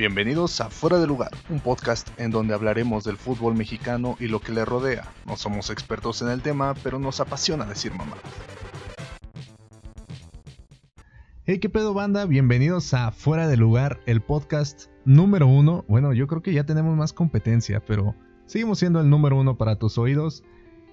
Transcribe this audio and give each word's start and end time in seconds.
Bienvenidos 0.00 0.62
a 0.62 0.70
Fuera 0.70 0.98
de 0.98 1.06
Lugar, 1.06 1.30
un 1.50 1.60
podcast 1.60 2.08
en 2.18 2.30
donde 2.30 2.54
hablaremos 2.54 3.04
del 3.04 3.18
fútbol 3.18 3.54
mexicano 3.54 4.16
y 4.18 4.28
lo 4.28 4.40
que 4.40 4.50
le 4.50 4.64
rodea. 4.64 5.12
No 5.26 5.36
somos 5.36 5.68
expertos 5.68 6.22
en 6.22 6.30
el 6.30 6.40
tema, 6.40 6.72
pero 6.82 6.98
nos 6.98 7.20
apasiona 7.20 7.66
decir 7.66 7.92
mamá. 7.92 8.16
Hey, 11.44 11.58
qué 11.58 11.68
pedo 11.68 11.92
banda, 11.92 12.24
bienvenidos 12.24 12.94
a 12.94 13.10
Fuera 13.10 13.46
de 13.46 13.58
Lugar, 13.58 14.00
el 14.06 14.22
podcast 14.22 14.86
número 15.04 15.46
uno. 15.46 15.84
Bueno, 15.86 16.14
yo 16.14 16.26
creo 16.26 16.40
que 16.40 16.54
ya 16.54 16.64
tenemos 16.64 16.96
más 16.96 17.12
competencia, 17.12 17.84
pero 17.84 18.14
seguimos 18.46 18.78
siendo 18.78 19.02
el 19.02 19.10
número 19.10 19.36
uno 19.36 19.58
para 19.58 19.76
tus 19.76 19.98
oídos. 19.98 20.42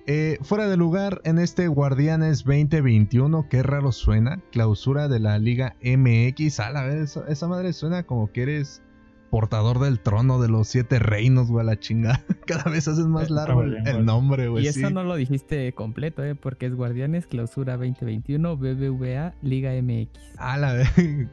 Eh, 0.06 0.38
fuera 0.42 0.68
de 0.68 0.76
lugar 0.76 1.22
en 1.24 1.40
este 1.40 1.70
Guardianes 1.70 2.44
2021, 2.44 3.48
qué 3.50 3.64
raro 3.64 3.94
suena, 3.94 4.42
clausura 4.52 5.08
de 5.08 5.22
la 5.22 5.40
Liga 5.40 5.78
MX. 5.82 6.60
A 6.60 6.72
la 6.72 6.84
vez, 6.84 7.16
esa 7.30 7.48
madre 7.48 7.72
suena 7.72 8.04
como 8.04 8.34
que 8.34 8.42
eres 8.42 8.82
portador 9.30 9.80
del 9.80 10.00
trono 10.00 10.40
de 10.40 10.50
los 10.50 10.68
siete 10.68 11.00
reinos, 11.00 11.50
güey, 11.50 11.64
a 11.64 11.66
la 11.66 11.80
chingada. 11.80 12.24
Cada 12.46 12.70
vez 12.72 12.88
haces 12.88 13.06
más 13.06 13.30
largo 13.30 13.64
el, 13.64 14.06
nombre, 14.06 14.48
güey. 14.48 14.66
Y 14.66 14.68
eso 14.68 14.90
no 14.90 15.04
lo 15.04 15.16
dijiste 15.16 15.74
completo, 15.74 16.24
¿eh? 16.24 16.36
Porque 16.36 16.68
es 16.68 16.76
Guardianes 16.76 17.28
Clausura 17.28 17.78
2021 17.78 18.58
BBVA 18.58 19.34
Liga 19.42 19.72
MX. 19.82 20.10
Ah, 20.38 20.58
la 20.58 20.74
vez. 20.74 20.90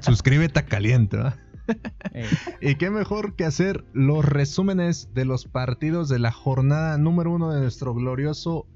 Suscríbete 0.00 0.60
a 0.60 0.66
caliente, 0.66 1.16
¿va? 1.16 1.36
y 2.60 2.74
qué 2.74 2.90
mejor 2.90 3.34
que 3.36 3.44
hacer 3.44 3.84
los 3.92 4.24
resúmenes 4.24 5.10
de 5.14 5.24
los 5.24 5.44
partidos 5.46 6.08
de 6.08 6.18
la 6.18 6.32
jornada 6.32 6.98
número 6.98 7.30
uno 7.30 7.52
de 7.52 7.60
nuestro 7.60 7.94
glorioso 7.94 8.66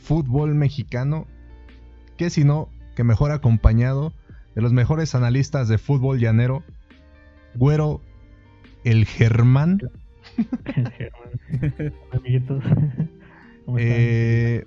fútbol 0.00 0.54
mexicano. 0.54 1.26
Que 2.16 2.30
si 2.30 2.44
no, 2.44 2.68
que 2.96 3.04
mejor 3.04 3.32
acompañado 3.32 4.12
de 4.54 4.62
los 4.62 4.72
mejores 4.72 5.14
analistas 5.14 5.68
de 5.68 5.78
fútbol 5.78 6.18
llanero 6.18 6.62
Güero, 7.54 8.00
el 8.84 9.04
Germán. 9.06 9.80
El 10.76 10.90
Germán. 10.92 11.94
Amiguitos. 12.12 12.64
Eh, 13.78 14.64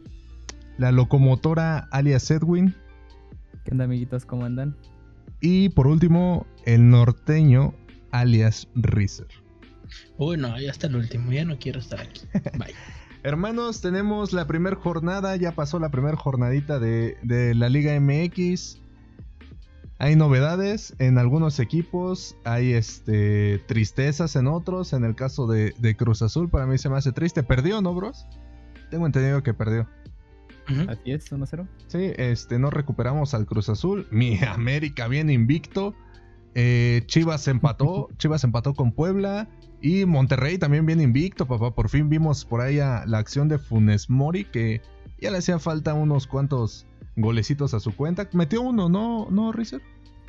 la 0.77 0.91
locomotora 0.91 1.87
alias 1.91 2.29
Edwin. 2.31 2.75
¿Qué 3.63 3.71
onda, 3.71 3.85
amiguitos? 3.85 4.25
¿Cómo 4.25 4.45
andan? 4.45 4.75
Y 5.41 5.69
por 5.69 5.87
último, 5.87 6.45
el 6.65 6.89
norteño 6.89 7.73
alias 8.11 8.67
Rizer. 8.75 9.27
Uy, 10.17 10.37
no, 10.37 10.59
ya 10.59 10.71
está 10.71 10.87
el 10.87 10.95
último, 10.95 11.31
ya 11.31 11.45
no 11.45 11.57
quiero 11.57 11.79
estar 11.79 11.99
aquí. 11.99 12.21
Bye. 12.57 12.73
Hermanos, 13.23 13.81
tenemos 13.81 14.33
la 14.33 14.47
primera 14.47 14.75
jornada, 14.75 15.35
ya 15.37 15.53
pasó 15.53 15.79
la 15.79 15.89
primera 15.89 16.17
jornadita 16.17 16.79
de, 16.79 17.17
de 17.23 17.55
la 17.55 17.69
Liga 17.69 17.97
MX. 17.99 18.81
Hay 20.03 20.17
novedades 20.17 20.93
en 20.99 21.17
algunos 21.17 21.61
equipos, 21.61 22.35
hay 22.43 22.73
este 22.73 23.59
tristezas 23.67 24.35
en 24.35 24.47
otros. 24.47 24.91
En 24.91 25.05
el 25.05 25.15
caso 25.15 25.47
de, 25.47 25.95
Cruz 25.97 26.21
Azul, 26.21 26.49
para 26.49 26.65
mí 26.65 26.77
se 26.77 26.89
me 26.89 26.97
hace 26.97 27.13
triste. 27.13 27.41
¿Perdió, 27.41 27.81
no, 27.81 27.95
bros? 27.95 28.25
Tengo 28.91 29.05
entendido 29.05 29.41
que 29.43 29.53
perdió. 29.53 29.87
Así 30.89 31.13
es, 31.13 31.31
1-0. 31.31 31.65
Sí, 31.87 32.11
este, 32.17 32.59
no 32.59 32.69
recuperamos 32.69 33.33
al 33.33 33.45
Cruz 33.45 33.69
Azul. 33.69 34.05
Mi 34.11 34.37
América 34.43 35.07
viene 35.07 35.31
invicto. 35.31 35.95
Eh, 36.53 37.03
Chivas 37.05 37.47
empató. 37.47 38.09
Chivas 38.17 38.43
empató 38.43 38.73
con 38.73 38.91
Puebla. 38.91 39.47
Y 39.81 40.03
Monterrey 40.03 40.57
también 40.57 40.85
viene 40.85 41.03
invicto, 41.03 41.47
papá. 41.47 41.73
Por 41.73 41.87
fin 41.87 42.09
vimos 42.09 42.43
por 42.43 42.59
ahí 42.59 42.75
la 42.75 43.17
acción 43.19 43.47
de 43.47 43.57
Funes 43.57 44.09
Mori, 44.09 44.43
que 44.43 44.81
ya 45.21 45.31
le 45.31 45.37
hacía 45.37 45.59
falta 45.59 45.93
unos 45.93 46.27
cuantos 46.27 46.85
golecitos 47.15 47.73
a 47.73 47.79
su 47.79 47.95
cuenta. 47.95 48.29
Metió 48.33 48.61
uno, 48.61 48.89
¿no, 48.89 49.27
no 49.29 49.51
Rizer? 49.51 49.81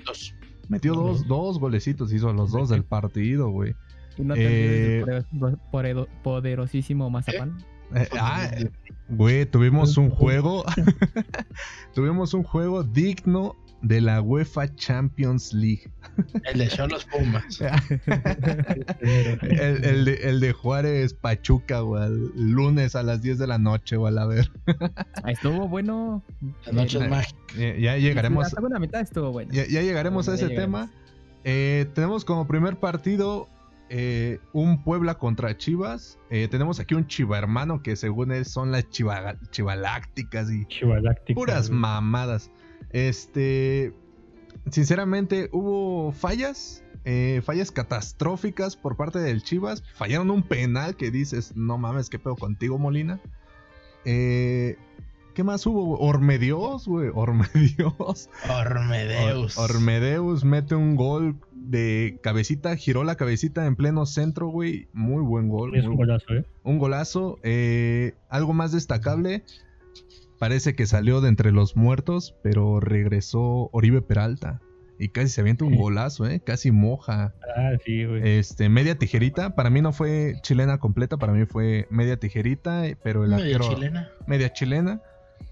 Dos. 0.04 0.34
Metió 0.68 0.94
dos, 0.94 1.26
dos 1.26 1.58
golecitos, 1.58 2.12
hizo 2.12 2.32
los 2.32 2.52
dos 2.52 2.68
del 2.70 2.84
partido, 2.84 3.50
güey. 3.50 3.74
Eh, 4.36 5.04
poderosísimo 6.22 7.10
Mazapán? 7.10 7.58
Eh, 7.94 8.08
ah, 8.18 8.50
güey, 9.08 9.44
tuvimos 9.46 9.96
un 9.96 10.10
juego. 10.10 10.64
tuvimos 11.94 12.32
un 12.34 12.42
juego 12.42 12.82
digno 12.82 13.56
de 13.84 14.00
la 14.00 14.20
UEFA 14.22 14.74
Champions 14.74 15.52
League. 15.52 15.90
El 16.44 16.58
de 16.58 16.88
los 16.88 17.04
Pumas. 17.04 17.60
el, 19.00 20.04
de, 20.04 20.14
el, 20.22 20.40
de, 20.40 20.52
Juárez 20.52 21.12
Pachuca, 21.14 21.80
güey. 21.80 22.08
Lunes 22.34 22.96
a 22.96 23.02
las 23.02 23.20
10 23.22 23.38
de 23.38 23.46
la 23.46 23.58
noche, 23.58 23.96
güey, 23.96 24.16
a 24.16 24.24
ver. 24.24 24.50
estuvo 25.26 25.68
bueno. 25.68 26.22
La 26.66 26.72
noche 26.72 26.98
es 26.98 27.10
mágica. 27.10 27.38
Ya, 27.56 27.96
llegaremos. 27.96 28.44
La 28.44 28.50
segunda 28.50 28.78
mitad 28.78 29.00
estuvo 29.00 29.32
bueno. 29.32 29.52
Ya, 29.52 29.64
llegaremos 29.64 30.28
a 30.28 30.34
ese 30.34 30.48
tema. 30.48 30.90
Eh, 31.44 31.86
tenemos 31.94 32.24
como 32.24 32.46
primer 32.46 32.76
partido 32.78 33.48
eh, 33.90 34.38
un 34.52 34.82
Puebla 34.82 35.14
contra 35.18 35.56
Chivas. 35.58 36.18
Eh, 36.30 36.48
tenemos 36.48 36.80
aquí 36.80 36.94
un 36.94 37.06
Chiva 37.06 37.36
hermano 37.36 37.82
que 37.82 37.96
según 37.96 38.32
él 38.32 38.46
son 38.46 38.72
las 38.72 38.88
chivalácticas 38.88 40.48
y 40.50 40.66
puras 41.34 41.70
mamadas. 41.70 42.50
Este, 42.90 43.92
sinceramente, 44.70 45.48
hubo 45.52 46.12
fallas, 46.12 46.84
eh, 47.04 47.42
fallas 47.44 47.70
catastróficas 47.70 48.76
por 48.76 48.96
parte 48.96 49.18
del 49.18 49.42
Chivas. 49.42 49.82
Fallaron 49.94 50.30
un 50.30 50.42
penal 50.42 50.96
que 50.96 51.10
dices, 51.10 51.56
no 51.56 51.78
mames, 51.78 52.10
qué 52.10 52.18
pedo 52.18 52.36
contigo, 52.36 52.78
Molina. 52.78 53.20
Eh, 54.04 54.76
¿Qué 55.34 55.42
más 55.42 55.66
hubo? 55.66 55.98
Ormedios, 55.98 56.86
güey. 56.86 57.10
Ormedios. 57.12 58.30
Ormedeus. 58.48 59.58
Ormedeus 59.58 60.44
mete 60.44 60.76
un 60.76 60.94
gol 60.94 61.36
de 61.52 62.20
cabecita, 62.22 62.76
giró 62.76 63.02
la 63.02 63.16
cabecita 63.16 63.66
en 63.66 63.74
pleno 63.74 64.06
centro, 64.06 64.46
güey. 64.46 64.86
Muy 64.92 65.22
buen 65.22 65.48
gol. 65.48 65.76
Es 65.76 65.86
un 65.86 65.96
golazo, 65.96 66.34
¿eh? 66.34 66.44
Un 66.62 66.78
golazo. 66.78 67.40
Eh, 67.42 68.14
algo 68.28 68.52
más 68.52 68.70
destacable. 68.70 69.42
Parece 70.38 70.74
que 70.74 70.86
salió 70.86 71.20
de 71.20 71.28
entre 71.28 71.52
los 71.52 71.76
muertos, 71.76 72.34
pero 72.42 72.80
regresó 72.80 73.70
Oribe 73.72 74.02
Peralta. 74.02 74.60
Y 74.98 75.08
casi 75.08 75.28
se 75.28 75.40
avienta 75.40 75.64
un 75.64 75.76
golazo, 75.76 76.26
¿eh? 76.26 76.40
Casi 76.44 76.70
moja. 76.70 77.34
Ah, 77.56 77.72
sí, 77.84 78.04
güey. 78.04 78.38
Este, 78.38 78.68
media 78.68 78.96
tijerita. 78.96 79.56
Para 79.56 79.70
mí 79.70 79.80
no 79.80 79.92
fue 79.92 80.34
chilena 80.42 80.78
completa, 80.78 81.16
para 81.16 81.32
mí 81.32 81.46
fue 81.46 81.86
media 81.90 82.16
tijerita, 82.16 82.84
pero 83.02 83.24
el 83.24 83.30
media 83.30 83.56
arquero. 83.56 83.74
Chilena. 83.74 84.10
Media 84.26 84.52
chilena. 84.52 85.02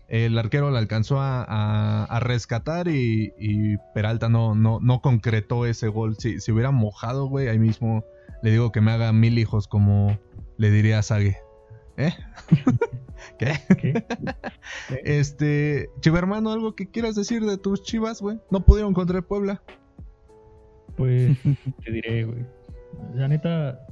El 0.08 0.38
arquero 0.38 0.70
la 0.70 0.78
alcanzó 0.78 1.16
a, 1.20 2.18
rescatar 2.20 2.86
y, 2.88 3.76
Peralta 3.94 4.28
no, 4.28 4.54
no, 4.54 4.78
no 4.80 5.00
concretó 5.00 5.66
ese 5.66 5.88
gol. 5.88 6.16
Si, 6.18 6.38
si 6.40 6.52
hubiera 6.52 6.70
mojado, 6.70 7.26
güey, 7.26 7.48
ahí 7.48 7.58
mismo 7.58 8.04
le 8.42 8.50
digo 8.50 8.72
que 8.72 8.80
me 8.80 8.92
haga 8.92 9.12
mil 9.12 9.38
hijos, 9.38 9.68
como 9.68 10.18
le 10.58 10.70
diría 10.70 10.98
a 10.98 11.02
Sage. 11.02 11.38
¿Eh? 11.96 12.10
¿Qué? 13.38 13.52
¿Qué? 13.76 14.04
este, 15.04 15.90
Chiva 16.00 16.18
hermano, 16.18 16.50
¿algo 16.50 16.74
que 16.74 16.90
quieras 16.90 17.14
decir 17.14 17.44
de 17.44 17.58
tus 17.58 17.82
chivas, 17.82 18.20
güey? 18.20 18.38
¿No 18.50 18.64
pudieron 18.64 18.94
contra 18.94 19.18
el 19.18 19.24
Puebla? 19.24 19.62
Pues, 20.96 21.36
te 21.84 21.92
diré, 21.92 22.24
güey. 22.24 22.44
La 23.14 23.28
neta, 23.28 23.86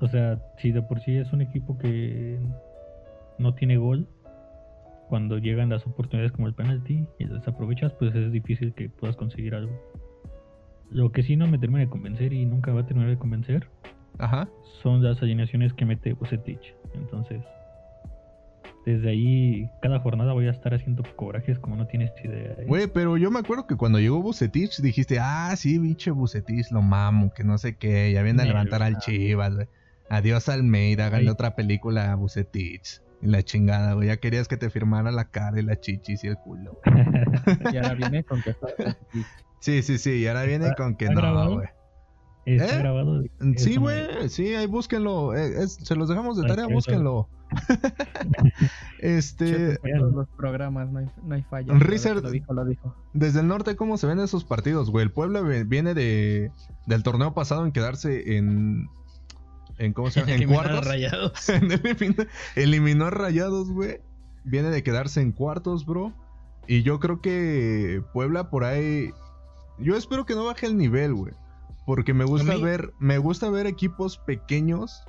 o 0.00 0.08
sea, 0.08 0.42
si 0.58 0.72
de 0.72 0.82
por 0.82 1.00
sí 1.00 1.16
es 1.16 1.32
un 1.32 1.40
equipo 1.40 1.78
que 1.78 2.38
no 3.38 3.54
tiene 3.54 3.76
gol, 3.76 4.08
cuando 5.08 5.38
llegan 5.38 5.70
las 5.70 5.86
oportunidades 5.86 6.32
como 6.32 6.48
el 6.48 6.54
penalti 6.54 7.06
y 7.18 7.24
las 7.24 7.46
aprovechas, 7.48 7.92
pues 7.94 8.14
es 8.14 8.30
difícil 8.30 8.74
que 8.74 8.90
puedas 8.90 9.16
conseguir 9.16 9.54
algo. 9.54 9.72
Lo 10.90 11.12
que 11.12 11.22
sí 11.22 11.36
no 11.36 11.46
me 11.46 11.58
termina 11.58 11.80
de 11.80 11.88
convencer 11.88 12.32
y 12.32 12.44
nunca 12.44 12.72
va 12.72 12.80
a 12.80 12.86
terminar 12.86 13.10
de 13.10 13.18
convencer 13.18 13.68
Ajá. 14.18 14.48
son 14.82 15.02
las 15.02 15.20
alineaciones 15.22 15.72
que 15.72 15.84
mete 15.84 16.12
Bucetich. 16.14 16.74
Entonces, 16.94 17.42
desde 18.86 19.10
ahí, 19.10 19.70
cada 19.82 20.00
jornada 20.00 20.32
voy 20.32 20.46
a 20.46 20.50
estar 20.50 20.72
haciendo 20.72 21.02
corajes 21.16 21.58
como 21.58 21.76
no 21.76 21.86
tienes 21.86 22.10
idea. 22.24 22.52
¿eh? 22.58 22.64
Güey, 22.66 22.86
pero 22.86 23.16
yo 23.16 23.30
me 23.30 23.40
acuerdo 23.40 23.66
que 23.66 23.76
cuando 23.76 24.00
llegó 24.00 24.22
Bucetich 24.22 24.80
dijiste, 24.80 25.18
ah, 25.20 25.54
sí, 25.56 25.78
biche 25.78 26.10
Bucetich, 26.10 26.70
lo 26.70 26.80
mamo, 26.80 27.32
que 27.34 27.44
no 27.44 27.58
sé 27.58 27.76
qué, 27.76 28.12
ya 28.12 28.22
viene 28.22 28.42
a 28.42 28.46
levantar 28.46 28.82
al 28.82 28.98
Chivas, 28.98 29.52
Adiós 30.10 30.48
Almeida, 30.48 31.06
háganle 31.06 31.30
otra 31.30 31.54
película 31.54 32.12
a 32.12 32.14
Bucetich. 32.14 33.02
Y 33.20 33.26
la 33.26 33.42
chingada, 33.42 33.94
güey. 33.94 34.08
Ya 34.08 34.16
querías 34.16 34.48
que 34.48 34.56
te 34.56 34.70
firmara 34.70 35.10
la 35.10 35.26
cara 35.26 35.58
y 35.60 35.62
la 35.62 35.78
chichis 35.78 36.24
y 36.24 36.28
el 36.28 36.36
culo. 36.36 36.80
y 37.72 37.76
ahora 37.76 37.94
viene 37.94 38.24
con 38.24 38.40
que 38.42 38.54
Sí, 39.60 39.82
sí, 39.82 39.98
sí. 39.98 40.12
Y 40.20 40.26
ahora 40.28 40.44
viene 40.44 40.72
con 40.76 40.94
que 40.94 41.10
no, 41.10 41.56
güey. 41.56 41.68
¿Está 42.56 42.76
¿Eh? 42.76 42.78
grabado? 42.78 43.22
Sí, 43.56 43.76
güey. 43.76 44.28
Sí, 44.28 44.54
ahí 44.54 44.66
búsquenlo. 44.66 45.36
Eh, 45.36 45.66
se 45.68 45.94
los 45.94 46.08
dejamos 46.08 46.40
de 46.40 46.46
tarea, 46.48 46.66
búsquenlo. 46.66 47.28
este. 49.00 49.78
los 49.82 50.28
programas, 50.36 50.90
no 50.90 51.00
hay, 51.00 51.06
no 51.22 51.34
hay 51.34 51.42
falla. 51.42 51.74
lo 51.74 52.30
dijo, 52.30 52.52
lo 52.52 52.64
dijo. 52.64 52.94
Desde 53.12 53.40
el 53.40 53.48
norte, 53.48 53.76
¿cómo 53.76 53.98
se 53.98 54.06
ven 54.06 54.20
esos 54.20 54.44
partidos, 54.44 54.90
güey? 54.90 55.04
El 55.04 55.12
Puebla 55.12 55.40
viene 55.42 55.94
de, 55.94 56.50
del 56.86 57.02
torneo 57.02 57.34
pasado 57.34 57.64
en 57.64 57.72
quedarse 57.72 58.36
en, 58.36 58.88
en 59.78 59.92
¿cómo 59.92 60.10
se 60.10 60.20
llama? 60.20 60.32
En 60.32 60.48
cuartos. 60.48 60.86
Rayados. 60.86 61.48
eliminó 62.56 63.06
a 63.06 63.10
Rayados, 63.10 63.70
güey. 63.70 64.00
Viene 64.44 64.70
de 64.70 64.82
quedarse 64.82 65.20
en 65.20 65.32
cuartos, 65.32 65.84
bro. 65.84 66.14
Y 66.66 66.82
yo 66.82 67.00
creo 67.00 67.20
que 67.20 68.02
Puebla 68.12 68.50
por 68.50 68.64
ahí. 68.64 69.10
Yo 69.78 69.96
espero 69.96 70.26
que 70.26 70.34
no 70.34 70.44
baje 70.46 70.66
el 70.66 70.76
nivel, 70.76 71.14
güey. 71.14 71.34
Porque 71.88 72.12
me 72.12 72.24
gusta 72.26 72.52
mí- 72.56 72.62
ver, 72.62 72.92
me 72.98 73.16
gusta 73.16 73.48
ver 73.48 73.66
equipos 73.66 74.18
pequeños 74.18 75.04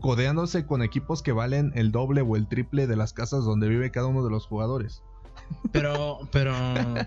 codeándose 0.00 0.64
con 0.64 0.82
equipos 0.82 1.20
que 1.20 1.32
valen 1.32 1.72
el 1.74 1.90
doble 1.90 2.20
o 2.20 2.36
el 2.36 2.46
triple 2.46 2.86
de 2.86 2.94
las 2.94 3.12
casas 3.12 3.44
donde 3.44 3.66
vive 3.68 3.90
cada 3.90 4.06
uno 4.06 4.22
de 4.22 4.30
los 4.30 4.46
jugadores. 4.46 5.02
Pero, 5.72 6.20
pero 6.30 6.54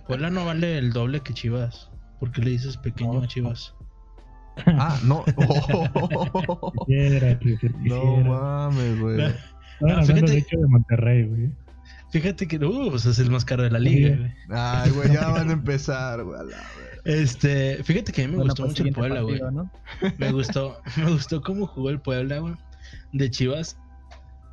Puebla 0.05 0.29
no 0.29 0.43
vale 0.43 0.77
el 0.77 0.91
doble 0.91 1.21
que 1.21 1.33
Chivas. 1.33 1.89
¿Por 2.19 2.33
qué 2.33 2.41
le 2.41 2.49
dices 2.51 2.75
pequeño 2.75 3.13
No. 3.13 3.21
a 3.23 3.27
Chivas? 3.27 3.73
Ah, 4.65 4.99
no. 5.05 5.23
Quisiera, 6.87 7.39
no 7.79 8.17
mames, 8.17 8.99
güey. 8.99 9.17
No, 9.79 10.03
fíjate- 10.03 10.31
de 10.31 10.37
hecho 10.39 10.57
de 10.57 10.67
Monterrey, 10.67 11.23
güey. 11.23 11.51
Fíjate 12.11 12.47
que 12.47 12.57
uh, 12.57 12.89
pues 12.89 13.05
es 13.05 13.19
el 13.19 13.29
más 13.31 13.45
caro 13.45 13.63
de 13.63 13.69
la 13.71 13.79
liga, 13.79 14.09
Sí. 14.09 14.15
güey. 14.17 14.31
Ay, 14.49 14.91
güey, 14.91 15.13
ya 15.13 15.29
van 15.31 15.49
a 15.49 15.53
empezar, 15.53 16.23
güey. 16.23 16.39
Este, 17.05 17.83
fíjate 17.83 18.11
que 18.11 18.23
a 18.23 18.25
mí 18.25 18.31
me 18.31 18.37
Bueno, 18.37 18.51
gustó 18.51 18.63
pues, 18.63 18.71
mucho 18.71 18.83
el 18.83 18.93
Puebla, 18.93 19.21
güey. 19.21 19.39
¿no? 19.51 19.71
Me 20.17 20.31
gustó, 20.31 20.81
me 20.97 21.11
gustó 21.11 21.41
cómo 21.41 21.67
jugó 21.67 21.89
el 21.89 22.01
Puebla, 22.01 22.39
güey. 22.39 22.55
De 23.13 23.29
Chivas, 23.29 23.77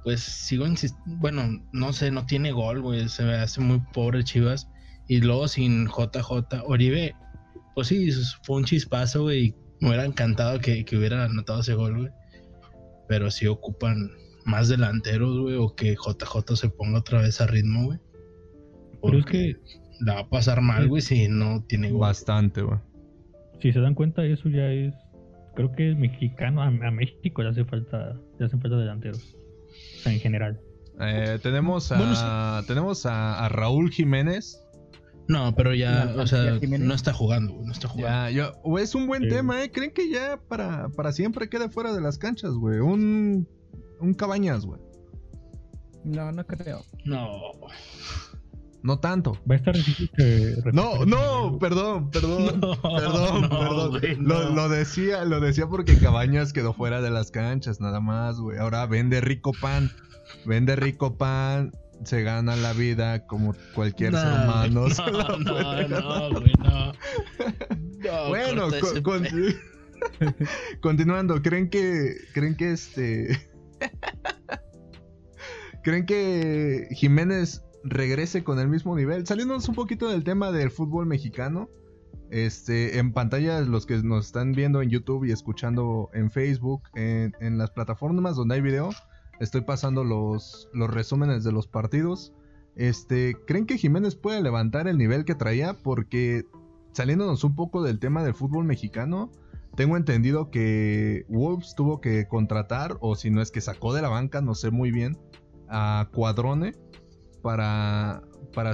pues 0.05 0.21
sigo 0.21 0.67
insistiendo. 0.67 1.21
Bueno, 1.21 1.63
no 1.73 1.93
sé, 1.93 2.11
no 2.11 2.27
tiene 2.27 2.53
gol, 2.53 2.81
güey. 2.83 3.09
Se 3.09 3.25
me 3.25 3.35
hace 3.35 3.61
muy 3.61 3.81
pobre 3.93 4.25
Chivas. 4.25 4.69
Y 5.09 5.21
luego 5.21 5.49
sin 5.49 5.87
JJ 5.87 6.63
Oribe, 6.65 7.15
pues 7.75 7.89
sí, 7.89 8.11
fue 8.43 8.57
un 8.57 8.65
chispazo, 8.65 9.23
güey. 9.23 9.47
y 9.47 9.55
Me 9.81 9.89
hubiera 9.89 10.05
encantado 10.05 10.59
que, 10.61 10.85
que 10.85 10.97
hubiera 10.97 11.25
anotado 11.25 11.61
ese 11.61 11.75
gol, 11.75 11.99
güey. 11.99 12.11
Pero 13.09 13.31
sí 13.31 13.47
ocupan 13.47 14.11
más 14.45 14.69
delanteros, 14.69 15.39
güey. 15.39 15.57
O 15.57 15.75
que 15.75 15.95
JJ 15.95 16.57
se 16.57 16.69
ponga 16.69 17.01
otra 17.01 17.23
vez 17.23 17.41
a 17.41 17.47
ritmo, 17.47 17.87
güey. 17.87 17.99
Pero 19.03 19.19
es 19.19 19.25
Porque 19.25 19.57
la 20.01 20.15
va 20.15 20.21
a 20.21 20.29
pasar 20.29 20.61
mal, 20.61 20.89
güey, 20.89 21.03
si 21.03 21.29
no 21.29 21.65
tiene 21.67 21.91
gol. 21.91 22.01
Bastante, 22.01 22.63
güey. 22.63 22.79
Si 23.61 23.73
se 23.73 23.81
dan 23.81 23.95
cuenta, 23.95 24.25
eso 24.25 24.49
ya 24.49 24.71
es. 24.71 24.95
Creo 25.55 25.73
que 25.73 25.91
es 25.93 25.97
mexicano. 25.97 26.63
A, 26.63 26.67
a 26.67 26.91
México 26.91 27.43
ya 27.43 27.49
hace 27.51 27.65
falta. 27.65 28.17
Ya 28.39 28.47
hacen 28.47 28.61
falta 28.61 28.77
delanteros. 28.77 29.35
O 29.99 30.03
sea, 30.03 30.13
en 30.13 30.21
general. 30.21 30.61
Eh, 31.01 31.39
tenemos 31.43 31.91
a, 31.93 31.97
Bueno, 31.99 32.67
tenemos 32.67 33.07
a, 33.07 33.45
a 33.45 33.49
Raúl 33.49 33.91
Jiménez. 33.91 34.63
No, 35.29 35.55
pero 35.57 35.75
ya, 35.75 36.05
No, 36.05 36.23
o 36.23 36.27
sea, 36.27 36.59
no 36.79 36.95
está 36.95 37.13
jugando, 37.13 37.53
güey, 37.55 37.67
no 37.67 37.73
está 37.73 37.89
jugando. 37.89 38.31
Ya, 38.31 38.53
es 38.81 38.95
un 38.95 39.09
buen 39.09 39.25
Sí. 39.25 39.29
tema, 39.29 39.61
¿eh? 39.65 39.73
¿Creen 39.73 39.91
que 39.91 40.09
ya 40.09 40.39
para, 40.49 40.89
para 40.91 41.11
siempre 41.11 41.49
quede 41.49 41.69
fuera 41.69 41.93
de 41.93 42.01
las 42.01 42.17
canchas, 42.17 42.53
güey? 42.53 42.79
Un, 42.79 43.49
un 44.01 44.15
cabañas, 44.15 44.65
güey. 44.65 44.81
No, 46.05 46.31
no 46.31 46.47
creo. 46.47 46.83
No. 47.05 47.29
No 48.87 49.01
tanto. 49.01 49.33
Va 49.51 49.57
a 49.57 49.59
estar 49.59 49.75
difícil 49.75 50.09
que. 50.17 50.55
No, 50.73 51.05
no, 51.05 51.59
perdón, 51.59 52.09
perdón. 52.11 52.61
No, 52.61 52.81
perdón, 52.81 53.43
no, 53.43 53.49
perdón. 53.59 53.91
güey, 53.99 54.15
lo, 54.15 54.45
no. 54.45 54.51
lo 54.55 54.69
decía, 54.69 55.25
lo 55.25 55.41
decía 55.41 55.67
porque 55.67 55.99
Cabañas 55.99 56.53
quedó 56.53 56.73
fuera 56.73 57.01
de 57.03 57.11
las 57.11 57.33
canchas, 57.33 57.81
nada 57.81 57.99
más, 57.99 58.39
güey. 58.39 58.59
Ahora 58.59 58.87
vende 58.87 59.21
rico 59.21 59.51
pan. 59.61 59.91
Vende 60.45 60.77
rico 60.77 61.17
pan, 61.17 61.73
se 62.05 62.23
gana 62.23 62.55
la 62.55 62.73
vida 62.75 63.27
como 63.27 63.57
cualquier 63.75 64.13
ser 64.13 64.25
No, 64.25 64.45
humano. 64.45 64.87
No, 64.89 65.39
no, 65.39 65.39
no, 65.39 66.41
güey, 66.41 66.53
no. 66.61 66.93
No, 66.93 68.29
Bueno, 68.29 68.69
con- 69.03 69.27
continuando, 70.81 71.43
¿creen 71.43 71.69
que 71.71 72.15
creen 72.33 72.57
que 72.57 72.71
este 72.73 73.49
creen 75.83 76.07
que 76.07 76.87
Jiménez 76.93 77.63
regrese 77.87 78.45
con 78.45 78.59
el 78.59 78.69
mismo 78.69 78.97
nivel? 78.97 79.27
Saliéndonos 79.27 79.69
un 79.69 79.75
poquito 79.75 80.09
del 80.09 80.25
tema 80.25 80.53
del 80.53 80.71
fútbol 80.71 81.07
mexicano. 81.07 81.71
Este, 82.31 82.99
en 82.99 83.13
pantalla, 83.13 83.61
los 83.61 83.87
que 83.87 84.03
nos 84.03 84.27
están 84.27 84.53
viendo 84.53 84.83
en 84.83 84.91
YouTube 84.91 85.25
y 85.25 85.33
escuchando 85.33 86.11
en 86.13 86.31
Facebook, 86.31 86.83
en, 86.95 87.59
las 87.59 87.71
plataformas 87.71 88.37
donde 88.37 88.57
hay 88.57 88.61
video, 88.61 88.91
estoy 89.39 89.61
pasando 89.61 90.03
los, 90.03 90.69
los 90.73 90.91
resúmenes 90.91 91.45
de 91.45 91.53
los 91.53 91.69
partidos. 91.69 92.33
Este, 92.75 93.37
¿creen 93.47 93.67
que 93.67 93.79
Jiménez 93.79 94.17
puede 94.17 94.43
levantar 94.43 94.89
el 94.89 94.99
nivel 94.99 95.25
que 95.25 95.35
traía? 95.35 95.75
Porque 95.75 96.45
saliéndonos 96.93 97.45
un 97.45 97.55
poco 97.55 97.83
del 97.83 98.01
tema 98.01 98.25
del 98.25 98.35
fútbol 98.35 98.65
mexicano, 98.65 99.31
tengo 99.77 99.97
entendido 99.97 100.51
que 100.51 101.27
Wolves 101.29 101.75
tuvo 101.77 102.01
que 102.01 102.27
contratar, 102.27 102.97
o 103.01 103.15
si 103.15 103.31
no 103.31 103.41
es 103.41 103.51
que 103.51 103.61
sacó 103.61 103.95
de 103.95 104.03
la 104.03 104.09
banca, 104.09 104.41
no 104.41 104.55
sé 104.55 104.71
muy 104.71 104.91
bien, 104.91 105.19
a 105.69 106.09
Cuadrone 106.13 106.73
para, 107.43 108.23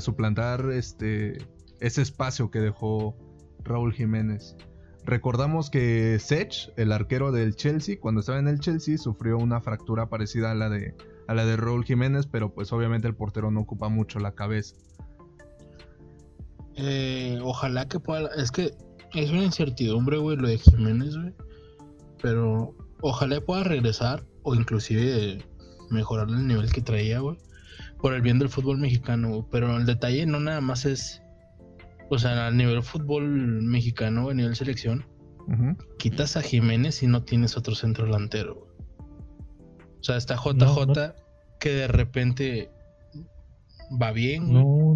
suplantar 0.01 0.71
este, 0.71 1.39
ese 1.81 2.03
espacio 2.03 2.51
que 2.51 2.61
dejó 2.61 3.17
Raúl 3.65 3.93
Jiménez. 3.93 4.57
Recordamos 5.05 5.69
que 5.69 6.19
Sech, 6.21 6.73
el 6.77 6.93
arquero 6.93 7.33
del 7.33 7.57
Chelsea, 7.57 7.99
cuando 7.99 8.21
estaba 8.21 8.39
en 8.39 8.49
el 8.49 8.61
Chelsea, 8.61 8.99
sufrió 8.99 9.37
una 9.39 9.61
fractura 9.61 10.09
parecida 10.09 10.53
a 10.53 10.55
la 10.55 10.69
de, 10.69 10.95
a 11.27 11.35
la 11.35 11.45
de 11.45 11.57
Raúl 11.57 11.85
Jiménez, 11.85 12.27
pero 12.27 12.55
pues 12.55 12.73
obviamente 12.73 13.09
el 13.09 13.17
portero 13.17 13.51
no 13.51 13.61
ocupa 13.61 13.89
mucho 13.89 14.21
la 14.21 14.33
cabeza. 14.33 14.77
Eh, 16.77 17.39
ojalá 17.43 17.89
que 17.89 18.01
pueda. 18.01 18.31
Es 18.37 18.51
que 18.51 18.73
es 19.15 19.31
una 19.31 19.45
incertidumbre, 19.45 20.19
güey, 20.19 20.37
lo 20.37 20.49
de 20.49 20.59
Jiménez, 20.59 21.17
güey. 21.17 21.35
Pero 22.23 22.75
ojalá 23.01 23.41
pueda 23.41 23.65
regresar 23.65 24.25
o 24.43 24.55
inclusive 24.55 25.45
mejorar 25.91 26.29
el 26.29 26.47
nivel 26.47 26.73
que 26.73 26.81
traía, 26.81 27.21
güey. 27.21 27.37
Por 28.03 28.15
el 28.15 28.21
bien 28.21 28.39
del 28.39 28.49
fútbol 28.51 28.79
mexicano. 28.79 29.47
Pero 29.51 29.77
el 29.77 29.87
detalle 29.87 30.27
no 30.27 30.41
nada 30.41 30.61
más 30.61 30.85
es. 30.85 31.23
O 32.11 32.19
sea, 32.19 32.49
a 32.49 32.51
nivel 32.51 32.83
fútbol 32.83 33.27
mexicano, 33.63 34.29
a 34.29 34.35
nivel 34.35 34.55
selección, 34.55 35.07
quitas 35.99 36.37
a 36.37 36.43
Jiménez 36.43 37.03
y 37.03 37.07
no 37.07 37.23
tienes 37.23 37.57
otro 37.57 37.75
centro 37.75 38.05
delantero. 38.05 38.67
O 40.01 40.05
sea, 40.05 40.17
está 40.17 40.37
JJ 40.37 40.55
No, 40.57 40.87
no. 40.87 40.95
que 41.59 41.71
de 41.71 41.89
repente 41.89 42.71
va 44.01 44.13
bien. 44.13 44.53
No, 44.53 44.95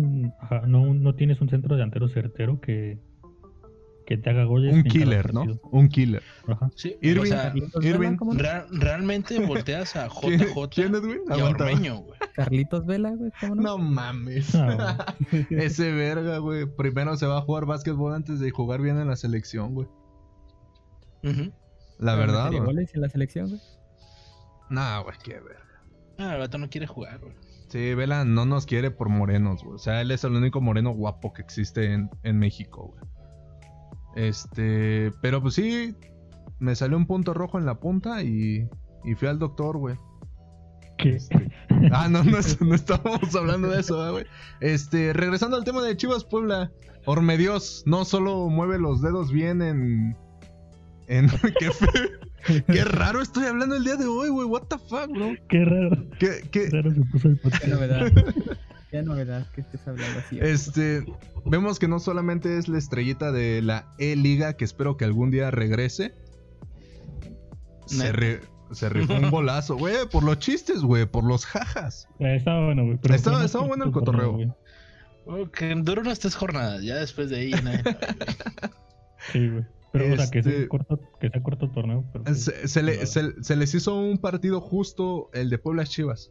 no, 0.67 0.95
no 0.95 1.15
tienes 1.15 1.41
un 1.41 1.49
centro 1.49 1.75
delantero 1.77 2.09
certero 2.09 2.61
que, 2.61 2.99
que 4.07 4.17
te 4.17 4.31
haga 4.31 4.45
goles. 4.45 4.73
Un 4.73 4.85
killer, 4.85 5.35
¿no? 5.35 5.45
Un 5.71 5.89
killer. 5.89 6.23
Ajá. 6.47 6.71
Sí, 6.77 6.97
Irving, 7.03 7.23
o 7.23 7.27
sea, 7.27 7.43
Carlitos 7.43 7.85
Vela, 7.85 7.97
Irving, 7.97 8.79
realmente 8.79 9.39
volteas 9.47 9.97
a 9.97 10.09
¿Quién, 10.09 10.41
JJ 10.41 10.69
quién 10.71 10.95
es, 10.95 11.01
güey? 11.03 11.21
y 11.29 11.41
a. 11.41 11.45
Ormeño, 11.45 11.97
güey. 11.99 12.19
Carlitos 12.35 12.87
Vela, 12.87 13.11
güey, 13.11 13.33
¿cómo 13.41 13.57
no? 13.57 13.63
No 13.63 13.79
mames. 13.79 14.55
No. 14.55 14.97
Ese 15.51 15.93
verga, 15.93 16.39
güey. 16.39 16.67
Primero 16.67 17.17
se 17.17 17.27
va 17.27 17.39
a 17.39 17.43
jugar 17.43 17.67
básquetbol 17.67 18.15
antes 18.15 18.39
de 18.39 18.51
jugar 18.51 18.81
bien 18.81 18.99
en 18.99 19.09
la 19.09 19.17
selección, 19.17 19.75
güey. 19.75 19.89
Ujú. 21.25 21.53
La 21.99 22.15
verdad, 22.15 22.51
güey. 22.53 22.61
goles 22.61 22.95
en 22.95 23.01
la 23.01 23.09
selección, 23.09 23.49
güey. 23.49 23.61
Nah, 24.71 25.01
güey, 25.01 25.17
qué 25.25 25.35
verga. 25.41 25.83
Ah, 26.19 26.35
el 26.35 26.39
vato 26.39 26.59
no 26.59 26.71
quiere 26.71 26.87
jugar, 26.87 27.19
güey. 27.19 27.35
Sí, 27.69 27.95
Vela 27.95 28.25
no 28.25 28.47
nos 28.47 28.67
quiere 28.67 28.93
por 28.93 29.09
morenos, 29.09 29.65
güey. 29.65 29.75
O 29.75 29.79
sea, 29.79 30.01
él 30.01 30.13
es 30.13 30.23
el 30.23 30.35
único 30.35 30.61
moreno 30.61 30.91
guapo 30.91 31.33
que 31.33 31.43
existe 31.43 31.93
en, 31.93 32.09
en 32.23 32.39
México, 32.39 32.95
güey. 32.95 33.16
Este, 34.17 35.13
pero 35.23 35.41
pues 35.41 35.55
sí, 35.55 35.95
me 36.59 36.75
salió 36.75 36.97
un 36.97 37.07
punto 37.07 37.35
rojo 37.35 37.59
en 37.59 37.67
la 37.67 37.79
punta 37.79 38.23
y, 38.23 38.69
y 39.05 39.15
fui 39.15 39.29
al 39.29 39.39
doctor, 39.39 39.77
güey. 39.77 39.95
Que- 40.99 41.19
Ah, 41.93 42.09
no, 42.09 42.25
no, 42.25 42.39
no 42.61 42.75
estábamos 42.75 43.35
hablando 43.37 43.69
de 43.69 43.81
eso, 43.81 43.97
¿verdad, 43.99 44.13
güey. 44.13 44.25
Este, 44.61 45.13
regresando 45.13 45.57
al 45.59 45.65
tema 45.65 45.83
de 45.83 45.95
Chivas 45.97 46.25
Puebla, 46.25 46.73
Ormedios 47.05 47.83
no 47.87 48.05
solo 48.07 48.49
mueve 48.49 48.79
los 48.79 49.03
dedos 49.03 49.31
bien 49.31 49.61
en. 49.63 50.17
En. 51.07 51.29
qué, 51.61 51.71
fe- 51.71 52.63
qué 52.67 52.85
raro 52.85 53.21
estoy 53.21 53.45
hablando 53.45 53.77
el 53.77 53.85
día 53.85 53.97
de 53.97 54.07
hoy, 54.07 54.31
güey. 54.31 54.47
What 54.49 54.63
the 54.69 54.79
fuck, 54.79 55.11
bro. 55.13 55.35
Qué 55.51 55.65
raro. 55.67 56.05
¿Qué, 56.19 56.49
qué- 56.51 56.69
Qué 56.69 56.71
raro 56.71 56.91
se 56.95 57.01
puso 57.13 57.29
el 57.29 57.37
Qué 57.37 57.43
podcast. 57.43 57.67
novedad. 57.69 58.13
Qué 58.91 59.03
novedad 59.03 59.47
que 59.53 59.63
estés 59.63 59.87
hablando 59.87 60.21
así. 60.21 60.39
Este, 60.41 61.05
vemos 61.45 61.79
que 61.79 61.89
no 61.89 61.99
solamente 61.99 62.57
es 62.59 62.69
la 62.69 62.79
estrellita 62.79 63.33
de 63.33 63.61
la 63.63 63.93
E-Liga, 63.99 64.55
que 64.57 64.65
espero 64.65 64.97
que 64.97 65.05
algún 65.05 65.31
día 65.31 65.51
regrese. 65.51 66.15
Se, 67.87 68.89
rifó 68.89 69.15
un 69.15 69.31
bolazo, 69.31 69.77
güey, 69.77 69.97
por 70.11 70.23
los 70.25 70.39
chistes, 70.39 70.81
güey, 70.83 71.07
por 71.07 71.25
los 71.25 71.47
jajas. 71.47 72.09
Eh, 72.19 72.37
Estaba 72.37 72.65
bueno, 72.67 72.85
güey. 72.85 72.99
pero 73.01 73.15
Estaba- 73.15 73.45
estaba 73.45 73.67
bueno 73.67 73.85
el 73.85 73.93
cotorreo. 73.93 74.57
Oh, 75.27 75.51
que 75.51 75.75
duró 75.75 76.03
unas 76.03 76.19
tres 76.21 76.35
jornadas, 76.37 76.83
ya 76.83 76.97
después 76.97 77.31
de 77.31 77.37
ahí. 77.37 77.51
Sí, 79.33 79.49
güey. 79.49 79.65
Pero, 79.93 80.13
o 80.13 80.17
sea, 80.17 80.31
que 80.31 80.39
Este- 80.41 80.59
sea 80.59 80.69
corto, 80.69 81.01
que 81.19 81.31
sea 81.31 81.43
corto 81.43 81.65
el 81.67 81.73
torneo. 81.73 82.05
Pero, 82.13 82.35
Se, 82.35 82.69
se 82.69 82.83
le- 82.83 82.95
nada. 82.95 83.07
se- 83.07 83.43
se 83.43 83.57
les 83.57 83.75
hizo 83.75 83.97
un 83.99 84.19
partido 84.19 84.61
justo 84.61 85.31
el 85.33 85.51
de 85.51 85.59
Puebla 85.59 85.85
Chivas. 85.85 86.31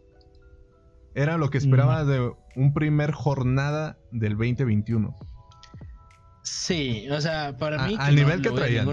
Era 1.16 1.38
lo 1.38 1.50
que 1.50 1.58
esperaba 1.58 2.04
de 2.04 2.32
un 2.56 2.74
primer 2.74 3.12
jornada 3.14 3.98
del 4.12 4.34
2021. 4.34 5.16
Sí, 6.44 7.08
o 7.10 7.20
sea, 7.22 7.58
para 7.58 7.84
A- 7.84 7.88
mí. 7.88 7.96
al 7.98 8.16
no 8.16 8.22
nivel 8.22 8.42
le 8.42 8.44
que 8.44 8.50
a 8.50 8.54
traían. 8.56 8.86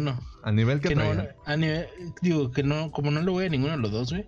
nivel 0.52 0.80
que, 0.80 0.88
Que 0.90 0.94
no, 0.94 1.02
a 1.44 1.56
nivel, 1.56 1.86
digo 2.22 2.50
que 2.50 2.62
no, 2.62 2.90
como 2.90 3.10
no 3.10 3.20
le 3.20 3.30
voy 3.30 3.44
a 3.46 3.48
ninguno 3.48 3.72
de 3.72 3.78
los 3.78 3.90
dos, 3.90 4.10
güey. 4.10 4.26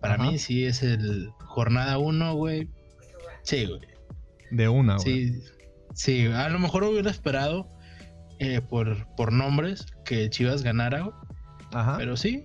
Para 0.00 0.14
Ajá. 0.14 0.24
mí 0.30 0.38
sí 0.38 0.64
es 0.64 0.82
el 0.82 1.30
jornada 1.44 1.98
uno, 1.98 2.34
güey. 2.34 2.68
Sí, 3.42 3.66
güey. 3.66 3.80
De 4.50 4.68
una, 4.68 4.96
güey. 4.96 5.04
Sí, 5.28 5.42
sí, 5.94 6.26
a 6.26 6.48
lo 6.48 6.58
mejor 6.58 6.82
hubiera 6.84 7.10
esperado 7.10 7.68
eh, 8.40 8.60
por, 8.60 9.06
por 9.16 9.32
nombres 9.32 9.86
que 10.04 10.28
Chivas 10.28 10.62
ganara, 10.62 11.00
güey. 11.02 11.14
Ajá. 11.72 11.96
Pero 11.96 12.16
sí, 12.16 12.44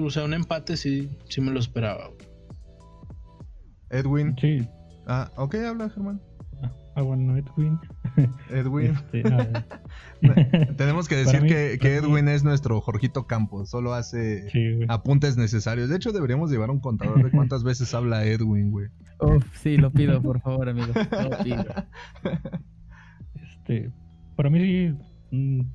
o 0.00 0.10
sea, 0.10 0.24
un 0.24 0.34
empate 0.34 0.76
sí, 0.76 1.10
sí 1.28 1.40
me 1.40 1.50
lo 1.50 1.58
esperaba. 1.58 2.08
güey. 2.08 2.23
Edwin. 3.98 4.36
Sí. 4.40 4.66
Ah, 5.06 5.30
ok, 5.36 5.54
habla, 5.66 5.88
Germán. 5.90 6.20
Ah, 6.96 7.02
bueno, 7.02 7.36
Edwin. 7.36 7.78
Edwin. 8.50 8.92
Este, 8.92 9.22
nada. 9.24 9.66
Tenemos 10.76 11.08
que 11.08 11.16
decir 11.16 11.42
mí- 11.42 11.48
que, 11.48 11.76
que 11.80 11.88
mí- 11.88 11.94
Edwin 11.96 12.28
es 12.28 12.44
nuestro 12.44 12.80
Jorgito 12.80 13.26
Campos, 13.26 13.68
solo 13.70 13.92
hace 13.94 14.48
Sí, 14.50 14.80
apuntes 14.88 15.36
necesarios. 15.36 15.88
De 15.90 15.96
hecho, 15.96 16.12
deberíamos 16.12 16.50
llevar 16.50 16.70
un 16.70 16.80
contador 16.80 17.22
de 17.22 17.30
cuántas 17.30 17.64
veces 17.64 17.92
habla 17.94 18.24
Edwin, 18.24 18.70
güey. 18.70 18.86
Uf, 19.20 19.44
sí, 19.56 19.76
lo 19.76 19.90
pido, 19.90 20.22
por 20.22 20.40
favor, 20.40 20.68
amigo. 20.68 20.92
Lo 20.94 21.38
pido. 21.44 21.64
Este, 23.42 23.90
para 24.36 24.50
mí 24.50 24.60
sí, 24.60 24.94
un, 25.32 25.72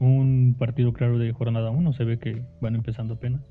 un 0.00 0.56
partido 0.58 0.92
claro 0.92 1.18
de 1.18 1.32
jornada 1.32 1.70
1. 1.70 1.92
Se 1.94 2.04
ve 2.04 2.18
que 2.18 2.44
van 2.60 2.74
empezando 2.74 3.14
apenas. 3.14 3.42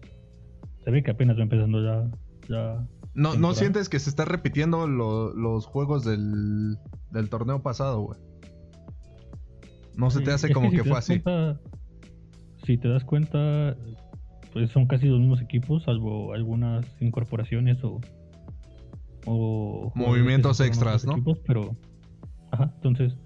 Se 0.85 0.91
ve 0.91 1.03
que 1.03 1.11
apenas 1.11 1.37
va 1.37 1.43
empezando 1.43 1.83
ya. 1.83 2.09
ya 2.47 2.87
No, 3.17 3.33
¿No 3.35 3.53
sientes 3.55 3.89
que 3.89 3.99
se 3.99 4.09
está 4.09 4.25
repitiendo 4.25 4.87
lo- 4.87 5.33
los 5.33 5.65
juegos 5.65 6.05
del, 6.05 6.77
del 7.11 7.29
torneo 7.29 7.61
pasado, 7.63 8.01
güey? 8.01 8.19
No 9.95 10.11
se 10.11 10.21
te 10.21 10.31
hace 10.31 10.47
es 10.47 10.53
como 10.53 10.69
si 10.69 10.77
que 10.77 10.83
fue 10.83 10.97
así. 10.97 11.19
cuenta- 11.19 11.59
si 12.63 12.77
te 12.77 12.87
das 12.87 13.03
cuenta, 13.03 13.75
pues 14.53 14.69
son 14.71 14.85
casi 14.87 15.07
los 15.07 15.19
mismos 15.19 15.41
equipos, 15.41 15.83
salvo 15.83 16.33
algunas 16.33 16.85
incorporaciones 17.01 17.79
o. 17.83 17.99
Movimientos 19.95 20.59
extras, 20.61 21.05
¿no? 21.05 21.13
equipos, 21.13 21.39
pero. 21.45 21.75
Ajá, 22.51 22.71
entonces. 22.75 23.17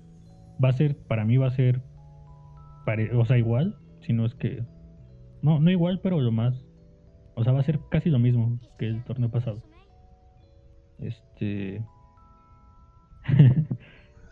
Va 0.63 0.69
a 0.69 0.74
ser, 0.74 0.98
para 0.98 1.25
mí 1.25 1.38
va 1.38 1.48
a 1.48 1.51
ser. 1.55 1.81
pare- 2.86 3.15
o 3.15 3.25
sea, 3.25 3.38
igual, 3.38 3.77
si 4.05 4.13
no 4.13 4.25
es 4.25 4.33
que. 4.36 4.63
No, 5.41 5.60
no 5.60 5.69
igual, 5.69 6.00
pero 6.01 6.19
lo 6.21 6.31
más. 6.31 6.63
O 7.36 7.43
sea, 7.43 7.53
va 7.53 7.60
a 7.60 7.63
ser 7.63 7.79
casi 7.89 8.10
lo 8.10 8.19
mismo 8.19 8.60
que 8.79 8.88
el 8.88 9.03
torneo 9.03 9.29
pasado. 9.29 9.62
Este. 11.01 11.84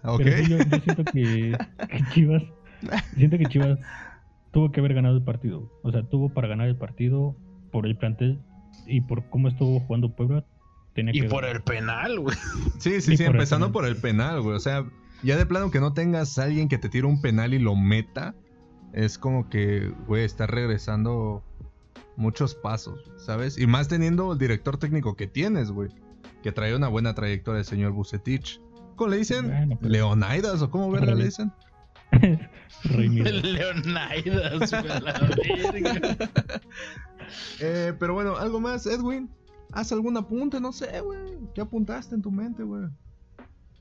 ¿Ok? 0.04 0.22
Pero 0.24 0.38
sí, 0.38 0.50
yo, 0.50 0.58
yo 0.58 0.80
siento 0.80 1.04
que, 1.06 1.58
que 1.90 2.04
Chivas. 2.12 2.44
Siento 3.16 3.38
que 3.38 3.46
Chivas 3.46 3.80
tuvo 4.52 4.72
que 4.72 4.80
haber 4.80 4.94
ganado 4.94 5.18
el 5.18 5.24
partido. 5.24 5.72
O 5.84 5.92
sea, 5.92 6.04
tuvo 6.04 6.30
para 6.30 6.48
ganar 6.48 6.68
el 6.68 6.76
partido 6.78 7.36
por 7.72 7.86
el 7.86 7.98
plantel 7.98 8.40
y 8.88 9.02
por 9.02 9.30
cómo 9.30 9.48
estuvo 9.48 9.80
jugando 9.82 10.16
Puebla. 10.16 10.46
Tenía 10.94 11.14
Y 11.16 11.22
que 11.22 11.28
por 11.30 11.42
ganar. 11.44 11.58
el 11.58 11.62
penal, 11.64 12.20
güey. 12.20 12.38
Sí, 12.80 13.02
sí, 13.02 13.14
Y 13.14 13.18
sí, 13.18 13.26
por 13.26 13.36
empezando 13.36 13.72
por 13.72 13.86
el 13.86 13.98
penal, 13.98 14.42
güey. 14.42 14.56
O 14.56 14.60
sea, 14.60 14.86
ya 15.24 15.38
de 15.38 15.46
plano 15.46 15.70
que 15.72 15.80
no 15.80 15.94
tengas 15.94 16.38
a 16.40 16.44
alguien 16.44 16.70
que 16.70 16.78
te 16.78 16.90
tire 16.90 17.06
un 17.06 17.22
penal 17.22 17.54
y 17.54 17.60
lo 17.60 17.76
meta, 17.76 18.36
es 18.94 19.18
como 19.18 19.50
que, 19.50 19.94
güey, 20.08 20.24
está 20.24 20.48
regresando 20.48 21.44
muchos 22.16 22.56
pasos, 22.56 23.12
¿sabes? 23.18 23.58
Y 23.58 23.68
más 23.68 23.88
teniendo 23.88 24.34
el 24.34 24.40
director 24.40 24.78
técnico 24.78 25.16
que 25.16 25.28
tienes, 25.28 25.72
güey. 25.72 25.90
Que 26.44 26.52
trae 26.52 26.76
una 26.76 26.88
buena 26.88 27.14
trayectoria 27.16 27.60
el 27.60 27.66
señor 27.66 27.92
Bucetich. 27.92 28.62
¿Cómo 28.96 29.12
le 29.12 29.18
dicen? 29.18 29.48
Bueno, 29.48 29.78
pero- 29.80 29.92
¿Leonidas 29.92 30.62
o 30.62 30.70
cómo 30.70 30.92
verga 30.92 31.16
le 31.16 31.26
dicen? 31.26 31.52
Leonidas, 32.84 34.72
güey, 34.72 34.92
a 34.92 35.00
la 35.00 35.14
verga. 35.20 36.18
Eh, 37.60 37.94
pero 38.00 38.16
bueno, 38.16 38.38
algo 38.38 38.60
más, 38.60 38.88
Edwin. 38.88 39.30
Haz 39.72 39.92
algún 39.92 40.18
apunte, 40.18 40.60
no 40.60 40.72
sé, 40.72 41.00
güey. 41.02 41.38
¿Qué 41.54 41.62
apuntaste 41.62 42.16
en 42.16 42.24
tu 42.24 42.32
mente, 42.32 42.64
güey? 42.64 42.86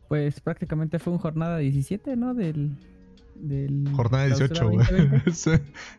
Pues 0.06 0.38
prácticamente 0.40 0.98
fue 0.98 1.14
un 1.14 1.18
jornada 1.18 1.56
17, 1.56 2.14
¿no? 2.16 2.34
Del. 2.34 2.76
del 3.36 3.88
Jornada 3.94 4.26
clausura 4.26 4.48
18, 4.48 4.68
güey. 4.70 4.86
2020. 4.86 5.30
Es, 5.30 5.46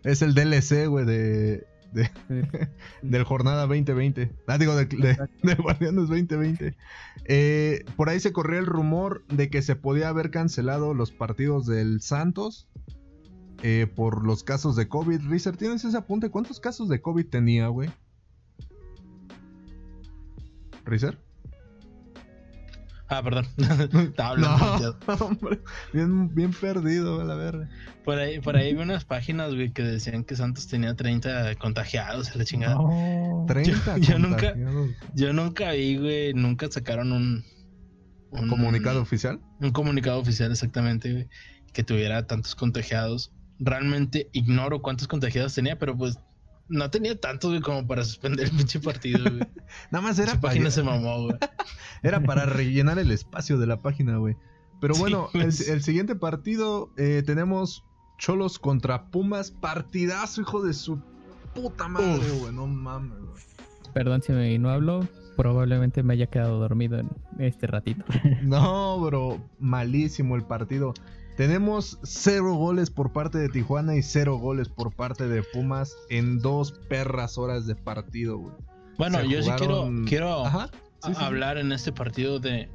es 0.04 0.22
el 0.22 0.36
DLC, 0.36 0.88
güey, 0.88 1.06
de, 1.06 1.66
de, 1.94 2.10
Del- 2.28 2.70
del 3.02 3.24
Jornada 3.24 3.62
2020. 3.68 4.32
Ah, 4.48 4.58
digo, 4.58 4.76
de, 4.76 4.86
de, 4.86 5.18
de 5.44 5.56
Guardianes 5.56 6.08
2020. 6.08 6.76
Eh, 7.26 7.86
por 7.96 8.10
ahí 8.10 8.20
se 8.20 8.32
corrió 8.34 8.60
el 8.60 8.66
rumor 8.66 9.24
de 9.28 9.50
que 9.50 9.62
se 9.62 9.76
podía 9.76 10.10
haber 10.10 10.32
cancelado 10.32 10.94
los 10.94 11.12
partidos 11.12 11.66
del 11.66 12.02
Santos 12.02 12.68
eh, 13.64 13.88
por 13.94 14.26
los 14.26 14.44
casos 14.44 14.76
de 14.76 14.88
COVID. 14.88 15.22
Rizer, 15.30 15.58
¿tienes 15.58 15.84
ese 15.86 15.98
apunte? 15.98 16.30
¿Cuántos 16.30 16.60
casos 16.60 16.90
de 16.90 17.02
COVID 17.02 17.26
tenía, 17.28 17.68
güey? 17.68 17.90
¿Rizer? 20.86 21.18
Ah, 23.10 23.24
perdón. 23.24 23.48
Estaba 23.58 24.30
hablando. 24.30 24.98
No, 25.08 25.14
hombre, 25.26 25.60
bien, 25.94 26.34
bien 26.34 26.52
perdido, 26.52 27.20
a 27.20 27.24
la 27.24 27.36
verga. 27.36 27.68
Por 28.06 28.20
ahí, 28.20 28.40
por 28.40 28.56
ahí 28.56 28.74
vi 28.74 28.82
unas 28.82 29.04
páginas, 29.04 29.54
güey, 29.56 29.72
que 29.72 29.82
decían 29.82 30.24
que 30.24 30.36
Santos 30.36 30.68
tenía 30.68 30.96
30 30.96 31.56
contagiados 31.56 32.32
a 32.32 32.38
la 32.38 32.46
chingada. 32.46 32.76
No. 32.76 33.46
30 33.48 33.98
yo 33.98 34.20
nunca-. 34.20 34.54
Yo 35.16 35.34
nunca 35.34 35.72
vi, 35.72 35.98
güey, 35.98 36.34
nunca 36.36 36.70
sacaron 36.70 37.12
un, 37.12 37.44
un 38.32 38.48
¿Comunicado 38.48 39.02
oficial? 39.02 39.40
Un 39.60 39.72
comunicado 39.72 40.20
oficial, 40.20 40.52
exactamente, 40.52 41.12
güey, 41.12 41.28
que 41.74 41.84
tuviera 41.84 42.28
tantos 42.28 42.56
contagiados. 42.56 43.32
Realmente 43.58 44.30
ignoro 44.34 44.82
cuántos 44.82 45.08
contagiados 45.08 45.56
tenía, 45.56 45.78
pero 45.80 45.98
pues 45.98 46.18
no 46.70 46.90
tenía 46.90 47.20
tantos, 47.20 47.52
güey, 47.52 47.62
como 47.62 47.86
para 47.88 48.04
suspender 48.04 48.46
el 48.46 48.52
pinche 48.56 48.80
partido, 48.80 49.24
güey. 49.24 49.44
Nada 49.92 50.02
más 50.02 50.20
era 50.20 50.34
para, 50.34 50.42
página 50.42 50.72
se 50.72 50.84
mamó, 50.84 51.24
güey. 51.24 51.38
era 52.04 52.22
para 52.22 52.46
rellenar 52.46 53.00
el 53.00 53.12
espacio 53.12 53.58
de 53.58 53.68
la 53.68 53.78
página, 53.78 54.18
güey. 54.18 54.38
Pero 54.80 54.94
Sí, 54.94 55.02
bueno, 55.02 55.30
el, 55.34 55.42
el 55.42 55.84
siguiente 55.84 56.16
partido 56.16 56.92
eh, 56.96 57.24
tenemos 57.26 57.84
Cholos 58.18 58.60
contra 58.60 59.08
Pumas. 59.12 59.52
Partidazo, 59.52 60.42
hijo 60.42 60.62
de 60.62 60.74
su 60.74 61.02
puta 61.54 61.88
madre, 61.88 62.32
Uf. 62.32 62.40
güey. 62.42 62.54
No 62.54 62.68
mames, 62.68 63.18
güey. 63.20 63.44
Perdón 63.94 64.22
si 64.22 64.32
me, 64.32 64.58
no 64.60 64.70
hablo. 64.70 65.08
Probablemente 65.36 66.04
me 66.04 66.14
haya 66.14 66.28
quedado 66.28 66.60
dormido 66.60 67.00
en 67.00 67.10
este 67.40 67.66
ratito. 67.68 68.04
No, 68.44 69.00
bro. 69.02 69.42
Malísimo 69.60 70.36
el 70.36 70.44
partido. 70.44 70.94
Tenemos 71.40 71.98
cero 72.04 72.56
goles 72.56 72.90
por 72.90 73.14
parte 73.14 73.38
de 73.38 73.48
Tijuana 73.48 73.96
y 73.96 74.04
cero 74.04 74.36
goles 74.38 74.68
por 74.68 74.94
parte 74.94 75.26
de 75.30 75.42
Pumas 75.42 75.96
en 76.10 76.40
dos 76.40 76.74
perras 76.90 77.38
horas 77.38 77.66
de 77.66 77.76
partido, 77.76 78.38
güey. 78.40 78.54
Bueno, 78.98 79.20
Se 79.22 79.30
yo 79.30 79.42
sí 79.44 79.50
quiero, 79.58 79.90
quiero 80.06 80.46
Ajá. 80.46 80.64
a- 81.02 81.08
sí, 81.08 81.14
sí. 81.16 81.24
hablar 81.24 81.58
en 81.58 81.72
este 81.72 81.94
partido 81.94 82.40
de 82.40 82.68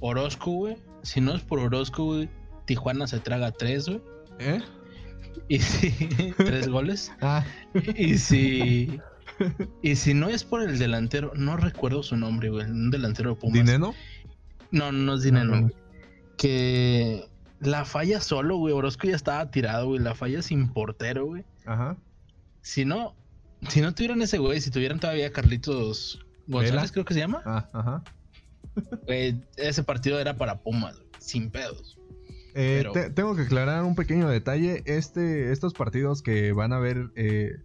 Orozco, 0.00 0.50
güey. 0.50 0.76
Si 1.02 1.22
no 1.22 1.34
es 1.34 1.40
por 1.40 1.58
Orozco, 1.58 2.04
güey, 2.04 2.28
Tijuana 2.66 3.06
se 3.06 3.18
traga 3.18 3.50
tres, 3.50 3.88
güey. 3.88 4.02
¿Eh? 4.40 4.60
Y 5.48 5.60
si 5.60 5.90
tres 6.36 6.68
goles. 6.68 7.10
Ah, 7.22 7.46
Y 7.96 8.18
si 8.18 9.00
y 9.80 9.96
si 9.96 10.12
no 10.12 10.28
es 10.28 10.44
por 10.44 10.60
el 10.62 10.78
delantero, 10.78 11.32
no 11.34 11.56
recuerdo 11.56 12.02
su 12.02 12.18
nombre, 12.18 12.50
güey, 12.50 12.66
un 12.66 12.90
delantero 12.90 13.30
de 13.30 13.36
Pumas. 13.36 13.54
¿Dineno? 13.54 13.94
No, 14.70 14.92
no 14.92 15.14
es 15.14 15.22
Dinero, 15.22 15.46
No, 15.46 15.56
no. 15.56 15.62
güey. 15.62 15.74
Que 16.36 17.24
la 17.62 17.84
falla 17.84 18.20
solo, 18.20 18.56
güey. 18.56 18.74
Orozco 18.74 19.06
ya 19.08 19.16
estaba 19.16 19.50
tirado, 19.50 19.86
güey. 19.88 20.00
La 20.00 20.14
falla 20.14 20.42
sin 20.42 20.68
portero, 20.72 21.26
güey. 21.26 21.44
Ajá. 21.66 21.96
Si 22.60 22.84
no, 22.84 23.14
si 23.68 23.80
no 23.80 23.94
tuvieran 23.94 24.20
ese 24.22 24.38
güey, 24.38 24.60
si 24.60 24.70
tuvieran 24.70 25.00
todavía 25.00 25.32
Carlitos 25.32 26.24
González, 26.46 26.72
Vela. 26.82 26.92
creo 26.92 27.04
que 27.04 27.14
se 27.14 27.20
llama, 27.20 27.42
Ah, 27.44 27.68
ajá. 27.72 28.04
güey, 29.06 29.42
ese 29.56 29.82
partido 29.84 30.18
era 30.20 30.36
para 30.36 30.60
Pumas, 30.60 30.96
güey, 30.96 31.08
sin 31.18 31.50
pedos. 31.50 31.98
Eh, 32.54 32.78
Pero- 32.82 32.92
te- 32.92 33.10
tengo 33.10 33.34
que 33.34 33.42
aclarar 33.42 33.82
un 33.84 33.94
pequeño 33.94 34.28
detalle. 34.28 34.82
Este, 34.86 35.52
estos 35.52 35.72
partidos 35.72 36.22
que 36.22 36.52
van 36.52 36.72
a 36.72 36.78
ver, 36.78 37.10
eh, 37.16 37.56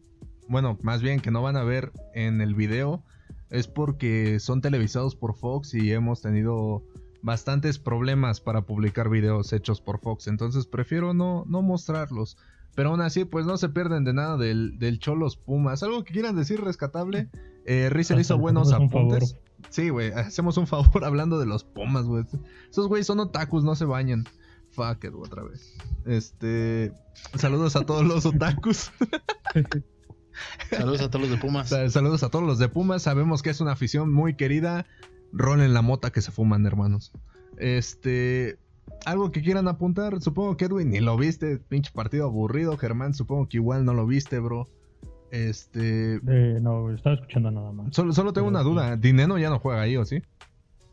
bueno, 0.47 0.77
más 0.81 1.01
bien 1.01 1.19
que 1.19 1.29
no 1.31 1.41
van 1.41 1.57
a 1.57 1.63
ver 1.63 1.91
en 2.13 2.39
el 2.41 2.55
video, 2.55 3.03
es 3.49 3.67
porque 3.67 4.39
son 4.39 4.61
televisados 4.61 5.15
por 5.15 5.35
Fox 5.35 5.73
y 5.73 5.91
hemos 5.91 6.21
tenido 6.21 6.83
bastantes 7.27 7.77
problemas 7.77 8.41
para 8.41 8.61
publicar 8.63 9.09
videos 9.09 9.53
hechos 9.53 9.79
por 9.81 9.99
Fox. 9.99 10.25
Entonces 10.27 10.65
prefiero 10.65 11.13
no, 11.13 11.43
no 11.47 11.61
mostrarlos. 11.61 12.37
Pero 12.73 12.89
aún 12.89 13.01
así, 13.01 13.25
pues 13.25 13.45
no 13.45 13.57
se 13.57 13.69
pierden 13.69 14.03
de 14.03 14.13
nada 14.13 14.37
del, 14.37 14.77
del 14.79 14.97
Cholos 14.99 15.35
Pumas. 15.37 15.83
¿Algo 15.83 16.03
que 16.03 16.13
quieran 16.13 16.35
decir 16.35 16.61
rescatable? 16.61 17.29
Eh, 17.65 17.89
Rizel 17.91 18.19
hizo 18.19 18.37
buenos 18.37 18.71
apuntes. 18.71 19.35
Sí, 19.69 19.89
güey, 19.89 20.11
hacemos 20.11 20.57
un 20.57 20.67
favor 20.67 21.03
hablando 21.05 21.39
de 21.39 21.45
los 21.47 21.63
Pumas, 21.63 22.05
güey. 22.05 22.23
Esos 22.69 22.87
güeyes 22.87 23.05
son 23.07 23.19
otakus, 23.19 23.63
no 23.63 23.75
se 23.75 23.85
bañan. 23.85 24.25
Fuck 24.71 25.05
it, 25.05 25.13
otra 25.15 25.43
vez. 25.43 25.75
Este. 26.05 26.93
Saludos 27.35 27.75
a 27.75 27.85
todos 27.85 28.05
los 28.05 28.25
otakus. 28.27 28.91
Saludos 30.69 31.01
a 31.01 31.09
todos 31.09 31.21
los 31.27 31.31
de 31.31 31.37
Pumas. 31.37 31.69
Sa- 31.69 31.89
Saludos 31.89 32.21
a 32.23 32.29
todos 32.29 32.45
los 32.45 32.59
de 32.59 32.69
Pumas. 32.69 33.01
Sabemos 33.01 33.41
que 33.41 33.49
es 33.49 33.59
una 33.59 33.71
afición 33.71 34.13
muy 34.13 34.35
querida. 34.35 34.85
Rolen 35.33 35.73
la 35.73 35.81
mota 35.81 36.11
que 36.11 36.21
se 36.21 36.31
fuman, 36.31 36.65
hermanos. 36.65 37.11
Este. 37.57 38.57
Algo 39.05 39.31
que 39.31 39.41
quieran 39.41 39.67
apuntar. 39.67 40.21
Supongo 40.21 40.55
que 40.57 40.65
Edwin 40.65 40.89
ni 40.89 40.99
lo 40.99 41.17
viste. 41.17 41.57
Pinche 41.57 41.91
partido 41.91 42.25
aburrido. 42.25 42.77
Germán, 42.77 43.13
supongo 43.13 43.47
que 43.49 43.57
igual 43.57 43.83
no 43.85 43.93
lo 43.93 44.05
viste, 44.07 44.39
bro. 44.39 44.67
Este. 45.31 46.15
Eh, 46.15 46.59
no, 46.61 46.91
estaba 46.93 47.15
escuchando 47.15 47.51
nada 47.51 47.71
más. 47.71 47.93
Solo, 47.95 48.13
solo 48.13 48.31
tengo 48.33 48.47
una 48.47 48.61
duda. 48.63 48.95
¿Dineno 48.95 49.37
ya 49.37 49.49
no 49.49 49.59
juega 49.59 49.81
ahí 49.81 49.97
o 49.97 50.05
sí? 50.05 50.21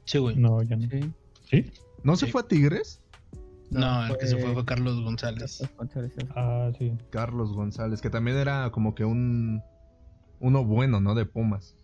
Sí, 0.04 0.18
güey. 0.18 0.36
No, 0.36 0.62
ya 0.62 0.76
no. 0.76 0.88
Sí. 0.88 1.12
¿Sí? 1.48 1.72
¿No 2.02 2.16
se 2.16 2.26
Sí. 2.26 2.32
fue 2.32 2.40
a 2.42 2.48
Tigres? 2.48 3.00
No, 3.70 4.06
el 4.06 4.16
que 4.18 4.26
se 4.26 4.36
fue 4.36 4.52
fue 4.52 4.64
Carlos 4.64 5.00
González. 5.02 5.62
Ah, 6.36 6.70
sí. 6.78 6.92
Carlos 7.10 7.52
González, 7.54 8.00
que 8.00 8.10
también 8.10 8.36
era 8.36 8.70
como 8.70 8.94
que 8.94 9.04
un 9.04 9.62
uno 10.40 10.64
bueno, 10.64 11.00
¿no? 11.00 11.14
De 11.14 11.24
Pumas. 11.24 11.74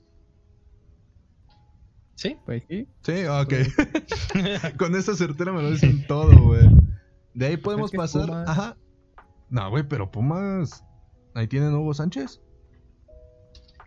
¿Sí? 2.21 2.37
Pues 2.45 2.63
sí. 2.69 2.87
Sí, 3.03 3.25
ok. 3.25 3.55
Con 4.77 4.95
esa 4.95 5.15
certera 5.17 5.53
me 5.53 5.63
lo 5.63 5.71
dicen 5.71 6.07
todo, 6.09 6.39
güey. 6.39 6.69
De 7.33 7.47
ahí 7.47 7.57
podemos 7.57 7.91
pasar. 7.93 8.27
Pumas- 8.27 8.47
Ajá. 8.47 8.77
No, 9.49 9.71
güey, 9.71 9.85
pero 9.89 10.11
Pumas. 10.11 10.85
Ahí 11.35 11.47
tienen 11.49 11.75
Hugo 11.75 11.95
Sánchez. 11.95 12.43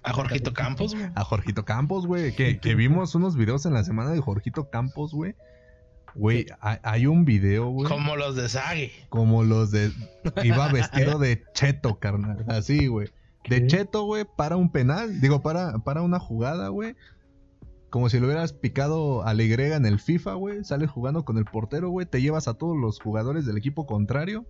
A 0.02 0.14
Jorgito 0.14 0.52
Campos, 0.52 0.96
güey. 0.96 1.12
A 1.14 1.24
Jorgito 1.24 1.64
Campos, 1.64 2.08
güey. 2.08 2.36
Que, 2.36 2.58
que 2.60 2.74
vimos 2.76 3.14
unos 3.14 3.36
videos 3.36 3.68
en 3.68 3.74
la 3.76 3.84
semana 3.84 4.10
de 4.10 4.20
Jorgito 4.20 4.68
Campos, 4.72 5.14
güey. 5.14 5.36
Güey, 6.16 6.48
hay, 6.60 7.06
un 7.06 7.26
video, 7.26 7.68
güey. 7.68 7.88
Como 7.88 8.16
los 8.16 8.36
de 8.36 8.50
Sagi. 8.50 8.92
Como 9.10 9.44
los 9.44 9.70
de. 9.70 9.92
Iba 10.44 10.70
vestido 10.70 11.20
de 11.20 11.44
cheto, 11.54 12.00
carnal. 12.00 12.46
Así, 12.48 12.88
güey. 12.88 13.10
De 13.48 13.68
cheto, 13.68 14.06
güey, 14.06 14.26
para 14.38 14.56
un 14.56 14.72
penal. 14.72 15.22
Digo, 15.22 15.42
para, 15.44 15.80
para 15.80 16.02
una 16.02 16.20
jugada, 16.20 16.70
güey. 16.70 16.96
Como 17.94 18.10
si 18.10 18.20
lo 18.20 18.26
hubieras 18.26 18.54
picado 18.54 19.24
a 19.24 19.36
la 19.36 19.44
Y 19.44 19.54
en 19.54 19.86
el 19.86 20.00
FIFA, 20.00 20.34
güey. 20.34 20.64
Sales 20.64 20.90
jugando 20.90 21.26
con 21.26 21.38
el 21.38 21.46
portero, 21.46 21.90
güey. 21.92 22.08
Te 22.08 22.24
llevas 22.24 22.48
a 22.48 22.56
todos 22.56 22.76
los 22.76 23.00
jugadores 23.00 23.46
del 23.46 23.56
equipo 23.56 23.86
contrario. 23.86 24.48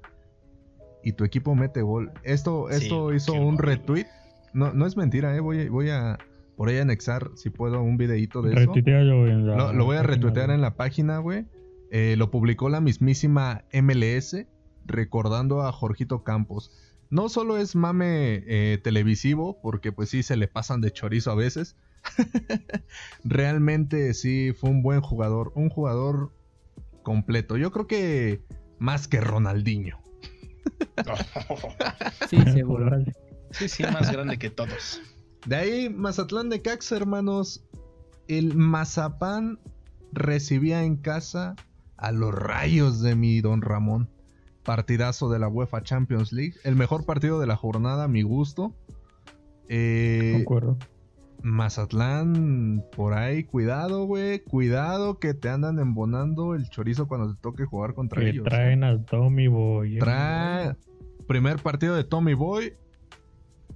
Y 1.04 1.12
tu 1.12 1.26
equipo 1.26 1.54
mete 1.54 1.82
gol. 1.82 2.14
Esto, 2.24 2.68
Sí, 2.72 2.86
esto 2.86 3.14
hizo 3.14 3.34
un 3.34 3.58
retweet. 3.58 4.06
No, 4.54 4.72
no 4.72 4.86
es 4.86 4.96
mentira, 4.96 5.36
eh. 5.36 5.42
Voy, 5.42 5.60
a- 5.68 5.70
voy 5.70 5.90
a 5.90 6.20
por 6.56 6.70
ahí 6.70 6.78
anexar, 6.78 7.32
si 7.36 7.50
puedo, 7.50 7.82
un 7.84 7.98
videito 7.98 8.42
de 8.42 8.52
eso. 8.52 8.60
Retuitealo 8.62 9.28
en 9.28 9.46
la. 9.46 9.58
Lo, 9.58 9.74
lo 9.74 9.84
voy 9.84 9.98
a 9.98 10.04
retuitear 10.04 10.50
en 10.50 10.62
la 10.62 10.78
página, 10.78 11.18
güey. 11.18 11.46
Eh, 11.92 12.16
lo 12.18 12.32
publicó 12.32 12.70
la 12.70 12.80
mismísima 12.80 13.66
MLS, 13.74 14.48
recordando 14.86 15.64
a 15.64 15.74
Jorgito 15.74 16.24
Campos. 16.24 16.72
No 17.10 17.28
solo 17.28 17.58
es 17.58 17.76
mame 17.76 18.42
eh, 18.48 18.80
televisivo, 18.82 19.60
porque 19.62 19.92
pues 19.92 20.08
sí 20.08 20.24
se 20.24 20.38
le 20.38 20.48
pasan 20.48 20.80
de 20.80 20.92
chorizo 20.92 21.30
a 21.30 21.36
veces. 21.36 21.76
Realmente 23.24 24.14
sí 24.14 24.54
fue 24.54 24.70
un 24.70 24.82
buen 24.82 25.02
jugador, 25.02 25.52
un 25.56 25.70
jugador 25.70 26.32
completo. 27.04 27.58
Yo 27.58 27.72
creo 27.72 27.88
que 27.88 28.44
más 28.80 29.08
que 29.08 29.22
Ronaldinho. 29.22 30.00
Sí, 32.30 32.38
seguro. 32.54 32.88
Órale. 32.88 33.14
sí, 33.52 33.68
sí, 33.68 33.84
más 33.84 34.12
grande 34.12 34.38
que 34.38 34.50
todos. 34.50 35.02
De 35.46 35.56
ahí, 35.56 35.90
Mazatlán 35.90 36.50
de 36.50 36.62
Cax, 36.62 36.92
hermanos. 36.92 37.66
El 38.28 38.56
Mazapán 38.56 39.60
recibía 40.12 40.84
en 40.84 40.96
casa 40.96 41.56
a 41.98 42.12
los 42.12 42.34
rayos 42.34 43.02
de 43.02 43.16
mi 43.16 43.42
don 43.42 43.62
Ramón. 43.62 44.10
Partidazo 44.64 45.30
de 45.30 45.40
la 45.40 45.50
UEFA 45.50 45.84
Champions 45.84 46.32
League. 46.32 46.56
El 46.64 46.76
mejor 46.76 47.06
partido 47.06 47.40
de 47.40 47.48
la 47.48 47.58
jornada, 47.58 48.06
a 48.06 48.08
mi 48.08 48.22
gusto. 48.22 48.74
Eh, 49.68 50.32
Concuerdo. 50.34 50.78
Mazatlán, 51.44 52.84
por 52.96 53.14
ahí, 53.14 53.44
cuidado, 53.44 54.06
güey. 54.06 54.40
Cuidado 54.40 55.20
que 55.20 55.34
te 55.34 55.50
andan 55.50 55.78
embonando 55.80 56.56
el 56.56 56.70
chorizo 56.70 57.08
cuando 57.08 57.34
te 57.36 57.42
toque 57.42 57.66
jugar 57.66 57.94
contra 57.94 58.22
Que 58.22 58.30
ellos. 58.30 58.46
traen 58.46 58.84
al 58.84 59.06
Tommy 59.06 59.48
Boy. 59.48 59.98
eh. 59.98 60.00
Trae. 60.00 60.76
Primer 61.28 61.58
partido 61.60 61.96
de 61.96 62.04
Tommy 62.04 62.34
Boy. 62.34 62.74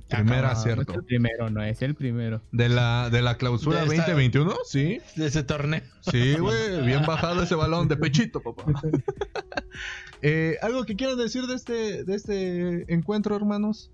Primer 0.09 0.35
cabrón. 0.35 0.51
acierto. 0.51 0.83
No 0.85 0.91
es 0.93 0.97
el 0.99 1.03
primero, 1.05 1.49
no 1.49 1.63
es 1.63 1.81
el 1.81 1.95
primero. 1.95 2.41
De 2.53 2.69
la, 2.69 3.09
de 3.09 3.21
la 3.21 3.35
clausura 3.35 3.79
De 3.79 3.83
esta- 3.87 4.03
2021, 4.13 4.53
sí. 4.63 4.99
De 5.17 5.25
ese 5.27 5.43
torneo. 5.43 5.81
Sí, 6.09 6.35
güey, 6.39 6.85
bien 6.85 7.05
bajado 7.05 7.43
ese 7.43 7.55
balón 7.55 7.87
de 7.89 7.97
pechito, 7.97 8.41
papá. 8.41 8.63
Eh, 10.23 10.57
¿Algo 10.63 10.83
que 10.85 10.95
quieran 10.95 11.15
decir 11.17 11.43
de 11.45 11.53
este, 11.53 12.03
de 12.03 12.15
este 12.15 12.91
encuentro, 12.91 13.35
hermanos? 13.35 13.91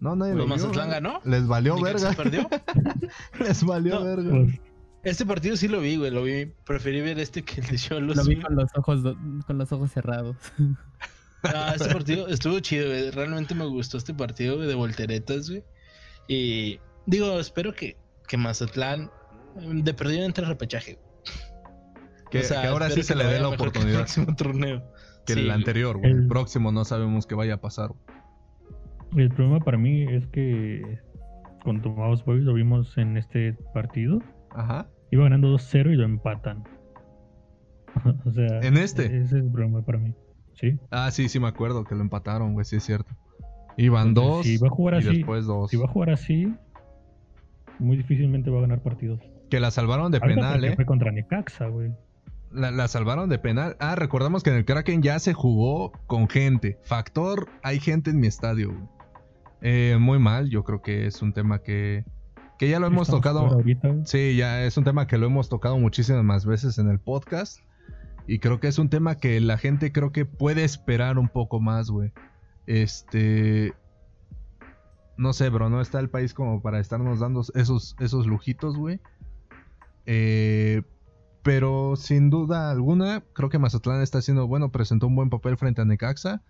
No, 0.00 0.14
nadie 0.16 0.32
Pues 0.34 0.38
lo 0.48 0.54
vio, 0.56 0.56
Mazatlán 0.68 0.88
¿no? 0.88 0.92
ganó. 0.94 1.20
Les 1.24 1.46
valió 1.46 1.80
verga. 1.80 2.12
perdió. 2.12 2.48
Les 3.40 3.64
valió 3.64 3.98
No. 3.98 4.04
verga. 4.04 4.30
Pues, 4.30 4.60
Este 5.02 5.26
partido 5.26 5.56
sí 5.56 5.68
lo 5.68 5.80
vi, 5.80 5.96
güey. 5.96 6.10
Lo 6.10 6.22
vi. 6.22 6.46
Preferí 6.64 7.00
ver 7.00 7.18
este 7.18 7.42
que 7.42 7.60
el 7.60 7.66
de 7.66 7.76
Cholos. 7.78 8.16
Lo 8.16 8.24
vi 8.24 8.34
güey. 8.34 8.44
con 8.46 8.56
los 8.56 8.70
ojos 8.76 9.00
con 9.46 9.58
los 9.58 9.72
ojos 9.72 9.90
cerrados. 9.92 10.36
Ah, 11.42 11.72
este 11.76 11.92
partido 11.92 12.28
estuvo 12.28 12.58
chido, 12.60 12.86
güey. 12.88 13.10
Realmente 13.10 13.54
me 13.54 13.66
gustó 13.66 13.98
este 13.98 14.14
partido 14.14 14.56
güey, 14.56 14.68
de 14.68 14.74
volteretas, 14.74 15.48
güey. 15.50 15.64
Y 16.28 16.78
digo, 17.06 17.38
espero 17.40 17.74
que, 17.74 17.96
que 18.26 18.36
Mazatlán 18.36 19.10
de 19.56 19.94
perdido 19.94 20.24
entre 20.24 20.44
repechaje. 20.46 20.98
Que, 22.30 22.40
O 22.40 22.42
sea, 22.42 22.60
que 22.60 22.66
ahora 22.68 22.90
sí 22.90 23.02
se 23.02 23.14
le 23.16 23.24
dé 23.24 23.40
la 23.40 23.50
mejor 23.50 23.56
que 23.56 23.62
el 23.62 23.68
oportunidad 23.70 23.98
próximo 24.00 24.36
torneo. 24.36 24.82
que 25.24 25.32
Sí, 25.34 25.38
el 25.40 25.46
güey. 25.46 25.56
anterior, 25.58 25.96
güey. 25.98 26.10
El 26.12 26.18
El- 26.22 26.28
próximo 26.28 26.70
no 26.72 26.84
sabemos 26.84 27.26
qué 27.26 27.34
vaya 27.34 27.54
a 27.54 27.60
pasar. 27.60 27.90
El 29.16 29.30
problema 29.30 29.60
para 29.60 29.78
mí 29.78 30.02
es 30.02 30.26
que 30.28 30.98
con 31.62 31.82
Tomás 31.82 32.24
Boy 32.24 32.40
lo 32.40 32.54
vimos 32.54 32.96
en 32.98 33.16
este 33.16 33.54
partido. 33.74 34.20
Ajá. 34.50 34.88
Iba 35.10 35.24
ganando 35.24 35.54
2-0 35.54 35.92
y 35.92 35.96
lo 35.96 36.04
empatan. 36.04 36.64
o 38.24 38.30
sea, 38.30 38.60
¿En 38.60 38.76
este? 38.76 39.06
Ese 39.06 39.18
es 39.18 39.32
el 39.32 39.50
problema 39.50 39.82
para 39.82 39.98
mí. 39.98 40.14
Sí. 40.54 40.78
Ah, 40.90 41.10
sí, 41.10 41.28
sí 41.28 41.38
me 41.38 41.48
acuerdo 41.48 41.84
que 41.84 41.94
lo 41.94 42.00
empataron, 42.00 42.52
güey, 42.52 42.64
sí 42.64 42.76
es 42.76 42.82
cierto. 42.84 43.14
Iban 43.76 44.08
Entonces, 44.08 44.34
dos 44.36 44.46
si 44.46 44.56
va 44.58 44.66
a 44.66 44.70
jugar 44.70 44.94
y 44.94 44.98
así, 44.98 45.16
después 45.18 45.46
dos. 45.46 45.70
Si 45.70 45.76
va 45.76 45.84
a 45.84 45.88
jugar 45.88 46.10
así, 46.10 46.52
muy 47.78 47.96
difícilmente 47.96 48.50
va 48.50 48.58
a 48.58 48.62
ganar 48.62 48.82
partidos. 48.82 49.20
Que 49.50 49.60
la 49.60 49.70
salvaron 49.70 50.10
de 50.10 50.20
penal, 50.20 50.64
¿eh? 50.64 50.74
Fue 50.74 50.84
contra 50.84 51.12
Necaxa, 51.12 51.68
güey. 51.68 51.92
La, 52.50 52.70
la 52.70 52.88
salvaron 52.88 53.28
de 53.28 53.38
penal. 53.38 53.76
Ah, 53.78 53.94
recordamos 53.94 54.42
que 54.42 54.50
en 54.50 54.56
el 54.56 54.64
Kraken 54.64 55.02
ya 55.02 55.18
se 55.20 55.32
jugó 55.32 55.92
con 56.06 56.28
gente. 56.28 56.78
Factor, 56.82 57.48
hay 57.62 57.78
gente 57.78 58.10
en 58.10 58.20
mi 58.20 58.26
estadio. 58.26 58.72
güey. 58.72 58.97
Eh, 59.60 59.96
muy 60.00 60.18
mal, 60.18 60.50
yo 60.50 60.64
creo 60.64 60.82
que 60.82 61.06
es 61.06 61.22
un 61.22 61.32
tema 61.32 61.60
que, 61.62 62.04
que 62.58 62.68
ya 62.68 62.78
lo 62.80 62.86
hemos 62.86 63.08
tocado. 63.08 63.62
Sí, 64.04 64.36
ya 64.36 64.64
es 64.64 64.76
un 64.76 64.84
tema 64.84 65.06
que 65.06 65.18
lo 65.18 65.26
hemos 65.26 65.48
tocado 65.48 65.78
muchísimas 65.78 66.24
más 66.24 66.46
veces 66.46 66.78
en 66.78 66.88
el 66.88 67.00
podcast. 67.00 67.60
Y 68.26 68.40
creo 68.40 68.60
que 68.60 68.68
es 68.68 68.78
un 68.78 68.90
tema 68.90 69.16
que 69.16 69.40
la 69.40 69.56
gente 69.56 69.90
creo 69.90 70.12
que 70.12 70.26
puede 70.26 70.64
esperar 70.64 71.18
un 71.18 71.28
poco 71.28 71.60
más, 71.60 71.90
güey. 71.90 72.12
Este... 72.66 73.74
No 75.16 75.32
sé, 75.32 75.48
bro, 75.48 75.68
no 75.68 75.80
está 75.80 75.98
el 75.98 76.10
país 76.10 76.32
como 76.32 76.62
para 76.62 76.78
estarnos 76.78 77.18
dando 77.18 77.42
esos, 77.54 77.96
esos 77.98 78.26
lujitos, 78.26 78.76
güey. 78.76 79.00
Eh, 80.06 80.82
pero 81.42 81.96
sin 81.96 82.30
duda 82.30 82.70
alguna, 82.70 83.22
creo 83.32 83.48
que 83.48 83.58
Mazatlán 83.58 84.02
está 84.02 84.18
haciendo 84.18 84.46
bueno, 84.46 84.70
presentó 84.70 85.06
un 85.06 85.16
buen 85.16 85.30
papel 85.30 85.56
frente 85.56 85.80
a 85.80 85.86
Necaxa. 85.86 86.42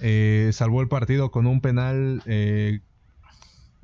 Eh, 0.00 0.50
salvó 0.52 0.80
el 0.80 0.88
partido 0.88 1.30
con 1.30 1.46
un 1.46 1.60
penal. 1.60 2.22
eh, 2.26 2.80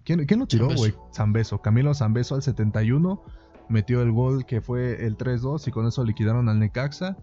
¿quién, 0.04 0.24
quién 0.26 0.40
lo 0.40 0.46
tiró, 0.46 0.68
güey? 0.74 0.94
Zambeso. 1.14 1.60
Camilo 1.62 1.94
Zambeso 1.94 2.34
al 2.34 2.42
71. 2.42 3.22
Metió 3.68 4.02
el 4.02 4.10
gol 4.10 4.46
que 4.46 4.60
fue 4.60 5.06
el 5.06 5.16
3-2 5.16 5.68
y 5.68 5.70
con 5.70 5.86
eso 5.86 6.04
liquidaron 6.04 6.48
al 6.48 6.58
Necaxa. 6.58 7.16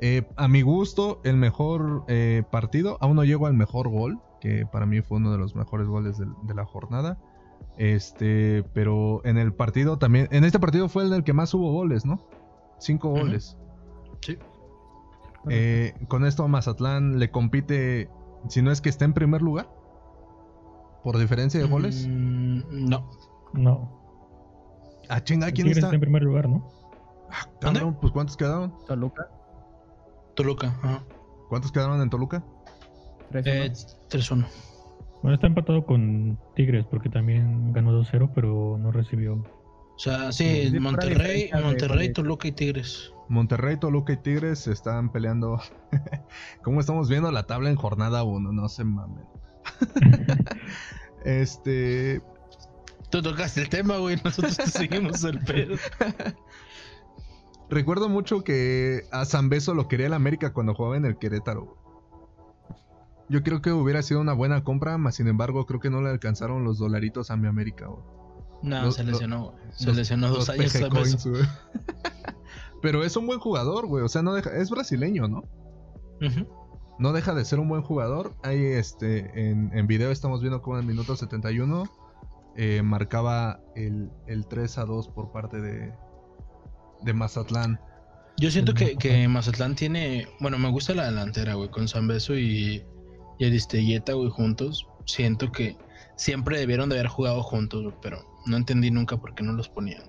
Eh, 0.00 0.28
a 0.36 0.48
mi 0.48 0.62
gusto, 0.62 1.20
el 1.24 1.36
mejor 1.36 2.04
eh, 2.08 2.42
partido. 2.50 2.98
Aún 3.00 3.16
no 3.16 3.24
llego 3.24 3.46
al 3.46 3.54
mejor 3.54 3.88
gol, 3.88 4.18
que 4.40 4.66
para 4.66 4.86
mí 4.86 5.00
fue 5.00 5.18
uno 5.18 5.32
de 5.32 5.38
los 5.38 5.54
mejores 5.54 5.86
goles 5.86 6.18
de 6.18 6.54
la 6.54 6.64
jornada. 6.64 7.18
Este, 7.76 8.64
pero 8.74 9.20
en 9.24 9.38
el 9.38 9.52
partido 9.52 9.98
también. 9.98 10.28
En 10.32 10.44
este 10.44 10.58
partido 10.58 10.88
fue 10.88 11.04
el 11.04 11.10
del 11.10 11.24
que 11.24 11.32
más 11.32 11.54
hubo 11.54 11.72
goles, 11.72 12.04
¿no? 12.04 12.20
Cinco 12.78 13.10
goles. 13.10 13.56
Sí. 14.20 14.36
Eh, 15.48 15.94
con 16.08 16.24
esto 16.26 16.46
Mazatlán 16.48 17.18
le 17.18 17.30
compite, 17.30 18.10
si 18.48 18.60
no 18.62 18.70
es 18.70 18.80
que 18.80 18.88
está 18.88 19.04
en 19.04 19.12
primer 19.14 19.40
lugar, 19.42 19.68
por 21.04 21.18
diferencia 21.18 21.60
de 21.60 21.66
goles. 21.66 22.06
Mm, 22.08 22.88
no. 22.88 23.10
No. 23.54 23.98
Ah, 25.08 25.22
chinga, 25.24 25.46
¿quién 25.46 25.56
Tigres 25.66 25.76
está? 25.78 25.86
está 25.88 25.94
en 25.94 26.00
primer 26.00 26.22
lugar, 26.22 26.48
¿no? 26.48 26.68
Ah, 27.30 27.48
cabrón, 27.60 27.96
pues 28.00 28.12
¿cuántos 28.12 28.36
quedaron? 28.36 28.74
Toluca, 28.86 29.28
Toluca. 30.34 30.66
Ajá. 30.82 31.02
¿Cuántos 31.48 31.72
quedaron 31.72 32.00
en 32.02 32.10
Toluca? 32.10 32.44
3 33.30 33.46
Eh, 33.46 33.72
3-1. 34.10 34.46
Bueno, 35.22 35.34
está 35.34 35.46
empatado 35.46 35.84
con 35.84 36.38
Tigres 36.54 36.84
porque 36.90 37.08
también 37.08 37.72
ganó 37.72 37.92
2-0, 37.92 38.30
pero 38.34 38.76
no 38.78 38.92
recibió. 38.92 39.34
O 39.34 39.98
sea, 39.98 40.30
Sí, 40.30 40.70
Monterrey, 40.78 41.50
Monterrey, 41.52 41.88
goles. 41.98 42.12
Toluca 42.12 42.48
y 42.48 42.52
Tigres. 42.52 43.12
Monterrey, 43.28 43.76
Toluca 43.76 44.12
y 44.12 44.16
Tigres 44.16 44.60
se 44.60 44.72
están 44.72 45.10
peleando. 45.12 45.60
¿Cómo 46.62 46.80
estamos 46.80 47.08
viendo 47.08 47.30
la 47.30 47.44
tabla 47.46 47.70
en 47.70 47.76
jornada 47.76 48.22
1? 48.22 48.52
No 48.52 48.68
se 48.68 48.84
mamen. 48.84 49.24
este. 51.24 52.22
Tú 53.10 53.22
tocaste 53.22 53.62
el 53.62 53.68
tema, 53.68 53.96
güey. 53.98 54.20
Nosotros 54.24 54.56
te 54.56 54.66
seguimos 54.66 55.24
el 55.24 55.38
pedo. 55.40 55.76
Recuerdo 57.70 58.08
mucho 58.08 58.44
que 58.44 59.02
a 59.12 59.24
Zambeso 59.24 59.74
lo 59.74 59.88
quería 59.88 60.06
el 60.06 60.14
América 60.14 60.52
cuando 60.52 60.74
jugaba 60.74 60.96
en 60.96 61.04
el 61.04 61.18
Querétaro. 61.18 61.64
güey. 61.64 61.78
Yo 63.30 63.42
creo 63.42 63.60
que 63.60 63.72
hubiera 63.72 64.02
sido 64.02 64.20
una 64.22 64.32
buena 64.32 64.64
compra, 64.64 64.96
más 64.96 65.16
sin 65.16 65.28
embargo 65.28 65.66
creo 65.66 65.80
que 65.80 65.90
no 65.90 66.00
le 66.00 66.08
alcanzaron 66.08 66.64
los 66.64 66.78
dolaritos 66.78 67.30
a 67.30 67.36
mi 67.36 67.46
América. 67.46 67.86
güey. 67.86 68.02
No, 68.62 68.82
Los- 68.82 68.96
se 68.96 69.04
lesionó, 69.04 69.50
güey. 69.50 69.56
Se 69.72 69.86
los- 69.86 69.96
lesionó 69.96 70.28
dos 70.28 70.38
Los 70.38 70.50
años. 70.50 70.72
Coins, 70.90 71.26
güey. 71.26 71.42
Pero 72.80 73.04
es 73.04 73.16
un 73.16 73.26
buen 73.26 73.40
jugador, 73.40 73.86
güey. 73.86 74.04
O 74.04 74.08
sea, 74.08 74.22
no 74.22 74.34
deja, 74.34 74.56
es 74.56 74.70
brasileño, 74.70 75.28
¿no? 75.28 75.42
No 76.98 77.12
deja 77.12 77.34
de 77.34 77.44
ser 77.44 77.60
un 77.60 77.68
buen 77.68 77.82
jugador. 77.82 78.34
Ahí 78.42 78.62
este, 78.62 79.50
en, 79.50 79.70
en 79.72 79.86
video 79.86 80.10
estamos 80.10 80.40
viendo 80.40 80.62
cómo 80.62 80.76
en 80.76 80.82
el 80.82 80.88
minuto 80.88 81.16
71 81.16 81.84
eh, 82.56 82.82
marcaba 82.82 83.60
el, 83.76 84.10
el 84.26 84.46
3 84.46 84.78
a 84.78 84.84
2 84.84 85.08
por 85.08 85.30
parte 85.30 85.60
de, 85.60 85.92
de 87.02 87.12
Mazatlán. 87.12 87.80
Yo 88.36 88.50
siento 88.50 88.74
que, 88.74 88.96
que, 88.96 89.26
Mazatlán 89.28 89.74
tiene. 89.74 90.26
Bueno, 90.40 90.58
me 90.58 90.70
gusta 90.70 90.94
la 90.94 91.06
delantera, 91.06 91.54
güey, 91.54 91.70
con 91.70 91.86
Beso 92.06 92.36
y, 92.36 92.84
y 93.38 93.44
Aristelleta, 93.44 94.12
güey, 94.12 94.30
juntos. 94.30 94.86
Siento 95.06 95.50
que 95.50 95.76
siempre 96.16 96.58
debieron 96.58 96.88
de 96.88 96.96
haber 96.96 97.08
jugado 97.08 97.42
juntos, 97.42 97.94
pero 98.02 98.18
no 98.46 98.56
entendí 98.56 98.90
nunca 98.90 99.16
por 99.16 99.34
qué 99.34 99.42
no 99.42 99.52
los 99.52 99.68
ponían. 99.68 100.02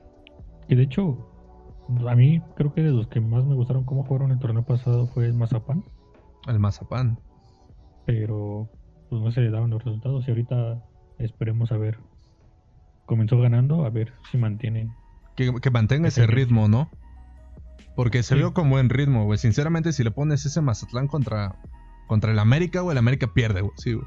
Y 0.68 0.76
de 0.76 0.84
hecho, 0.84 1.18
a 2.08 2.16
mí 2.16 2.42
creo 2.56 2.74
que 2.74 2.82
de 2.82 2.92
los 2.92 3.08
que 3.08 3.20
más 3.20 3.46
me 3.46 3.56
gustaron 3.56 3.84
cómo 3.84 4.04
jugaron 4.04 4.32
el 4.32 4.40
torneo 4.40 4.64
pasado 4.64 5.08
fue 5.08 5.26
el 5.26 5.34
Mazapán. 5.34 5.84
El 6.48 6.60
Mazapán. 6.60 7.20
Pero, 8.06 8.70
pues 9.10 9.22
no 9.22 9.32
se 9.32 9.50
daban 9.50 9.70
los 9.70 9.84
resultados 9.84 10.28
y 10.28 10.32
ahorita 10.32 10.84
esperemos 11.18 11.72
a 11.72 11.78
ver. 11.78 12.00
Comenzó 13.06 13.40
ganando, 13.40 13.86
a 13.86 13.90
ver 13.90 14.14
si 14.32 14.38
mantiene. 14.38 14.92
Que, 15.36 15.72
mantenga 15.72 16.10
ese 16.10 16.28
ritmo, 16.28 16.68
¿no? 16.68 16.90
Porque 17.96 18.24
se 18.24 18.36
vio 18.36 18.54
con 18.54 18.70
buen 18.70 18.90
ritmo, 18.90 19.26
güey. 19.26 19.40
Sinceramente, 19.40 19.94
si 19.94 20.04
le 20.04 20.12
pones 20.12 20.46
ese 20.46 20.62
Mazatlán 20.62 21.08
contra, 21.08 21.56
contra 22.08 22.32
el 22.32 22.40
América, 22.40 22.82
güey, 22.82 22.94
el 22.94 22.98
América 23.00 23.34
pierde, 23.34 23.62
güey. 23.62 23.74
Sí, 23.78 23.94
güey. 23.94 24.06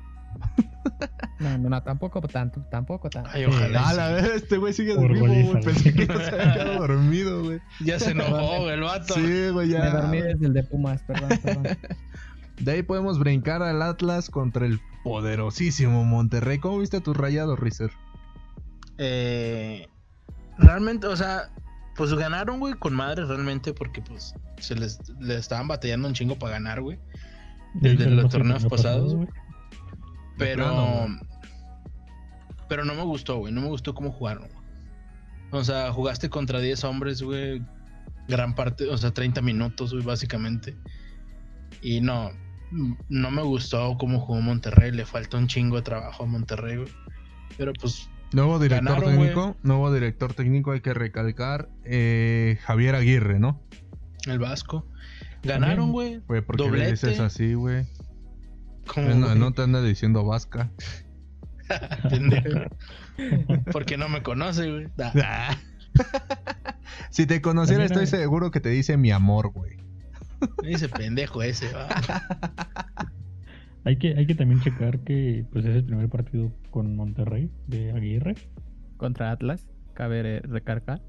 No, 1.39 1.59
no, 1.59 1.69
no, 1.69 1.83
tampoco 1.83 2.21
tanto, 2.23 2.61
tampoco 2.71 3.11
tanto. 3.11 3.31
Ay, 3.33 3.45
ojalá. 3.45 3.89
A 3.89 3.93
la 3.95 4.09
vez, 4.13 4.25
este 4.35 4.59
güey 4.59 4.73
sigue 4.73 4.95
dormido, 4.95 5.27
güey. 5.27 5.65
Pensé 5.65 5.93
que 5.93 6.07
no 6.07 6.19
se 6.19 6.29
había 6.29 6.53
quedado 6.53 6.87
dormido, 6.87 7.43
güey. 7.43 7.61
Ya 7.81 7.99
se 7.99 8.13
enojó, 8.13 8.71
el 8.71 8.81
vato. 8.81 9.15
Sí, 9.15 9.49
güey, 9.51 9.69
ya. 9.69 9.81
Me 9.81 9.91
dormí 9.91 10.21
desde 10.21 10.47
el 10.47 10.53
de 10.53 10.63
Pumas, 10.63 11.03
perdón, 11.03 11.39
perdón. 11.43 11.79
De 12.59 12.73
ahí 12.73 12.83
podemos 12.83 13.19
brincar 13.19 13.63
al 13.63 13.83
Atlas 13.83 14.31
contra 14.31 14.67
el 14.67 14.81
poderosísimo 15.03 16.05
Monterrey. 16.05 16.59
¿Cómo 16.59 16.79
viste 16.79 16.99
a 16.99 17.01
tus 17.01 17.17
rayados, 17.17 17.59
Rizer? 17.59 17.91
Eh, 18.99 19.89
realmente, 20.59 21.09
o 21.09 21.17
sea, 21.17 21.51
pues 21.97 22.15
ganaron, 22.15 22.61
güey, 22.61 22.75
con 22.75 22.95
madre 22.95 23.25
realmente, 23.25 23.73
porque 23.73 24.01
pues 24.01 24.35
se 24.59 24.77
les, 24.77 25.01
les 25.19 25.41
estaban 25.41 25.67
batallando 25.67 26.07
un 26.07 26.15
chingo 26.15 26.39
para 26.39 26.53
ganar, 26.53 26.83
güey. 26.83 26.99
Desde 27.75 28.11
los 28.11 28.31
torneos 28.31 28.65
pasados, 28.67 29.15
güey. 29.15 29.29
Pero. 30.39 31.09
pero 32.69 32.85
no 32.85 32.95
me 32.95 33.03
gustó, 33.03 33.39
güey. 33.39 33.53
No 33.53 33.61
me 33.61 33.69
gustó 33.69 33.95
cómo 33.95 34.11
jugaron. 34.11 34.49
O 35.51 35.63
sea, 35.65 35.93
jugaste 35.93 36.31
contra 36.31 36.61
10 36.61 36.85
hombres, 36.85 37.23
güey. 37.23 37.63
Gran 38.29 38.55
parte, 38.55 38.89
o 38.89 38.97
sea, 38.97 39.13
30 39.13 39.43
minutos, 39.43 39.93
güey, 39.93 40.05
básicamente. 40.05 40.77
Y 41.83 42.01
no. 42.01 42.31
No 43.11 43.31
me 43.31 43.43
gustó 43.43 43.97
cómo 43.99 44.21
jugó 44.21 44.41
Monterrey. 44.41 44.93
Le 44.93 45.05
falta 45.05 45.37
un 45.37 45.47
chingo 45.47 45.77
de 45.77 45.83
trabajo 45.83 46.25
a 46.25 46.27
Monterrey, 46.27 46.77
güey. 46.77 46.89
Pero 47.59 47.73
pues. 47.75 48.09
Nuevo 48.33 48.59
director 48.59 49.05
técnico. 49.05 49.57
Nuevo 49.63 49.93
director 49.93 50.33
técnico, 50.33 50.73
hay 50.73 50.81
que 50.81 50.95
recalcar. 50.95 51.69
Eh, 51.85 52.59
Javier 52.63 52.95
Aguirre, 52.95 53.39
¿no? 53.39 53.61
El 54.27 54.39
Vasco. 54.39 54.87
Ganaron, 55.43 55.93
güey. 55.93 56.21
¿por 56.21 56.57
qué 56.57 56.71
le 56.71 56.91
dices 56.93 57.21
así, 57.21 57.55
güey? 57.55 57.85
No, 58.97 59.35
no, 59.35 59.53
te 59.53 59.63
anda 59.63 59.83
diciendo 59.83 60.25
vasca. 60.25 60.71
Porque 63.73 63.97
no 63.97 64.09
me 64.09 64.23
conoce, 64.23 64.71
güey. 64.71 64.89
si 67.11 67.27
te 67.27 67.41
conociera, 67.41 67.85
estoy 67.85 68.07
seguro 68.07 68.51
que 68.51 68.61
te 68.61 68.71
dice 68.71 68.97
mi 68.97 69.11
amor, 69.11 69.53
güey. 69.53 69.77
Me 70.63 70.69
dice 70.69 70.89
pendejo 70.89 71.43
ese, 71.43 71.71
Hay 73.85 73.97
que, 73.97 74.17
hay 74.17 74.27
que 74.27 74.35
también 74.35 74.61
checar 74.61 75.01
que 75.01 75.45
pues 75.53 75.65
es 75.65 75.77
el 75.77 75.85
primer 75.85 76.09
partido 76.09 76.53
con 76.71 76.97
Monterrey 76.97 77.51
de 77.67 77.93
Aguirre. 77.93 78.35
Contra 78.97 79.33
Atlas, 79.33 79.67
cabe 79.95 80.41
recargar. 80.41 81.03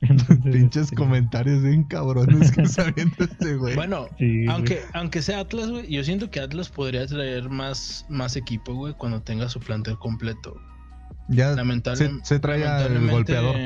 Pinches 0.00 0.84
este, 0.84 0.96
comentarios 0.96 1.62
bien 1.62 1.84
cabrones 1.84 2.52
que 2.52 2.62
está 2.62 2.90
viendo 2.96 3.16
este 3.18 3.56
güey. 3.56 3.74
Bueno, 3.74 4.08
aunque, 4.48 4.82
aunque 4.94 5.20
sea 5.20 5.40
Atlas, 5.40 5.68
güey, 5.70 5.90
yo 5.90 6.02
siento 6.04 6.30
que 6.30 6.40
Atlas 6.40 6.70
podría 6.70 7.06
traer 7.06 7.50
más, 7.50 8.06
más 8.08 8.36
equipo, 8.36 8.74
güey, 8.74 8.94
cuando 8.94 9.20
tenga 9.20 9.48
su 9.48 9.60
plantel 9.60 9.98
completo. 9.98 10.58
Ya 11.28 11.50
lamentablemente, 11.52 12.24
se, 12.24 12.40
trae 12.40 12.64
el 12.86 13.10
golpeador. 13.10 13.56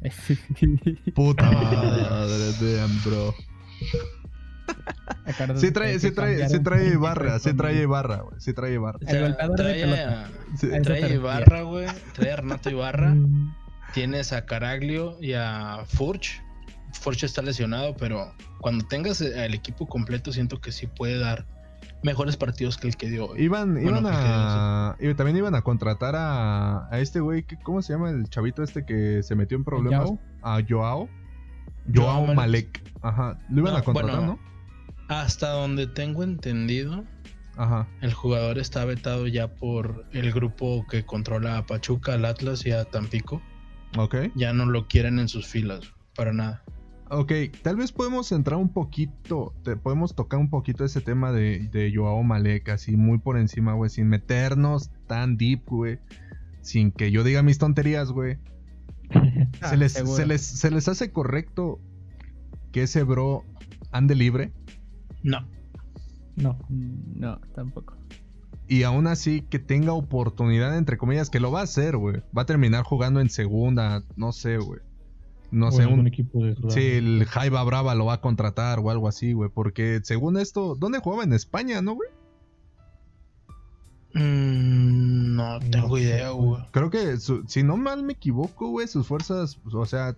Puta 1.14 1.50
madre, 1.50 2.76
damn, 2.76 3.02
bro. 3.04 3.34
Se 5.56 5.72
trae, 5.72 5.98
se 5.98 6.12
trae, 6.12 6.48
se 6.48 6.60
trae 6.60 6.96
barra, 6.96 7.38
se 7.40 7.52
trae 7.52 7.84
barra, 7.86 8.22
güey. 8.22 8.40
Se 8.40 8.52
trae 8.52 8.78
barra. 8.78 9.00
trae, 9.00 9.34
trae 10.82 11.18
barra, 11.18 11.62
güey. 11.62 11.86
Trae 12.14 12.32
a 12.32 12.36
Renato 12.36 12.70
Ibarra. 12.70 13.14
Tienes 13.92 14.32
a 14.32 14.44
Caraglio 14.44 15.16
y 15.20 15.32
a 15.32 15.84
Furch. 15.86 16.42
Furch 16.92 17.24
está 17.24 17.42
lesionado, 17.42 17.96
pero 17.96 18.32
cuando 18.60 18.86
tengas 18.86 19.20
el 19.20 19.54
equipo 19.54 19.86
completo, 19.86 20.32
siento 20.32 20.60
que 20.60 20.72
sí 20.72 20.86
puede 20.86 21.18
dar 21.18 21.46
mejores 22.02 22.36
partidos 22.36 22.76
que 22.76 22.88
el 22.88 22.96
que 22.96 23.08
dio. 23.08 23.36
Iban, 23.36 23.80
iban 23.80 24.04
a. 24.06 24.96
también 25.16 25.36
iban 25.36 25.54
a 25.54 25.62
contratar 25.62 26.14
a, 26.16 26.88
a 26.90 27.00
este 27.00 27.20
güey. 27.20 27.44
¿Cómo 27.62 27.82
se 27.82 27.92
llama 27.92 28.10
el 28.10 28.28
chavito 28.28 28.62
este 28.62 28.84
que 28.84 29.22
se 29.22 29.34
metió 29.34 29.56
en 29.56 29.64
problemas? 29.64 30.10
A 30.42 30.60
Joao. 30.66 31.08
Joao, 31.92 32.26
Malek. 32.34 32.82
Ajá. 33.02 33.38
Lo 33.50 33.60
iban 33.60 33.76
a 33.76 33.82
contratar, 33.82 34.22
¿no? 34.22 34.38
Hasta 35.08 35.50
donde 35.50 35.86
tengo 35.86 36.22
entendido. 36.22 37.04
Ajá. 37.56 37.88
El 38.02 38.12
jugador 38.12 38.58
está 38.58 38.84
vetado 38.84 39.26
ya 39.26 39.48
por 39.48 40.04
el 40.12 40.32
grupo 40.32 40.86
que 40.88 41.04
controla 41.04 41.58
a 41.58 41.66
Pachuca, 41.66 42.14
al 42.14 42.24
Atlas 42.24 42.64
y 42.66 42.70
a 42.70 42.84
Tampico. 42.84 43.42
Ok. 43.96 44.16
Ya 44.34 44.52
no 44.52 44.66
lo 44.66 44.86
quieren 44.86 45.18
en 45.18 45.28
sus 45.28 45.46
filas, 45.46 45.92
para 46.14 46.32
nada. 46.32 46.62
Ok, 47.10 47.32
tal 47.62 47.76
vez 47.76 47.90
podemos 47.90 48.30
entrar 48.32 48.58
un 48.58 48.68
poquito, 48.68 49.54
te, 49.64 49.76
podemos 49.76 50.14
tocar 50.14 50.38
un 50.38 50.50
poquito 50.50 50.84
ese 50.84 51.00
tema 51.00 51.32
de, 51.32 51.68
de 51.72 51.90
Joao 51.94 52.22
Malek, 52.22 52.68
así 52.68 52.96
muy 52.96 53.18
por 53.18 53.38
encima, 53.38 53.72
güey, 53.72 53.88
sin 53.88 54.08
meternos 54.08 54.90
tan 55.06 55.38
deep, 55.38 55.62
güey, 55.66 56.00
sin 56.60 56.92
que 56.92 57.10
yo 57.10 57.24
diga 57.24 57.42
mis 57.42 57.56
tonterías, 57.58 58.12
güey. 58.12 58.36
¿Se, 59.70 59.76
les, 59.78 59.92
se, 59.92 60.26
les, 60.26 60.42
¿Se 60.42 60.70
les 60.70 60.86
hace 60.86 61.10
correcto 61.10 61.80
que 62.72 62.82
ese 62.82 63.04
bro 63.04 63.42
ande 63.90 64.14
libre? 64.14 64.52
No. 65.22 65.48
No, 66.36 66.58
no, 66.68 67.40
tampoco 67.54 67.97
y 68.68 68.82
aún 68.82 69.06
así 69.06 69.42
que 69.42 69.58
tenga 69.58 69.92
oportunidad, 69.92 70.76
entre 70.76 70.98
comillas, 70.98 71.30
que 71.30 71.40
lo 71.40 71.50
va 71.50 71.60
a 71.60 71.64
hacer, 71.64 71.96
güey. 71.96 72.22
Va 72.36 72.42
a 72.42 72.46
terminar 72.46 72.84
jugando 72.84 73.20
en 73.20 73.30
segunda, 73.30 74.02
no 74.16 74.32
sé, 74.32 74.58
güey. 74.58 74.80
No 75.50 75.72
sé, 75.72 75.86
un 75.86 76.06
equipo 76.06 76.44
de 76.44 76.54
Sí, 76.68 76.82
el 76.82 77.24
Jaiba 77.24 77.64
Brava 77.64 77.94
lo 77.94 78.04
va 78.04 78.14
a 78.14 78.20
contratar 78.20 78.80
o 78.80 78.90
algo 78.90 79.08
así, 79.08 79.32
güey. 79.32 79.50
Porque 79.52 80.00
según 80.02 80.36
esto, 80.36 80.74
¿dónde 80.74 80.98
jugaba? 80.98 81.24
En 81.24 81.32
España, 81.32 81.80
¿no, 81.80 81.94
güey? 81.94 82.10
Mm, 84.12 85.36
no 85.36 85.58
tengo 85.70 85.96
idea, 85.96 86.30
güey. 86.30 86.62
Creo 86.70 86.90
que, 86.90 87.16
si 87.16 87.62
no 87.62 87.78
mal 87.78 88.02
me 88.02 88.12
equivoco, 88.12 88.68
güey, 88.68 88.86
sus 88.88 89.06
fuerzas, 89.06 89.58
o 89.72 89.86
sea, 89.86 90.14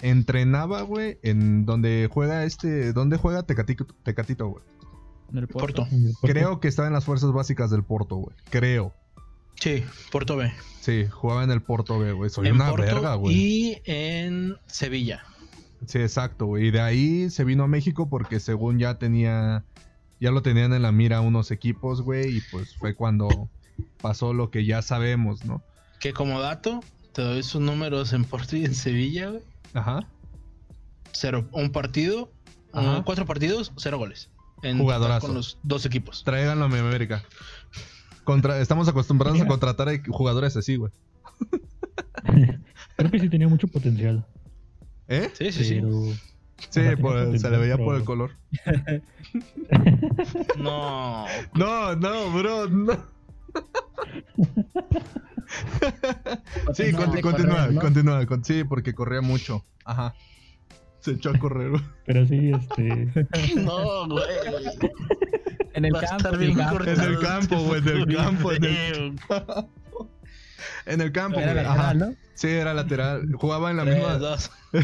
entrenaba, 0.00 0.82
güey, 0.82 1.18
en 1.22 1.64
donde 1.64 2.08
juega 2.12 2.44
este, 2.44 2.92
¿dónde 2.92 3.16
juega 3.16 3.44
Tecatito, 3.44 3.86
Tecatito 4.04 4.48
güey? 4.48 4.64
En 5.32 5.38
el 5.38 5.48
Porto. 5.48 5.88
Creo 6.20 6.60
que 6.60 6.68
estaba 6.68 6.88
en 6.88 6.94
las 6.94 7.06
fuerzas 7.06 7.32
básicas 7.32 7.70
del 7.70 7.82
Porto, 7.82 8.16
güey. 8.16 8.36
Creo. 8.50 8.92
Sí, 9.54 9.82
Porto 10.10 10.36
B. 10.36 10.52
Sí, 10.80 11.06
jugaba 11.08 11.42
en 11.44 11.50
el 11.50 11.62
Porto 11.62 11.98
B, 11.98 12.12
güey. 12.12 12.28
Soy 12.28 12.50
una 12.50 12.70
verga, 12.72 13.14
güey. 13.14 13.34
Y 13.34 13.82
en 13.86 14.58
Sevilla. 14.66 15.24
Sí, 15.86 16.00
exacto, 16.00 16.46
güey. 16.46 16.66
Y 16.66 16.70
de 16.70 16.80
ahí 16.80 17.30
se 17.30 17.44
vino 17.44 17.64
a 17.64 17.68
México 17.68 18.08
porque 18.08 18.40
según 18.40 18.78
ya 18.78 18.98
tenía. 18.98 19.64
Ya 20.20 20.30
lo 20.30 20.42
tenían 20.42 20.72
en 20.72 20.82
la 20.82 20.92
mira 20.92 21.20
unos 21.20 21.50
equipos, 21.50 22.02
güey. 22.02 22.36
Y 22.36 22.40
pues 22.50 22.76
fue 22.76 22.94
cuando 22.94 23.48
pasó 24.00 24.34
lo 24.34 24.50
que 24.50 24.66
ya 24.66 24.82
sabemos, 24.82 25.44
¿no? 25.44 25.62
Que 25.98 26.12
como 26.12 26.40
dato, 26.40 26.80
te 27.12 27.22
doy 27.22 27.42
sus 27.42 27.60
números 27.60 28.12
en 28.12 28.24
Porto 28.24 28.56
y 28.56 28.64
en 28.64 28.74
Sevilla, 28.74 29.30
güey. 29.30 29.42
Ajá. 29.72 30.06
Cero. 31.12 31.48
Un 31.52 31.70
partido. 31.70 32.30
cuatro 33.04 33.24
partidos, 33.24 33.72
cero 33.76 33.96
goles 33.98 34.28
jugadorazo. 34.62 35.26
Con 35.26 35.36
los 35.36 35.58
dos 35.62 35.84
equipos. 35.86 36.24
Tráiganlo 36.24 36.64
a 36.64 36.68
mi 36.68 36.78
América. 36.78 37.22
Contra, 38.24 38.60
estamos 38.60 38.88
acostumbrados 38.88 39.40
a 39.40 39.46
contratar 39.46 39.88
a 39.88 39.92
jugadores 40.08 40.56
así, 40.56 40.76
güey. 40.76 40.92
Creo 42.96 43.10
que 43.10 43.18
sí 43.18 43.28
tenía 43.28 43.48
mucho 43.48 43.66
potencial. 43.68 44.24
¿Eh? 45.08 45.30
Sí, 45.34 45.52
sí, 45.52 45.64
sí. 45.64 45.80
Sí, 46.70 46.80
se 47.38 47.50
le 47.50 47.58
veía 47.58 47.76
por 47.76 47.96
el 47.96 48.04
color. 48.04 48.30
no. 50.58 51.26
No, 51.54 51.96
no, 51.96 52.30
bro, 52.32 52.68
no. 52.68 52.92
sí, 56.74 56.92
No, 56.92 56.98
continúa, 57.20 57.22
correr, 57.22 57.72
¿no? 57.72 57.80
continúa, 57.80 58.26
con- 58.26 58.44
sí, 58.44 58.64
porque 58.64 58.94
corría 58.94 59.20
mucho. 59.20 59.64
Ajá. 59.84 60.14
Se 61.02 61.10
echó 61.12 61.30
a 61.30 61.38
correr. 61.38 61.70
güey. 61.70 61.82
Pero 62.06 62.26
sí, 62.26 62.50
este. 62.52 63.08
No, 63.56 64.08
güey. 64.08 64.24
En 65.74 65.84
el 65.84 65.92
campo, 65.92 66.28
en 66.34 66.42
el 66.42 66.56
campo. 66.56 66.84
En 66.84 67.00
el 67.00 67.18
campo, 67.20 67.56
güey, 67.60 67.80
en 67.80 67.88
el 67.88 68.16
campo, 68.16 68.52
en 68.52 68.64
el 68.64 68.70
video. 69.12 69.68
En 70.86 71.00
el 71.00 71.12
campo, 71.12 71.38
Era 71.38 71.52
güey. 71.52 71.64
lateral, 71.64 71.80
Ajá. 71.80 71.94
¿no? 71.94 72.14
Sí, 72.34 72.48
era 72.48 72.74
lateral. 72.74 73.32
Jugaba 73.34 73.70
en 73.70 73.76
la 73.76 73.84
Tres, 73.84 73.96
misma, 73.98 74.18
dos. 74.18 74.50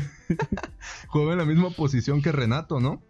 jugaba 1.09 1.33
en 1.33 1.39
la 1.39 1.45
misma 1.45 1.71
posición 1.71 2.23
que 2.23 2.31
Renato, 2.33 2.79
¿no? 2.81 3.03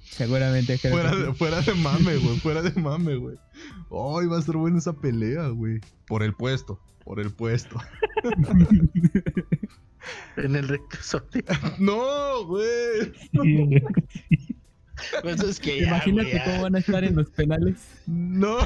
Seguramente 0.00 0.76
Fuera 0.78 1.10
que 1.10 1.16
de, 1.16 1.26
sí. 1.26 1.32
fuera 1.34 1.60
de 1.62 1.74
mame, 1.74 2.16
güey. 2.16 2.38
Fuera 2.40 2.62
de 2.62 2.72
mame, 2.80 3.16
güey. 3.16 3.36
Ay, 3.90 4.26
va 4.26 4.36
a 4.36 4.40
estar 4.40 4.56
buena 4.56 4.78
esa 4.78 4.92
pelea, 4.92 5.48
güey. 5.48 5.80
Por 6.06 6.22
el 6.22 6.34
puesto. 6.34 6.80
Por 7.04 7.20
el 7.20 7.32
puesto. 7.32 7.76
En 10.36 10.56
el 10.56 10.68
reclusorio. 10.68 11.42
No, 11.78 12.44
güey. 12.46 13.12
Pues 15.22 15.42
es 15.42 15.58
que 15.58 15.80
ya, 15.80 15.88
Imagínate 15.88 16.30
güey, 16.30 16.38
ya. 16.38 16.44
cómo 16.44 16.62
van 16.62 16.76
a 16.76 16.78
estar 16.78 17.02
en 17.04 17.16
los 17.16 17.28
penales. 17.30 17.76
No. 18.06 18.58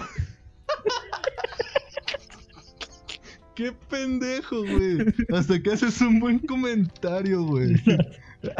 Qué 3.54 3.72
pendejo, 3.88 4.60
güey. 4.60 4.98
Hasta 5.32 5.60
que 5.60 5.72
haces 5.72 6.00
un 6.00 6.20
buen 6.20 6.38
comentario, 6.40 7.42
güey. 7.44 7.74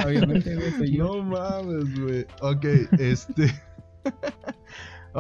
Obviamente, 0.05 0.57
güey, 0.57 0.73
soy 0.73 0.97
yo. 0.97 1.05
No 1.05 1.23
mames, 1.25 2.01
güey. 2.01 2.27
Ok, 2.41 2.65
este. 2.99 3.53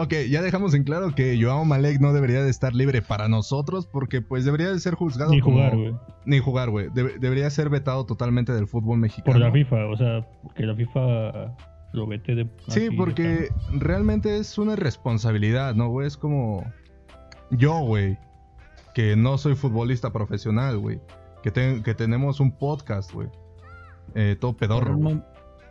ok, 0.02 0.14
ya 0.30 0.42
dejamos 0.42 0.74
en 0.74 0.84
claro 0.84 1.14
que 1.14 1.38
Joao 1.40 1.64
Malek 1.64 2.00
no 2.00 2.12
debería 2.12 2.42
de 2.42 2.50
estar 2.50 2.74
libre 2.74 3.02
para 3.02 3.28
nosotros 3.28 3.86
porque 3.86 4.20
pues 4.22 4.44
debería 4.44 4.70
de 4.72 4.78
ser 4.80 4.94
juzgado 4.94 5.30
Ni 5.30 5.40
jugar, 5.40 5.76
güey. 5.76 5.94
Ni 6.24 6.38
jugar, 6.38 6.70
güey. 6.70 6.88
Debe- 6.90 7.18
debería 7.18 7.48
ser 7.50 7.68
vetado 7.70 8.04
totalmente 8.06 8.52
del 8.52 8.66
fútbol 8.66 8.98
mexicano. 8.98 9.32
Por 9.34 9.40
la 9.40 9.52
FIFA, 9.52 9.86
o 9.86 9.96
sea, 9.96 10.26
que 10.54 10.64
la 10.64 10.74
FIFA 10.74 11.54
lo 11.92 12.06
vete 12.06 12.34
de. 12.34 12.48
Sí, 12.68 12.88
porque 12.90 13.48
realmente 13.72 14.36
es 14.38 14.58
una 14.58 14.76
responsabilidad, 14.76 15.74
¿no, 15.74 15.88
güey? 15.88 16.06
Es 16.06 16.16
como 16.16 16.64
yo, 17.50 17.78
güey, 17.80 18.18
que 18.94 19.16
no 19.16 19.38
soy 19.38 19.54
futbolista 19.54 20.12
profesional, 20.12 20.78
güey. 20.78 21.00
Que, 21.42 21.50
ten- 21.50 21.82
que 21.82 21.94
tenemos 21.94 22.40
un 22.40 22.50
podcast, 22.52 23.12
güey. 23.12 23.28
Eh, 24.14 24.36
todo 24.40 24.52
Por 24.52 24.60
pedorro. 24.60 24.96
un, 24.96 25.24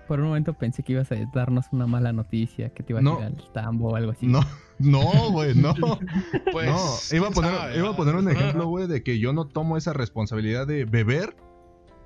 por 0.08 0.20
un 0.20 0.28
momento 0.28 0.54
pensé 0.54 0.84
que 0.84 0.94
ibas 0.94 1.12
a 1.12 1.16
darnos 1.34 1.66
una 1.72 1.86
mala 1.88 2.12
noticia, 2.14 2.70
que 2.70 2.84
te 2.84 2.94
ibas 2.94 3.04
No. 3.04 3.18
a 3.18 3.20
ir 3.22 3.26
al 3.26 3.54
tambo 3.54 3.90
o 3.90 3.96
algo 3.96 4.12
así. 4.12 4.28
No, 4.28 4.40
no, 4.80 5.32
güey, 5.32 5.54
no. 5.56 5.74
Pues, 6.52 6.68
no, 6.70 7.18
iba 7.18 7.28
a 7.28 7.32
poner, 7.32 7.52
sabe, 7.56 7.78
iba 7.78 7.88
a 7.88 7.92
¿no? 7.92 7.96
poner 7.98 8.16
un 8.16 8.30
ejemplo, 8.30 8.68
güey, 8.68 8.88
de 8.88 9.04
que 9.04 9.20
yo 9.20 9.34
no 9.34 9.46
tomo 9.46 9.78
esa 9.78 9.94
responsabilidad 9.94 10.66
de 10.66 10.86
beber 10.86 11.36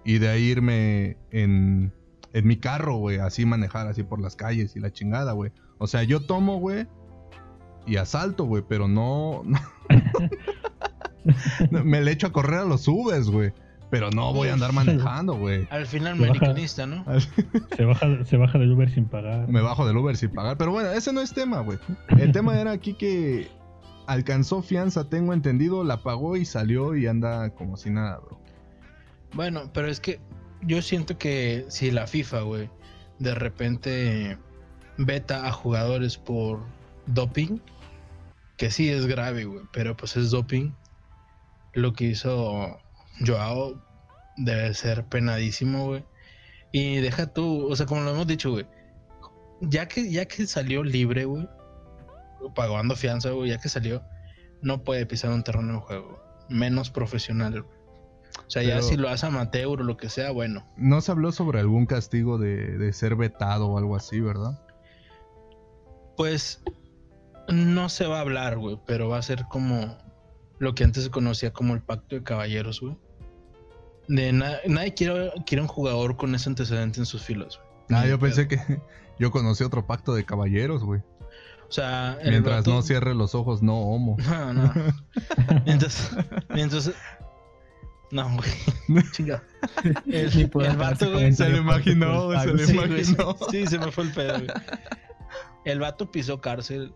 y 0.04 0.18
de 0.18 0.30
ahí 0.30 0.44
irme 0.44 1.18
en, 1.32 1.94
en 2.34 2.48
mi 2.48 2.58
carro, 2.58 2.98
güey, 2.98 3.18
así 3.20 3.46
manejar 3.46 3.88
así 3.88 4.04
por 4.04 4.20
las 4.20 4.36
calles 4.36 4.76
y 4.76 4.80
la 4.80 4.92
chingada, 4.92 5.32
güey. 5.34 5.52
O 5.78 5.88
sea, 5.88 6.04
yo 6.04 6.22
tomo, 6.22 6.60
güey, 6.60 6.88
y 7.88 7.98
asalto, 7.98 8.46
güey, 8.46 8.64
pero 8.68 8.88
no, 8.88 9.42
no- 9.46 9.60
no, 11.72 11.84
me 11.84 12.02
le 12.02 12.12
echo 12.12 12.28
a 12.28 12.32
correr 12.32 12.60
a 12.62 12.66
los 12.66 12.82
subes, 12.82 13.30
güey. 13.30 13.54
Pero 13.92 14.10
no 14.10 14.34
voy 14.34 14.48
a 14.48 14.54
andar 14.54 14.72
manejando, 14.74 15.34
güey. 15.36 15.68
Al 15.70 15.86
final, 15.86 16.16
Se 16.16 16.22
baja. 16.22 16.32
americanista, 16.32 16.88
¿no? 16.88 17.06
Se 17.78 17.84
baja, 17.86 18.26
se 18.26 18.38
baja 18.38 18.58
del 18.58 18.72
Uber 18.72 18.90
sin 18.90 19.06
pagar. 19.06 19.48
Me 19.50 19.62
bajo 19.62 19.86
del 19.86 19.98
Uber 19.98 20.16
sin 20.16 20.32
pagar. 20.32 20.58
Pero 20.58 20.72
bueno, 20.72 20.90
ese 20.92 21.12
no 21.12 21.22
es 21.22 21.34
tema, 21.34 21.60
güey. 21.60 21.78
El 22.18 22.32
tema 22.32 22.60
era 22.60 22.72
aquí 22.72 22.94
que 22.94 23.50
alcanzó 24.08 24.62
fianza, 24.62 25.10
tengo 25.10 25.34
entendido, 25.34 25.84
la 25.84 25.98
pagó 25.98 26.38
y 26.38 26.46
salió 26.46 26.96
y 26.96 27.06
anda 27.06 27.50
como 27.52 27.76
si 27.78 27.90
nada, 27.90 28.20
bro. 28.20 28.40
Bueno, 29.34 29.70
pero 29.74 29.88
es 29.88 30.00
que 30.00 30.20
yo 30.62 30.82
siento 30.82 31.18
que 31.18 31.66
si 31.70 31.92
la 31.92 32.08
FIFA, 32.08 32.42
güey, 32.42 32.70
de 33.20 33.36
repente 33.36 34.38
veta 34.98 35.48
a 35.48 35.52
jugadores 35.52 36.18
por 36.18 36.62
doping, 37.08 37.60
que 38.58 38.72
sí 38.72 38.90
es 38.90 39.06
grave, 39.06 39.46
güey, 39.46 39.64
pero 39.74 39.96
pues 39.98 40.16
es 40.18 40.32
doping, 40.32 40.72
lo 41.74 41.94
que 41.94 42.06
hizo 42.06 42.80
Joao 43.26 43.82
debe 44.38 44.74
ser 44.74 45.06
penadísimo, 45.06 45.88
güey. 45.88 46.06
Y 46.72 46.98
deja 46.98 47.28
tú, 47.28 47.68
o 47.70 47.76
sea, 47.76 47.86
como 47.86 48.02
lo 48.02 48.12
hemos 48.12 48.28
dicho, 48.28 48.52
güey, 48.52 48.66
ya 49.62 49.88
que, 49.88 50.10
ya 50.10 50.26
que 50.26 50.48
salió 50.48 50.84
libre, 50.84 51.26
güey, 51.26 51.48
pagando 52.56 52.96
fianza, 52.96 53.32
güey, 53.32 53.50
ya 53.50 53.58
que 53.60 53.70
salió, 53.70 54.02
no 54.62 54.84
puede 54.84 55.06
pisar 55.06 55.32
un 55.32 55.44
terreno 55.44 55.74
de 55.74 55.80
juego, 55.80 56.24
menos 56.50 56.90
profesional, 56.90 57.64
güey. 57.64 57.82
O 58.48 58.50
sea, 58.50 58.64
ya 58.64 58.82
si 58.82 58.96
lo 58.96 59.10
hace 59.10 59.26
amateur 59.26 59.82
o 59.82 59.84
lo 59.84 59.98
que 59.98 60.08
sea, 60.08 60.32
bueno. 60.32 60.66
No 60.78 61.02
se 61.02 61.12
habló 61.12 61.34
sobre 61.34 61.60
algún 61.60 61.86
castigo 61.86 62.38
de, 62.38 62.78
de 62.78 62.94
ser 62.94 63.16
vetado 63.16 63.68
o 63.68 63.78
algo 63.78 63.96
así, 63.96 64.22
¿verdad? 64.22 64.62
Pues 66.16 66.64
no 67.50 67.90
se 67.90 68.08
va 68.08 68.18
a 68.18 68.22
hablar, 68.22 68.58
güey, 68.58 68.80
pero 68.86 69.10
va 69.10 69.18
a 69.18 69.22
ser 69.22 69.46
como 69.50 69.98
lo 70.60 70.76
que 70.76 70.84
antes 70.84 71.04
se 71.04 71.12
conocía 71.12 71.52
como 71.52 71.74
el 71.74 71.82
pacto 71.82 72.16
de 72.16 72.24
caballeros, 72.24 72.82
güey. 72.82 72.98
De 74.14 74.34
na- 74.34 74.58
nadie 74.68 74.94
quiere, 74.94 75.32
quiere 75.46 75.62
un 75.62 75.68
jugador 75.70 76.18
con 76.18 76.36
ese 76.36 76.50
antecedente 76.50 77.00
en 77.00 77.06
sus 77.06 77.24
filas, 77.24 77.58
güey. 77.88 78.02
Ah, 78.02 78.06
yo 78.08 78.20
pensé 78.20 78.46
pedo. 78.46 78.66
que 78.68 78.82
yo 79.20 79.32
conocí 79.32 79.64
otro 79.64 79.86
pacto 79.88 80.14
de 80.14 80.26
caballeros, 80.26 80.84
güey. 80.84 81.02
O 81.70 81.72
sea, 81.74 82.18
Mientras 82.24 82.58
vato- 82.66 82.72
no 82.74 82.82
cierre 82.82 83.16
los 83.16 83.34
ojos, 83.36 83.62
no 83.64 83.78
homo. 83.80 84.18
No, 84.30 84.54
no. 84.54 84.74
Mientras, 85.66 86.12
mientras... 86.50 86.92
No, 88.12 88.30
güey. 88.36 89.02
Chinga. 89.14 89.42
El, 90.06 90.52
el 90.66 90.78
vato, 90.78 91.10
güey. 91.10 91.32
Se 91.32 91.48
lo 91.48 91.58
imaginó, 91.60 92.38
se 92.42 92.48
lo 92.48 92.58
Sí, 92.58 92.74
pago. 92.74 92.88
güey, 92.90 93.02
imaginó. 93.04 93.36
sí, 93.50 93.68
se 93.68 93.80
me 93.80 93.90
fue 93.94 94.04
el 94.04 94.12
pedo, 94.12 94.34
güey. 94.40 94.50
El 95.64 95.80
vato 95.80 96.12
pisó 96.12 96.42
cárcel 96.42 96.94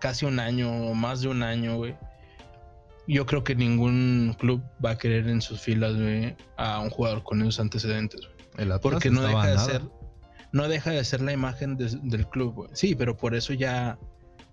casi 0.00 0.26
un 0.26 0.38
año 0.38 0.70
o 0.70 0.94
más 0.94 1.20
de 1.22 1.28
un 1.28 1.42
año, 1.42 1.78
güey. 1.78 1.96
Yo 3.08 3.26
creo 3.26 3.42
que 3.42 3.54
ningún 3.54 4.36
club 4.38 4.62
va 4.84 4.90
a 4.92 4.98
querer 4.98 5.28
en 5.28 5.40
sus 5.40 5.60
filas, 5.60 5.94
güey, 5.96 6.36
a 6.56 6.78
un 6.80 6.90
jugador 6.90 7.22
con 7.24 7.40
esos 7.42 7.58
antecedentes. 7.60 8.20
El 8.56 8.72
Porque 8.80 9.10
no 9.10 9.22
deja 9.22 9.46
de 9.46 9.54
nada. 9.54 9.64
ser, 9.66 9.82
no 10.52 10.68
deja 10.68 10.90
de 10.90 11.02
ser 11.04 11.20
la 11.22 11.32
imagen 11.32 11.76
de- 11.76 11.98
del 12.02 12.28
club, 12.28 12.54
güey. 12.54 12.70
Sí, 12.72 12.94
pero 12.94 13.16
por 13.16 13.34
eso 13.34 13.52
ya 13.52 13.98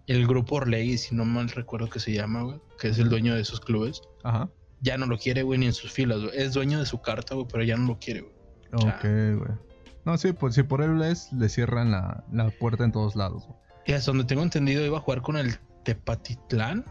el 0.07 0.25
grupo 0.25 0.55
Orlegui, 0.55 0.97
si 0.97 1.13
no 1.13 1.25
mal 1.25 1.49
recuerdo 1.49 1.89
que 1.89 1.99
se 1.99 2.13
llama, 2.13 2.43
güey, 2.43 2.59
que 2.79 2.87
es 2.89 2.97
el 2.99 3.09
dueño 3.09 3.35
de 3.35 3.41
esos 3.41 3.59
clubes, 3.59 4.01
Ajá. 4.23 4.49
ya 4.81 4.97
no 4.97 5.05
lo 5.05 5.17
quiere, 5.17 5.43
güey, 5.43 5.59
ni 5.59 5.65
en 5.67 5.73
sus 5.73 5.91
filas, 5.91 6.19
güey. 6.21 6.31
Es 6.33 6.53
dueño 6.53 6.79
de 6.79 6.85
su 6.85 7.01
carta, 7.01 7.35
güey, 7.35 7.47
pero 7.51 7.63
ya 7.63 7.75
no 7.75 7.85
lo 7.87 7.99
quiere, 7.99 8.21
güey. 8.21 8.33
Ok, 8.73 9.03
güey. 9.03 9.57
No, 10.05 10.17
sí, 10.17 10.31
pues 10.31 10.55
si 10.55 10.63
por 10.63 10.81
él 10.81 11.01
es, 11.01 11.31
le 11.33 11.49
cierran 11.49 11.91
la, 11.91 12.23
la 12.31 12.49
puerta 12.49 12.85
en 12.85 12.91
todos 12.93 13.15
lados. 13.17 13.43
güey. 13.45 13.59
Y 13.87 13.91
hasta 13.93 14.11
donde 14.11 14.23
tengo 14.25 14.41
entendido 14.43 14.85
iba 14.85 14.97
a 14.97 15.01
jugar 15.01 15.21
con 15.21 15.35
el 15.37 15.55
Tepatitlán 15.83 16.85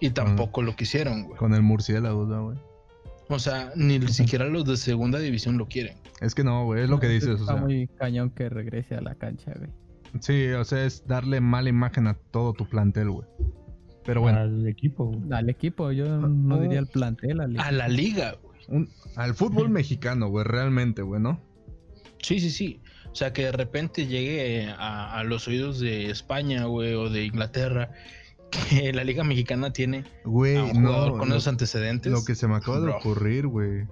y 0.00 0.10
tampoco 0.10 0.62
lo 0.62 0.76
quisieron, 0.76 1.24
güey. 1.24 1.36
Con 1.38 1.54
el 1.54 1.62
murciélago, 1.62 2.26
¿no, 2.26 2.44
güey. 2.46 2.58
O 3.28 3.38
sea, 3.38 3.72
ni 3.74 4.00
siquiera 4.08 4.46
los 4.46 4.64
de 4.64 4.76
segunda 4.76 5.18
división 5.18 5.58
lo 5.58 5.66
quieren. 5.66 5.96
Es 6.20 6.34
que 6.34 6.44
no, 6.44 6.64
güey, 6.64 6.84
es 6.84 6.88
lo 6.90 7.00
que 7.00 7.08
dices. 7.08 7.30
O 7.30 7.34
Está 7.34 7.54
sea, 7.54 7.56
muy 7.62 7.88
cañón 7.88 8.30
que 8.30 8.48
regrese 8.48 8.94
a 8.94 9.00
la 9.00 9.14
cancha, 9.16 9.52
güey. 9.56 9.70
Sí, 10.20 10.46
o 10.52 10.64
sea, 10.64 10.84
es 10.84 11.06
darle 11.06 11.40
mala 11.40 11.68
imagen 11.68 12.06
a 12.06 12.14
todo 12.14 12.52
tu 12.52 12.68
plantel, 12.68 13.10
güey. 13.10 13.26
Pero 14.04 14.20
bueno, 14.20 14.38
Al 14.38 14.66
equipo. 14.68 15.06
güey. 15.06 15.20
Al 15.32 15.50
equipo, 15.50 15.90
yo 15.90 16.06
no 16.06 16.60
diría 16.60 16.78
al 16.78 16.86
plantel, 16.86 17.40
al 17.40 17.58
A 17.58 17.72
la 17.72 17.88
liga, 17.88 18.36
güey. 18.42 18.60
un- 18.68 18.88
al 19.16 19.34
fútbol 19.34 19.68
mexicano, 19.70 20.28
güey, 20.28 20.44
realmente, 20.44 21.02
güey, 21.02 21.20
¿no? 21.20 21.40
Sí, 22.22 22.38
sí, 22.38 22.50
sí. 22.50 22.80
O 23.10 23.14
sea, 23.16 23.32
que 23.32 23.44
de 23.46 23.52
repente 23.52 24.06
llegue 24.06 24.68
a, 24.70 25.18
a 25.18 25.24
los 25.24 25.48
oídos 25.48 25.80
de 25.80 26.10
España, 26.10 26.66
güey, 26.66 26.94
o 26.94 27.10
de 27.10 27.24
Inglaterra, 27.24 27.90
que 28.50 28.92
la 28.92 29.04
liga 29.04 29.24
mexicana 29.24 29.72
tiene 29.72 29.98
a 30.24 30.28
Güey, 30.28 30.56
un 30.56 30.70
jugador 30.84 31.12
no. 31.12 31.18
con 31.18 31.28
lo, 31.28 31.34
esos 31.36 31.48
antecedentes. 31.48 32.12
lo 32.12 32.24
que 32.24 32.34
se 32.34 32.46
me 32.48 32.56
acaba 32.56 32.78
de 32.80 32.86
Bro. 32.86 32.96
ocurrir, 32.98 33.46
güey. 33.46 33.84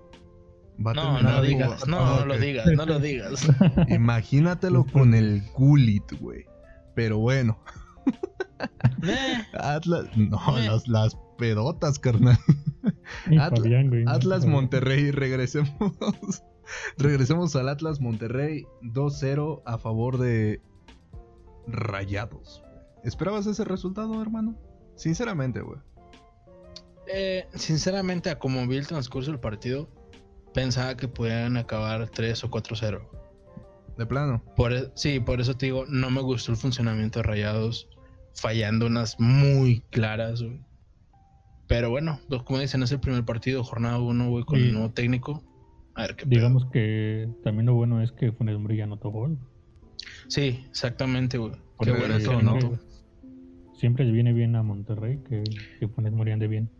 Va 0.84 0.90
a 0.90 0.94
No, 0.94 1.22
no 1.22 1.42
digas, 1.42 1.86
no, 1.86 1.98
Ah, 2.00 2.16
no 2.20 2.26
lo 2.26 2.38
digas, 2.38 2.66
no 2.66 2.84
lo 2.86 2.98
digas. 2.98 3.46
Imagínatelo 3.88 4.84
con 4.84 5.14
el 5.14 5.42
Gulit, 5.54 6.18
güey. 6.20 6.46
Pero 6.94 7.18
bueno, 7.18 7.58
Eh, 9.02 9.42
Atlas. 9.58 10.06
No, 10.16 10.38
Eh. 10.58 10.66
las, 10.66 10.88
las 10.88 11.18
pedotas, 11.38 11.98
carnal. 11.98 12.38
Atlas- 13.26 13.60
Fabián, 13.60 13.88
güey. 13.88 14.04
Atlas. 14.06 14.46
Monterrey, 14.46 15.10
regresemos. 15.10 15.70
regresemos 16.98 17.54
al 17.56 17.68
Atlas 17.68 18.00
Monterrey 18.00 18.64
2-0 18.82 19.62
a 19.66 19.78
favor 19.78 20.18
de 20.18 20.60
Rayados. 21.66 22.63
¿Esperabas 23.04 23.46
ese 23.46 23.64
resultado, 23.64 24.20
hermano? 24.20 24.56
Sinceramente, 24.96 25.60
güey. 25.60 25.78
eh, 27.12 27.46
sinceramente, 27.54 28.30
a 28.30 28.38
como 28.38 28.66
vi 28.66 28.76
el 28.76 28.86
transcurso 28.86 29.30
del 29.30 29.40
partido, 29.40 29.88
pensaba 30.54 30.96
que 30.96 31.06
podían 31.08 31.56
acabar 31.56 32.08
3 32.08 32.44
o 32.44 32.50
4-0. 32.50 33.06
De 33.98 34.06
plano. 34.06 34.42
Por, 34.56 34.72
e- 34.72 34.90
sí, 34.94 35.20
por 35.20 35.40
eso 35.40 35.56
te 35.56 35.66
digo, 35.66 35.84
no 35.86 36.10
me 36.10 36.22
gustó 36.22 36.50
el 36.52 36.58
funcionamiento 36.58 37.18
de 37.20 37.24
Rayados, 37.24 37.88
fallando 38.34 38.86
unas 38.86 39.20
muy 39.20 39.82
claras, 39.90 40.42
güey. 40.42 40.60
Pero 41.68 41.90
bueno, 41.90 42.20
pues, 42.28 42.42
como 42.42 42.58
dicen, 42.58 42.82
es 42.82 42.92
el 42.92 43.00
primer 43.00 43.24
partido, 43.24 43.62
jornada 43.64 43.98
1, 43.98 44.28
güey, 44.30 44.44
con 44.44 44.58
el 44.58 44.72
nuevo 44.72 44.90
técnico. 44.92 45.42
A 45.94 46.02
ver 46.02 46.16
qué 46.16 46.26
pedo. 46.26 46.30
Digamos 46.40 46.66
que 46.72 47.28
también 47.44 47.66
lo 47.66 47.74
bueno 47.74 48.02
es 48.02 48.12
que 48.12 48.32
Funes 48.32 48.58
Mori 48.58 48.76
ya 48.76 48.84
anotó 48.84 49.10
gol. 49.10 49.38
Sí, 50.28 50.64
exactamente, 50.68 51.38
güey. 51.38 51.52
Qué 51.80 51.92
bueno 51.92 52.18
que 52.18 52.24
¿no? 52.24 52.38
anotó. 52.38 52.78
Siempre 53.76 54.04
le 54.04 54.12
viene 54.12 54.32
bien 54.32 54.56
a 54.56 54.62
Monterrey 54.62 55.18
que, 55.28 55.42
que 55.78 55.88
Funes 55.88 56.12
Mori 56.12 56.30
ande 56.32 56.46
bien. 56.48 56.70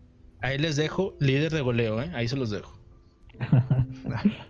Ahí 0.41 0.59
les 0.59 0.77
dejo, 0.77 1.17
líder 1.21 1.53
de 1.53 1.61
goleo, 1.61 2.01
¿eh? 2.03 2.11
Ahí 2.15 2.29
se 2.29 2.37
los 2.37 2.51
dejo. 2.51 2.79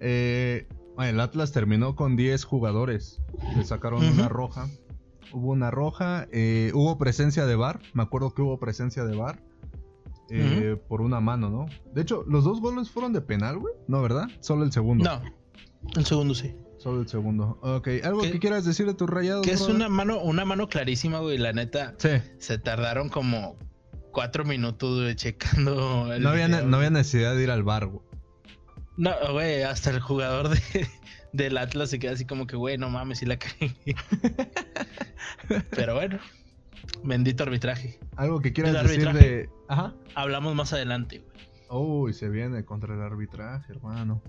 Eh, 0.00 0.66
el 0.98 1.20
Atlas 1.20 1.52
terminó 1.52 1.94
con 1.94 2.16
10 2.16 2.44
jugadores. 2.44 3.20
Le 3.56 3.64
sacaron 3.64 4.04
una 4.04 4.28
roja. 4.28 4.68
Hubo 5.32 5.52
una 5.52 5.70
roja. 5.70 6.26
eh, 6.32 6.72
hubo 6.74 6.98
presencia 6.98 7.46
de 7.46 7.54
VAR. 7.54 7.80
Me 7.94 8.02
acuerdo 8.02 8.34
que 8.34 8.42
hubo 8.42 8.58
presencia 8.58 9.04
de 9.04 9.16
VAR. 9.16 9.40
eh, 10.30 10.76
Por 10.88 11.00
una 11.02 11.20
mano, 11.20 11.50
¿no? 11.50 11.66
De 11.94 12.02
hecho, 12.02 12.24
los 12.26 12.42
dos 12.44 12.60
goles 12.60 12.90
fueron 12.90 13.12
de 13.12 13.20
penal, 13.20 13.58
güey. 13.58 13.74
No, 13.86 14.02
¿verdad? 14.02 14.26
Solo 14.40 14.64
el 14.64 14.72
segundo. 14.72 15.04
No, 15.04 15.22
el 15.96 16.04
segundo 16.04 16.34
sí. 16.34 16.52
Solo 16.82 17.02
el 17.02 17.08
segundo. 17.08 17.58
Ok, 17.62 17.88
¿algo 18.02 18.22
¿Qué- 18.22 18.32
que 18.32 18.38
quieras 18.40 18.64
decir 18.64 18.86
de 18.86 18.94
tus 18.94 19.08
rayados? 19.08 19.46
Que 19.46 19.52
es 19.52 19.60
brother? 19.60 19.76
una 19.76 19.88
mano, 19.88 20.18
una 20.20 20.44
mano 20.44 20.68
clarísima, 20.68 21.20
güey. 21.20 21.38
La 21.38 21.52
neta, 21.52 21.94
Sí. 21.98 22.08
se 22.38 22.58
tardaron 22.58 23.08
como 23.08 23.56
cuatro 24.10 24.44
minutos, 24.44 25.00
güey, 25.00 25.14
checando. 25.14 26.12
el 26.12 26.22
No 26.22 26.30
había, 26.30 26.48
video. 26.48 26.66
no 26.66 26.76
había 26.78 26.90
necesidad 26.90 27.36
de 27.36 27.42
ir 27.44 27.50
al 27.52 27.62
bar, 27.62 27.86
güey. 27.86 28.02
No, 28.96 29.12
güey, 29.32 29.62
hasta 29.62 29.90
el 29.90 30.00
jugador 30.00 30.48
de, 30.48 30.60
del 31.32 31.56
Atlas 31.56 31.88
se 31.90 31.98
queda 32.00 32.12
así 32.12 32.24
como 32.26 32.46
que, 32.48 32.56
güey, 32.56 32.76
no 32.78 32.90
mames, 32.90 33.18
sí 33.20 33.26
la 33.26 33.38
caí. 33.38 33.74
Pero 35.70 35.94
bueno, 35.94 36.18
bendito 37.04 37.42
arbitraje. 37.44 37.98
Algo 38.16 38.40
que 38.40 38.52
quieras 38.52 38.82
decir 38.82 39.12
de. 39.12 39.48
Ajá. 39.68 39.94
Hablamos 40.14 40.54
más 40.54 40.72
adelante, 40.72 41.18
güey. 41.20 41.32
Uy, 41.70 42.12
se 42.12 42.28
viene 42.28 42.64
contra 42.64 42.94
el 42.94 43.00
arbitraje, 43.00 43.72
hermano. 43.72 44.22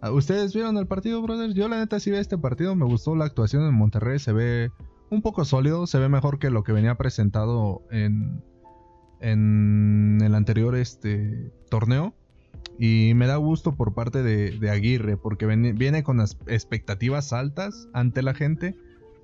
Ah, 0.00 0.12
¿Ustedes 0.12 0.54
vieron 0.54 0.76
el 0.76 0.86
partido, 0.86 1.20
brothers? 1.22 1.54
Yo 1.54 1.68
la 1.68 1.78
neta 1.78 1.98
sí 1.98 2.10
vi 2.10 2.16
este 2.18 2.38
partido, 2.38 2.74
me 2.76 2.84
gustó 2.84 3.16
la 3.16 3.24
actuación 3.24 3.64
en 3.64 3.74
Monterrey, 3.74 4.18
se 4.18 4.32
ve 4.32 4.70
un 5.10 5.22
poco 5.22 5.44
sólido, 5.44 5.86
se 5.86 5.98
ve 5.98 6.08
mejor 6.08 6.38
que 6.38 6.50
lo 6.50 6.62
que 6.62 6.72
venía 6.72 6.94
presentado 6.96 7.82
en, 7.90 8.42
en 9.20 10.20
el 10.22 10.34
anterior 10.34 10.76
este 10.76 11.50
torneo. 11.70 12.14
Y 12.78 13.12
me 13.14 13.26
da 13.26 13.36
gusto 13.36 13.74
por 13.74 13.94
parte 13.94 14.22
de, 14.22 14.52
de 14.52 14.70
Aguirre, 14.70 15.16
porque 15.16 15.46
ven- 15.46 15.76
viene 15.76 16.02
con 16.04 16.20
expectativas 16.46 17.32
altas 17.32 17.88
ante 17.92 18.22
la 18.22 18.34
gente. 18.34 18.76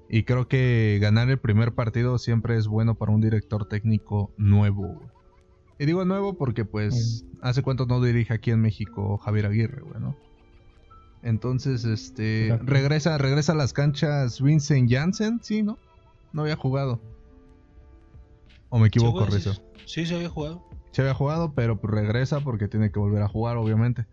Y 0.09 0.25
creo 0.25 0.49
que 0.49 0.99
ganar 1.01 1.31
el 1.31 1.39
primer 1.39 1.73
partido 1.73 2.19
siempre 2.19 2.57
es 2.57 2.67
bueno 2.67 2.97
para 2.97 3.13
un 3.13 3.21
director 3.21 3.67
técnico 3.67 4.33
nuevo. 4.37 5.03
Y 5.79 5.87
digo 5.87 6.05
nuevo 6.05 6.35
porque 6.35 6.65
pues 6.65 7.25
hace 7.43 7.63
cuánto 7.63 7.87
no 7.87 8.01
dirige 8.03 8.35
aquí 8.35 8.51
en 8.51 8.61
México 8.61 9.19
Javier 9.19 9.47
Aguirre, 9.47 9.83
güey, 9.83 10.01
¿no? 10.01 10.17
Entonces, 11.25 11.85
este, 11.85 12.45
Exacto. 12.49 12.67
regresa, 12.71 13.19
regresa 13.19 13.53
a 13.53 13.55
las 13.57 13.73
canchas 13.73 14.41
Vincent 14.43 14.91
Janssen, 14.93 15.41
sí, 15.43 15.63
¿no? 15.63 15.79
No 16.33 16.43
había 16.43 16.55
jugado. 16.57 17.01
O 18.69 18.79
me 18.79 18.89
equivoco, 18.89 19.25
Rizzo. 19.25 19.55
sí, 19.55 19.61
sí, 19.87 20.07
se 20.07 20.15
había 20.17 20.29
jugado. 20.29 20.63
Se 20.93 21.01
había 21.03 21.15
jugado, 21.15 21.55
pero 21.55 21.81
pues 21.81 21.93
regresa 21.95 22.41
porque 22.41 22.69
tiene 22.69 22.93
que 22.93 22.99
volver 22.99 23.23
a 23.23 23.29
jugar, 23.29 23.57
obviamente. 23.57 24.07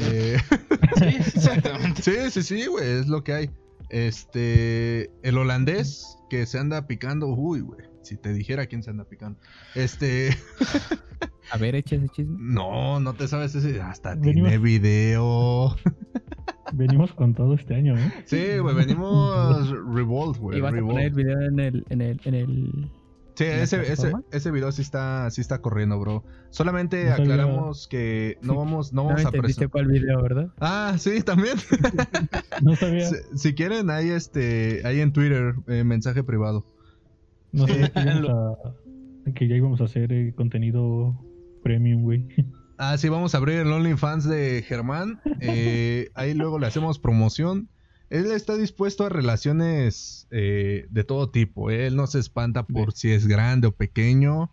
Eh, 0.00 0.36
Sí, 0.98 1.04
exactamente. 1.04 2.02
sí, 2.02 2.30
sí, 2.30 2.42
sí, 2.42 2.66
güey, 2.66 3.00
es 3.00 3.06
lo 3.06 3.22
que 3.22 3.32
hay. 3.32 3.50
Este, 3.90 5.10
el 5.22 5.38
holandés 5.38 6.18
que 6.28 6.44
se 6.44 6.58
anda 6.58 6.86
picando, 6.86 7.28
uy, 7.28 7.60
güey, 7.60 7.80
si 8.08 8.16
te 8.16 8.32
dijera 8.32 8.66
quién 8.66 8.82
se 8.82 8.90
anda 8.90 9.04
picando. 9.04 9.38
Este, 9.74 10.36
A 11.50 11.56
ver, 11.56 11.74
echa 11.74 11.96
ese 11.96 12.08
chisme. 12.08 12.36
no, 12.38 13.00
no 13.00 13.14
te 13.14 13.26
sabes 13.28 13.54
ese, 13.54 13.80
hasta 13.80 14.14
Venimos- 14.14 14.48
tiene 14.50 14.58
video. 14.58 15.76
Venimos 16.74 17.12
con 17.14 17.32
todo 17.34 17.54
este 17.54 17.74
año, 17.74 17.96
¿eh? 17.96 18.12
Sí, 18.26 18.58
güey, 18.58 18.74
venimos 18.74 19.70
Revolt, 19.94 20.36
güey. 20.38 20.58
Y 20.58 20.60
vas 20.60 20.74
a 20.74 20.80
poner 20.80 21.06
el 21.06 21.14
video 21.14 21.40
en 21.40 21.60
el, 21.60 21.84
en 21.88 22.00
el, 22.02 22.20
en 22.24 22.34
el. 22.34 22.90
Sí, 23.36 23.44
ese, 23.44 23.90
ese, 23.90 24.12
ese 24.32 24.50
video 24.50 24.70
sí 24.72 24.82
está, 24.82 25.30
sí 25.30 25.40
está 25.40 25.62
corriendo, 25.62 25.98
bro. 25.98 26.24
Solamente 26.50 27.04
No 27.04 27.10
sabía- 27.16 27.22
aclaramos 27.34 27.88
que 27.88 28.36
no 28.42 28.56
vamos, 28.56 28.92
no 28.92 29.04
No 29.04 29.08
vamos 29.10 29.24
a 29.24 29.30
presentar. 29.30 29.70
cuál 29.70 29.86
video, 29.86 30.20
¿verdad? 30.20 30.48
Ah, 30.60 30.96
sí, 30.98 31.22
también. 31.22 31.56
No 32.62 32.74
sabía, 32.76 33.06
si, 33.08 33.16
si 33.36 33.54
quieren, 33.54 33.88
hay 33.88 34.10
este, 34.10 34.82
hay 34.84 35.00
en 35.00 35.12
Twitter 35.12 35.54
eh, 35.68 35.84
mensaje 35.84 36.22
privado. 36.24 36.66
No 37.52 37.66
Sí. 37.66 37.72
sabía 37.74 37.88
que, 37.94 38.00
íbamos 38.00 38.30
a- 39.26 39.32
que 39.34 39.48
ya 39.48 39.56
íbamos 39.56 39.80
a 39.80 39.84
hacer 39.84 40.12
eh, 40.12 40.32
contenido 40.34 41.18
premium, 41.62 42.02
güey. 42.02 42.26
Ah, 42.78 42.96
sí, 42.96 43.08
vamos 43.08 43.34
a 43.34 43.38
abrir 43.38 43.58
el 43.58 43.72
OnlyFans 43.72 44.24
de 44.28 44.62
Germán. 44.66 45.20
Eh, 45.40 46.10
ahí 46.14 46.32
luego 46.34 46.58
le 46.58 46.66
hacemos 46.66 46.98
promoción. 46.98 47.68
Él 48.08 48.30
está 48.32 48.56
dispuesto 48.56 49.04
a 49.04 49.08
relaciones 49.08 50.28
eh, 50.30 50.86
de 50.88 51.04
todo 51.04 51.30
tipo. 51.30 51.70
Él 51.70 51.96
no 51.96 52.06
se 52.06 52.20
espanta 52.20 52.62
por 52.64 52.92
si 52.92 53.10
es 53.10 53.26
grande 53.26 53.66
o 53.66 53.72
pequeño. 53.72 54.50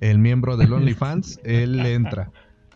El 0.00 0.18
miembro 0.18 0.56
del 0.56 0.72
OnlyFans, 0.74 1.40
él 1.42 1.80
entra. 1.86 2.30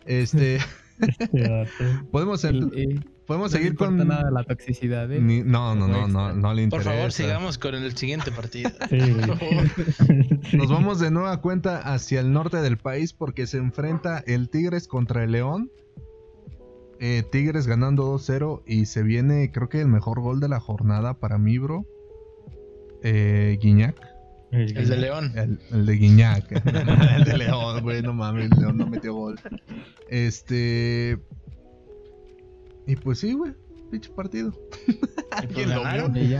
Este, 0.05 0.57
Este 0.99 1.41
dato. 1.41 1.69
podemos, 2.11 2.43
El- 2.43 2.71
eh, 2.75 2.99
podemos 3.29 3.51
no 3.51 3.57
seguir 3.59 3.75
con. 3.75 3.95
nada 3.95 4.31
la 4.31 4.43
toxicidad, 4.43 5.11
¿eh? 5.11 5.21
Ni- 5.21 5.43
no, 5.43 5.75
no, 5.75 5.87
no, 5.87 6.07
no, 6.07 6.33
no 6.33 6.53
le 6.55 6.67
Por 6.67 6.79
interesa. 6.79 6.89
favor, 6.91 7.11
sigamos 7.11 7.57
con 7.59 7.75
el 7.75 7.95
siguiente 7.95 8.31
partido. 8.31 8.71
Sí, 8.89 8.97
Por. 8.99 10.53
Nos 10.57 10.69
vamos 10.71 10.99
de 10.99 11.11
nueva 11.11 11.39
cuenta 11.39 11.77
hacia 11.77 12.19
el 12.21 12.33
norte 12.33 12.57
del 12.57 12.77
país 12.77 13.13
porque 13.13 13.45
se 13.45 13.57
enfrenta 13.57 14.23
el 14.25 14.49
Tigres 14.49 14.87
contra 14.87 15.23
el 15.23 15.31
León. 15.33 15.71
Eh, 16.99 17.23
Tigres 17.31 17.67
ganando 17.67 18.13
2-0 18.17 18.63
y 18.65 18.87
se 18.87 19.03
viene 19.03 19.51
creo 19.51 19.69
que 19.69 19.79
el 19.79 19.87
mejor 19.87 20.19
gol 20.21 20.39
de 20.39 20.49
la 20.49 20.59
jornada 20.59 21.13
para 21.13 21.37
mí, 21.37 21.59
bro. 21.59 21.85
Eh, 23.03 23.59
Guiñac. 23.61 23.95
El 24.51 24.73
de 24.73 24.97
León. 24.97 25.31
El, 25.35 25.59
el 25.71 25.85
de 25.85 25.93
Guiñac. 25.93 26.51
el 27.15 27.23
de 27.25 27.37
León, 27.37 27.83
güey, 27.83 28.01
no 28.01 28.13
mames, 28.15 28.49
León 28.57 28.77
no 28.77 28.87
metió 28.87 29.13
gol. 29.13 29.39
Este... 30.09 31.19
Y 32.89 32.95
pues 32.95 33.19
sí, 33.19 33.33
güey, 33.33 33.53
pinche 33.91 34.09
partido. 34.09 34.51
¿Quién 35.53 35.69
lo. 35.69 35.83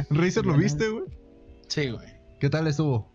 Razer, 0.10 0.48
¿lo 0.48 0.58
viste, 0.58 0.90
güey? 0.90 1.04
Sí, 1.68 1.92
güey. 1.92 2.08
¿Qué 2.40 2.50
tal 2.50 2.66
estuvo? 2.66 3.08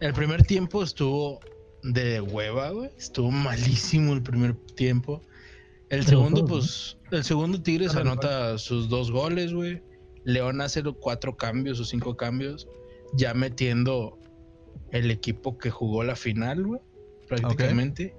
El 0.00 0.12
primer 0.14 0.42
tiempo 0.42 0.82
estuvo 0.82 1.38
de 1.84 2.20
hueva, 2.20 2.70
güey. 2.70 2.90
Estuvo 2.98 3.30
malísimo 3.30 4.14
el 4.14 4.22
primer 4.24 4.56
tiempo. 4.74 5.22
El 5.90 6.00
Pero 6.00 6.08
segundo, 6.08 6.44
pues, 6.44 6.98
el 7.12 7.22
segundo 7.22 7.62
Tigres 7.62 7.92
Claro, 7.92 8.10
anota 8.10 8.58
sus 8.58 8.88
dos 8.88 9.12
goles, 9.12 9.52
güey. 9.52 9.80
León 10.24 10.60
hace 10.60 10.82
los 10.82 10.96
cuatro 10.98 11.36
cambios 11.36 11.78
o 11.78 11.84
cinco 11.84 12.16
cambios, 12.16 12.66
ya 13.12 13.32
metiendo 13.32 14.18
el 14.90 15.08
equipo 15.12 15.56
que 15.56 15.70
jugó 15.70 16.02
la 16.02 16.16
final, 16.16 16.66
güey, 16.66 16.80
prácticamente. 17.28 18.12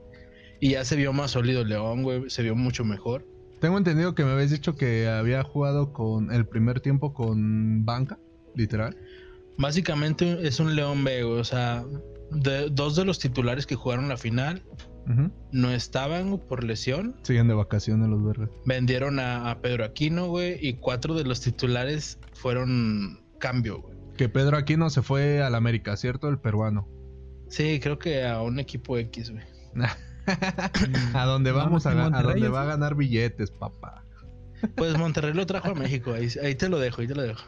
Y 0.62 0.69
ya 0.69 0.86
se 0.86 0.95
vio 0.95 1.12
más 1.12 1.32
sólido 1.32 1.65
León, 1.65 2.04
güey, 2.04 2.30
se 2.30 2.43
vio 2.43 2.56
mucho 2.56 2.86
mejor. 2.86 3.35
Tengo 3.65 3.80
entendido 3.80 4.13
que 4.13 4.23
me 4.23 4.30
habías 4.30 4.51
dicho 4.51 4.75
que 4.75 5.08
había 5.10 5.41
jugado 5.41 5.91
con 5.91 6.32
el 6.32 6.45
primer 6.45 6.82
tiempo 6.82 7.15
con 7.15 7.84
banca, 7.84 8.19
literal. 8.54 8.95
Básicamente 9.58 10.45
es 10.47 10.60
un 10.60 10.75
León 10.75 11.04
B, 11.04 11.23
o 11.23 11.43
sea, 11.43 11.84
de- 12.30 12.69
dos 12.69 12.95
de 12.95 13.06
los 13.06 13.17
titulares 13.17 13.65
que 13.65 13.73
jugaron 13.73 14.08
la 14.08 14.17
final 14.17 14.62
no 15.51 15.71
estaban 15.71 16.38
por 16.47 16.63
lesión. 16.63 17.15
Siguen 17.23 17.47
de 17.47 17.56
vacaciones 17.56 18.08
los 18.08 18.23
verdes. 18.23 18.49
Vendieron 18.67 19.19
a, 19.19 19.49
a 19.49 19.62
Pedro 19.63 19.84
Aquino, 19.84 20.28
güey, 20.28 20.60
y 20.62 20.73
cuatro 20.75 21.15
de 21.15 21.23
los 21.23 21.41
titulares 21.41 22.19
fueron 22.34 23.19
cambio, 23.39 23.82
güey. 23.82 23.97
Que 24.15 24.30
Pedro 24.30 24.58
Aquino 24.58 24.91
se 24.91 25.01
fue 25.01 25.41
al 25.41 25.56
América, 25.56 25.97
¿cierto? 25.97 26.30
El 26.30 26.38
peruano. 26.38 26.88
Sí, 27.49 27.80
creo 27.80 27.97
que 27.97 28.25
a 28.28 28.43
un 28.43 28.60
equipo 28.60 28.95
X, 28.99 29.32
güey. 29.32 29.43
a 31.13 31.25
donde 31.25 31.51
vamos 31.51 31.85
a, 31.85 31.91
a 31.91 32.21
donde 32.23 32.47
es- 32.47 32.53
va 32.53 32.63
a 32.63 32.65
ganar 32.65 32.95
billetes, 32.95 33.51
papá. 33.51 34.03
Pues 34.75 34.97
Monterrey 34.97 35.33
lo 35.33 35.45
trajo 35.45 35.71
a 35.71 35.75
México, 35.75 36.13
ahí, 36.13 36.27
ahí 36.43 36.56
te 36.56 36.69
lo 36.69 36.79
dejo, 36.79 37.02
ahí 37.02 37.08
te 37.08 37.15
lo 37.15 37.21
dejo. 37.23 37.43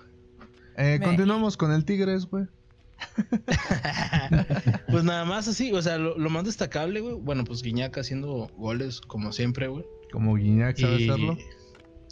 Eh, 0.77 0.99
continuamos 1.03 1.57
con 1.57 1.71
el 1.71 1.83
Tigres, 1.85 2.25
güey. 2.27 2.45
pues 4.89 5.03
nada 5.03 5.25
más 5.25 5.47
así, 5.47 5.71
o 5.73 5.81
sea, 5.81 5.97
lo, 5.97 6.17
lo 6.17 6.29
más 6.29 6.45
destacable, 6.45 6.99
güey, 6.99 7.15
bueno, 7.15 7.43
pues 7.43 7.61
Guiñac 7.61 7.97
haciendo 7.97 8.49
goles 8.57 9.01
como 9.01 9.31
siempre, 9.31 9.67
güey. 9.67 9.85
Como 10.11 10.35
Guiñac 10.35 10.77
sabe 10.77 11.01
Y, 11.01 11.09
hacerlo. 11.09 11.37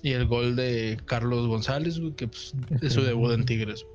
y 0.02 0.12
el 0.12 0.26
gol 0.28 0.56
de 0.56 1.00
Carlos 1.06 1.48
González, 1.48 2.00
güey, 2.00 2.14
que 2.14 2.28
pues, 2.28 2.54
es 2.82 2.94
su 2.94 3.02
debut 3.02 3.32
en 3.34 3.46
Tigres. 3.46 3.86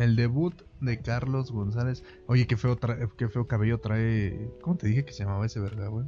El 0.00 0.16
debut 0.16 0.54
de 0.80 0.98
Carlos 1.00 1.52
González. 1.52 2.02
Oye, 2.26 2.46
qué 2.46 2.56
feo, 2.56 2.76
trae- 2.78 3.08
qué 3.18 3.28
feo 3.28 3.46
cabello 3.46 3.78
trae. 3.80 4.48
¿Cómo 4.62 4.76
te 4.76 4.86
dije 4.88 5.04
que 5.04 5.12
se 5.12 5.24
llamaba 5.24 5.44
ese 5.46 5.60
verga, 5.60 5.88
güey? 5.88 6.06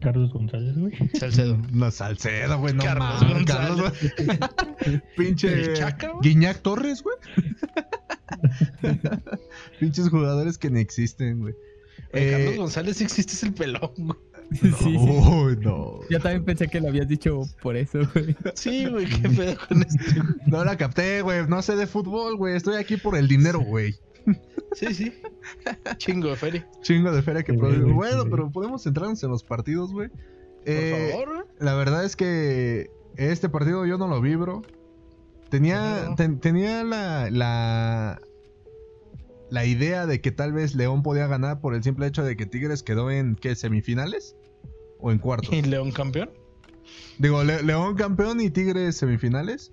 Carlos 0.00 0.32
González, 0.32 0.76
güey. 0.78 0.92
Salcedo. 1.14 1.58
No, 1.72 1.90
Salcedo, 1.90 2.58
güey, 2.58 2.74
no 2.74 2.84
Carlos 2.84 3.20
González. 3.20 3.46
Carlos- 3.46 5.02
Pinche 5.16 5.52
El 5.52 5.74
Chaca, 5.74 6.08
güey. 6.10 6.20
Guiñac 6.22 6.60
Torres, 6.62 7.02
güey. 7.02 7.16
Pinches 9.80 10.08
jugadores 10.08 10.58
que 10.58 10.70
ni 10.70 10.80
existen, 10.80 11.40
güey. 11.40 11.54
Eh, 12.12 12.30
Carlos 12.30 12.56
González 12.56 13.00
existe 13.00 13.32
es 13.32 13.42
el 13.42 13.54
pelón, 13.54 13.90
güey. 13.96 14.18
Sí, 14.78 14.96
no. 15.62 16.00
Yo 16.08 16.20
también 16.20 16.44
pensé 16.44 16.68
que 16.68 16.80
lo 16.80 16.88
habías 16.88 17.08
dicho 17.08 17.42
por 17.62 17.76
eso, 17.76 18.00
güey. 18.14 18.36
Sí, 18.54 18.86
güey, 18.86 19.06
qué 19.06 19.28
pedo 19.28 19.56
con 19.68 19.82
este. 19.82 20.20
No 20.46 20.64
la 20.64 20.76
capté, 20.76 21.22
güey. 21.22 21.46
No 21.48 21.62
sé 21.62 21.76
de 21.76 21.86
fútbol, 21.86 22.36
güey. 22.36 22.56
Estoy 22.56 22.76
aquí 22.76 22.96
por 22.96 23.16
el 23.16 23.28
dinero, 23.28 23.60
güey. 23.60 23.94
Sí, 24.72 24.92
sí. 24.94 25.12
Chingo 25.98 26.28
de 26.30 26.36
feria. 26.36 26.68
Chingo 26.82 27.12
de 27.12 27.22
feria 27.22 27.42
que 27.42 27.52
Sí, 27.52 27.58
produce. 27.58 27.80
Bueno, 27.92 28.22
sí. 28.24 28.28
pero 28.30 28.50
podemos 28.50 28.82
centrarnos 28.82 29.22
en 29.22 29.30
los 29.30 29.42
partidos, 29.44 29.92
güey. 29.92 30.08
Por 30.08 30.18
Eh, 30.66 31.10
favor. 31.12 31.46
La 31.60 31.74
verdad 31.74 32.04
es 32.04 32.16
que 32.16 32.90
este 33.16 33.48
partido 33.48 33.86
yo 33.86 33.98
no 33.98 34.08
lo 34.08 34.20
vi, 34.20 34.34
bro. 34.34 34.62
Tenía, 35.48 36.06
No. 36.08 36.14
ten- 36.16 36.40
tenía 36.40 36.82
la, 36.82 37.30
la, 37.30 38.20
la 39.56 39.64
idea 39.64 40.04
de 40.04 40.20
que 40.20 40.32
tal 40.32 40.52
vez 40.52 40.74
León 40.74 41.02
podía 41.02 41.26
ganar 41.26 41.62
por 41.62 41.74
el 41.74 41.82
simple 41.82 42.06
hecho 42.06 42.22
de 42.22 42.36
que 42.36 42.44
Tigres 42.44 42.82
quedó 42.82 43.10
en, 43.10 43.36
¿qué? 43.36 43.56
¿Semifinales? 43.56 44.36
¿O 45.00 45.10
en 45.10 45.18
cuartos? 45.18 45.50
¿Y 45.54 45.62
León 45.62 45.92
campeón? 45.92 46.28
Digo, 47.18 47.42
Le- 47.42 47.62
León 47.62 47.94
campeón 47.96 48.38
y 48.42 48.50
Tigres 48.50 48.98
semifinales. 48.98 49.72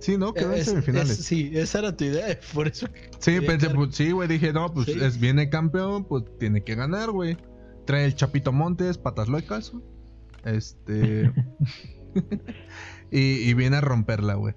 Sí, 0.00 0.18
¿no? 0.18 0.34
Quedó 0.34 0.52
en 0.54 0.58
Es- 0.58 0.66
semifinales. 0.66 1.10
es- 1.20 1.24
sí, 1.24 1.52
esa 1.54 1.78
era 1.78 1.96
tu 1.96 2.02
idea, 2.04 2.26
por 2.52 2.66
eso. 2.66 2.88
Sí, 3.20 3.40
pensé, 3.40 3.70
pues 3.70 3.94
sí, 3.94 4.10
güey, 4.10 4.26
dije, 4.28 4.52
no, 4.52 4.72
pues 4.74 4.86
Sí. 4.86 4.98
es, 5.00 5.20
viene 5.20 5.48
campeón, 5.48 6.04
pues 6.04 6.24
tiene 6.40 6.64
que 6.64 6.74
ganar, 6.74 7.12
güey. 7.12 7.36
Trae 7.86 8.06
el 8.06 8.16
Chapito 8.16 8.52
Montes, 8.52 8.98
patas 8.98 9.28
locas. 9.28 9.72
Este. 10.44 11.32
y, 13.12 13.20
y 13.48 13.54
viene 13.54 13.76
a 13.76 13.80
romperla, 13.80 14.34
güey. 14.34 14.54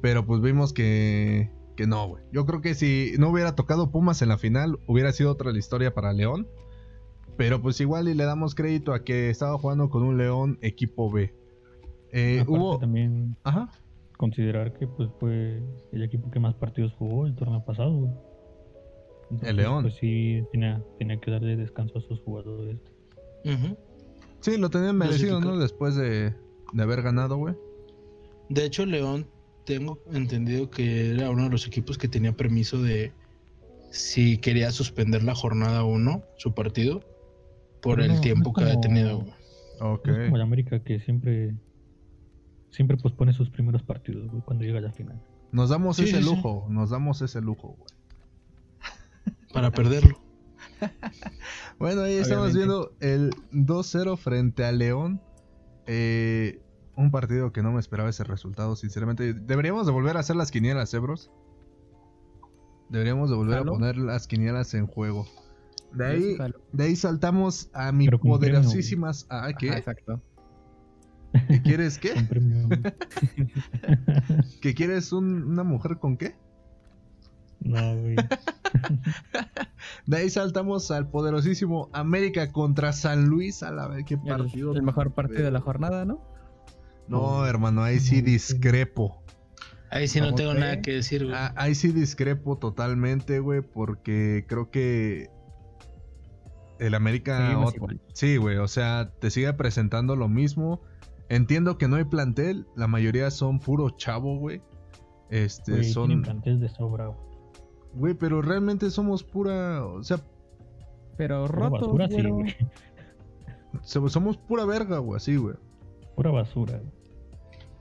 Pero 0.00 0.24
pues 0.24 0.40
vimos 0.40 0.72
que, 0.72 1.50
que 1.80 1.86
no, 1.86 2.08
güey. 2.08 2.22
Yo 2.30 2.44
creo 2.44 2.60
que 2.60 2.74
si 2.74 3.14
no 3.18 3.30
hubiera 3.30 3.54
tocado 3.54 3.90
Pumas 3.90 4.20
en 4.20 4.28
la 4.28 4.36
final, 4.36 4.78
hubiera 4.86 5.12
sido 5.12 5.32
otra 5.32 5.50
la 5.50 5.58
historia 5.58 5.94
para 5.94 6.12
León. 6.12 6.46
Pero 7.38 7.62
pues 7.62 7.80
igual 7.80 8.06
y 8.10 8.14
le 8.14 8.24
damos 8.24 8.54
crédito 8.54 8.92
a 8.92 9.02
que 9.02 9.30
estaba 9.30 9.56
jugando 9.56 9.88
con 9.88 10.02
un 10.02 10.18
León 10.18 10.58
equipo 10.60 11.10
B. 11.10 11.32
Eh, 12.12 12.44
hubo. 12.46 12.78
también 12.78 13.34
Ajá. 13.44 13.70
considerar 14.18 14.74
que 14.74 14.86
pues 14.88 15.08
fue 15.18 15.62
el 15.92 16.02
equipo 16.02 16.30
que 16.30 16.38
más 16.38 16.54
partidos 16.54 16.92
jugó 16.98 17.26
el 17.26 17.34
torneo 17.34 17.64
pasado. 17.64 17.92
güey. 17.96 18.12
Entonces, 19.30 19.54
León. 19.54 19.82
Pues 19.82 19.94
sí, 19.94 20.44
tenía, 20.52 20.82
tenía 20.98 21.18
que 21.18 21.30
darle 21.30 21.56
descanso 21.56 21.96
a 21.98 22.02
sus 22.02 22.20
jugadores. 22.20 22.76
Ujú. 23.46 23.74
Sí, 24.40 24.58
lo 24.58 24.68
tenían 24.68 24.98
merecido, 24.98 25.40
¿no? 25.40 25.56
Después 25.56 25.96
de, 25.96 26.34
de 26.74 26.82
haber 26.82 27.00
ganado, 27.00 27.38
güey. 27.38 27.54
De 28.50 28.66
hecho, 28.66 28.84
León, 28.84 29.26
tengo 29.78 30.02
entendido 30.12 30.68
que 30.68 31.10
era 31.10 31.30
uno 31.30 31.44
de 31.44 31.50
los 31.50 31.64
equipos 31.66 31.96
que 31.96 32.08
tenía 32.08 32.32
permiso 32.32 32.82
de 32.82 33.12
si 33.92 34.38
quería 34.38 34.72
suspender 34.72 35.22
la 35.22 35.34
jornada 35.36 35.84
1, 35.84 36.24
su 36.38 36.54
partido, 36.54 37.04
por 37.80 38.00
el 38.00 38.20
tiempo 38.20 38.50
no 38.50 38.54
que 38.54 38.62
había 38.64 38.80
tenido. 38.80 39.20
güey. 39.20 39.32
Ok. 39.80 40.06
No 40.08 40.16
es 40.16 40.24
como 40.24 40.36
el 40.36 40.42
América 40.42 40.82
que 40.82 40.98
siempre 41.00 41.54
siempre 42.70 42.96
pospone 42.96 43.32
sus 43.32 43.48
primeros 43.50 43.82
partidos 43.84 44.28
güey, 44.30 44.42
cuando 44.42 44.64
llega 44.64 44.78
a 44.78 44.82
la 44.82 44.92
final. 44.92 45.22
Nos 45.52 45.70
damos 45.70 45.96
Sí, 45.96 46.02
ese 46.04 46.16
sí, 46.18 46.22
sí. 46.22 46.28
lujo, 46.28 46.66
nos 46.68 46.90
damos 46.90 47.22
ese 47.22 47.40
lujo, 47.40 47.76
güey. 47.78 47.90
Para 49.52 49.70
perderlo. 49.70 50.18
Bueno, 51.78 52.02
ahí 52.02 52.14
estamos 52.14 52.54
viendo 52.54 52.92
el 53.00 53.30
2-0 53.52 54.16
frente 54.18 54.64
a 54.64 54.72
León. 54.72 55.20
Eh, 55.86 56.60
un 57.00 57.10
partido 57.10 57.52
que 57.52 57.62
no 57.62 57.72
me 57.72 57.80
esperaba 57.80 58.08
ese 58.10 58.24
resultado, 58.24 58.76
sinceramente. 58.76 59.34
Deberíamos 59.34 59.86
de 59.86 59.92
volver 59.92 60.16
a 60.16 60.20
hacer 60.20 60.36
las 60.36 60.50
quinielas, 60.50 60.92
¿eh, 60.94 60.98
bros? 60.98 61.30
Deberíamos 62.88 63.30
de 63.30 63.36
volver 63.36 63.58
Jalo. 63.58 63.72
a 63.72 63.74
poner 63.74 63.96
las 63.98 64.26
quinielas 64.26 64.74
en 64.74 64.86
juego. 64.86 65.26
De 65.92 66.06
ahí, 66.06 66.36
de 66.72 66.84
ahí 66.84 66.96
saltamos 66.96 67.68
a 67.72 67.90
mi 67.92 68.04
Pero 68.06 68.18
premio, 68.18 68.36
poderosísimas... 68.38 69.26
¿Ah, 69.28 69.46
Ajá, 69.46 69.52
qué? 69.54 69.68
exacto. 69.68 70.22
¿Qué 71.48 71.62
quieres 71.62 71.98
qué? 71.98 72.10
Premio. 72.28 72.68
¿Que 74.60 74.74
quieres 74.74 75.12
un- 75.12 75.44
una 75.44 75.62
mujer 75.64 75.98
con 75.98 76.16
qué? 76.16 76.34
no, 77.60 77.94
güey. 77.96 78.16
De 80.06 80.16
ahí 80.16 80.30
saltamos 80.30 80.90
al 80.90 81.08
poderosísimo 81.10 81.88
América 81.92 82.52
contra 82.52 82.92
San 82.92 83.26
Luis. 83.26 83.62
A 83.62 83.70
la 83.70 83.86
vez, 83.88 84.04
qué 84.06 84.14
El, 84.14 84.20
partido. 84.22 84.72
el 84.74 84.82
mejor 84.82 85.12
partido 85.12 85.44
de 85.44 85.50
la 85.50 85.60
jornada, 85.60 86.04
¿no? 86.04 86.20
No, 87.10 87.46
hermano, 87.46 87.82
ahí 87.82 87.98
sí 88.00 88.20
discrepo. 88.22 89.22
Ahí 89.90 90.06
sí 90.06 90.20
no 90.20 90.26
¿Cómo 90.26 90.36
tengo 90.36 90.54
nada 90.54 90.80
que 90.80 90.92
decir, 90.92 91.24
güey. 91.24 91.34
Ah, 91.36 91.52
ahí 91.56 91.74
sí 91.74 91.88
discrepo 91.90 92.56
totalmente, 92.58 93.40
güey, 93.40 93.60
porque 93.60 94.44
creo 94.46 94.70
que 94.70 95.28
el 96.78 96.94
América... 96.94 97.58
Sí, 98.12 98.36
güey, 98.36 98.56
o 98.58 98.68
sea, 98.68 99.10
te 99.20 99.30
sigue 99.30 99.52
presentando 99.54 100.14
lo 100.14 100.28
mismo. 100.28 100.80
Entiendo 101.28 101.76
que 101.76 101.88
no 101.88 101.96
hay 101.96 102.04
plantel, 102.04 102.66
la 102.76 102.86
mayoría 102.86 103.30
son 103.30 103.58
puro 103.58 103.90
chavo, 103.90 104.38
güey. 104.38 104.62
Este, 105.28 105.72
Güey, 105.72 105.82
tienen 105.82 105.92
son... 105.94 106.22
plantel 106.22 106.60
de 106.60 106.68
sobra. 106.68 107.06
güey. 107.06 107.18
Güey, 107.94 108.14
pero 108.14 108.42
realmente 108.42 108.90
somos 108.90 109.24
pura... 109.24 109.84
O 109.84 110.02
sea, 110.04 110.20
Pero 111.16 111.46
Pura 111.46 111.68
roto, 111.68 111.86
basura, 111.86 112.06
sí, 112.08 112.14
güero. 112.14 112.34
güey. 112.34 112.56
so- 113.82 114.08
somos 114.08 114.36
pura 114.36 114.64
verga, 114.64 114.98
güey, 114.98 115.16
así, 115.16 115.36
güey. 115.36 115.56
Pura 116.14 116.30
basura. 116.30 116.78
güey. 116.78 116.99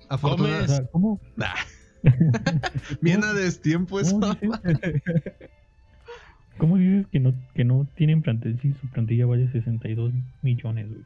Afortunadamente... 0.10 0.90
¿cómo? 0.92 1.20
Bien 3.02 3.24
a 3.24 3.34
destiempo 3.34 4.00
eso. 4.00 4.20
¿Cómo 4.20 4.34
dices, 4.34 5.02
¿Cómo 6.58 6.78
dices 6.78 7.08
que 7.12 7.20
no, 7.20 7.34
que 7.54 7.64
no 7.64 7.88
tienen 7.96 8.22
plantel 8.22 8.60
si 8.62 8.74
su 8.74 8.88
plantilla 8.90 9.26
vale 9.26 9.50
62 9.52 10.14
millones, 10.42 10.90
güey? 10.90 11.02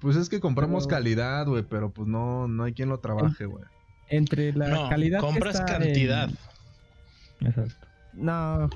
Pues 0.00 0.16
es 0.16 0.28
que 0.28 0.40
compramos 0.40 0.86
Pero- 0.86 0.96
calidad, 0.96 1.46
güey, 1.46 1.62
pero 1.62 1.90
pues 1.90 2.06
no, 2.08 2.48
no 2.48 2.64
hay 2.64 2.72
quien 2.72 2.88
lo 2.88 2.98
trabaje, 3.00 3.46
güey. 3.46 3.64
Entre 4.08 4.52
la 4.52 4.68
no, 4.68 4.88
calidad 4.88 5.18
que 5.20 5.26
compras 5.26 5.54
está 5.58 5.78
cantidad. 5.78 6.30
en- 7.40 7.46
Exacto. 7.48 7.86
No, 8.12 8.70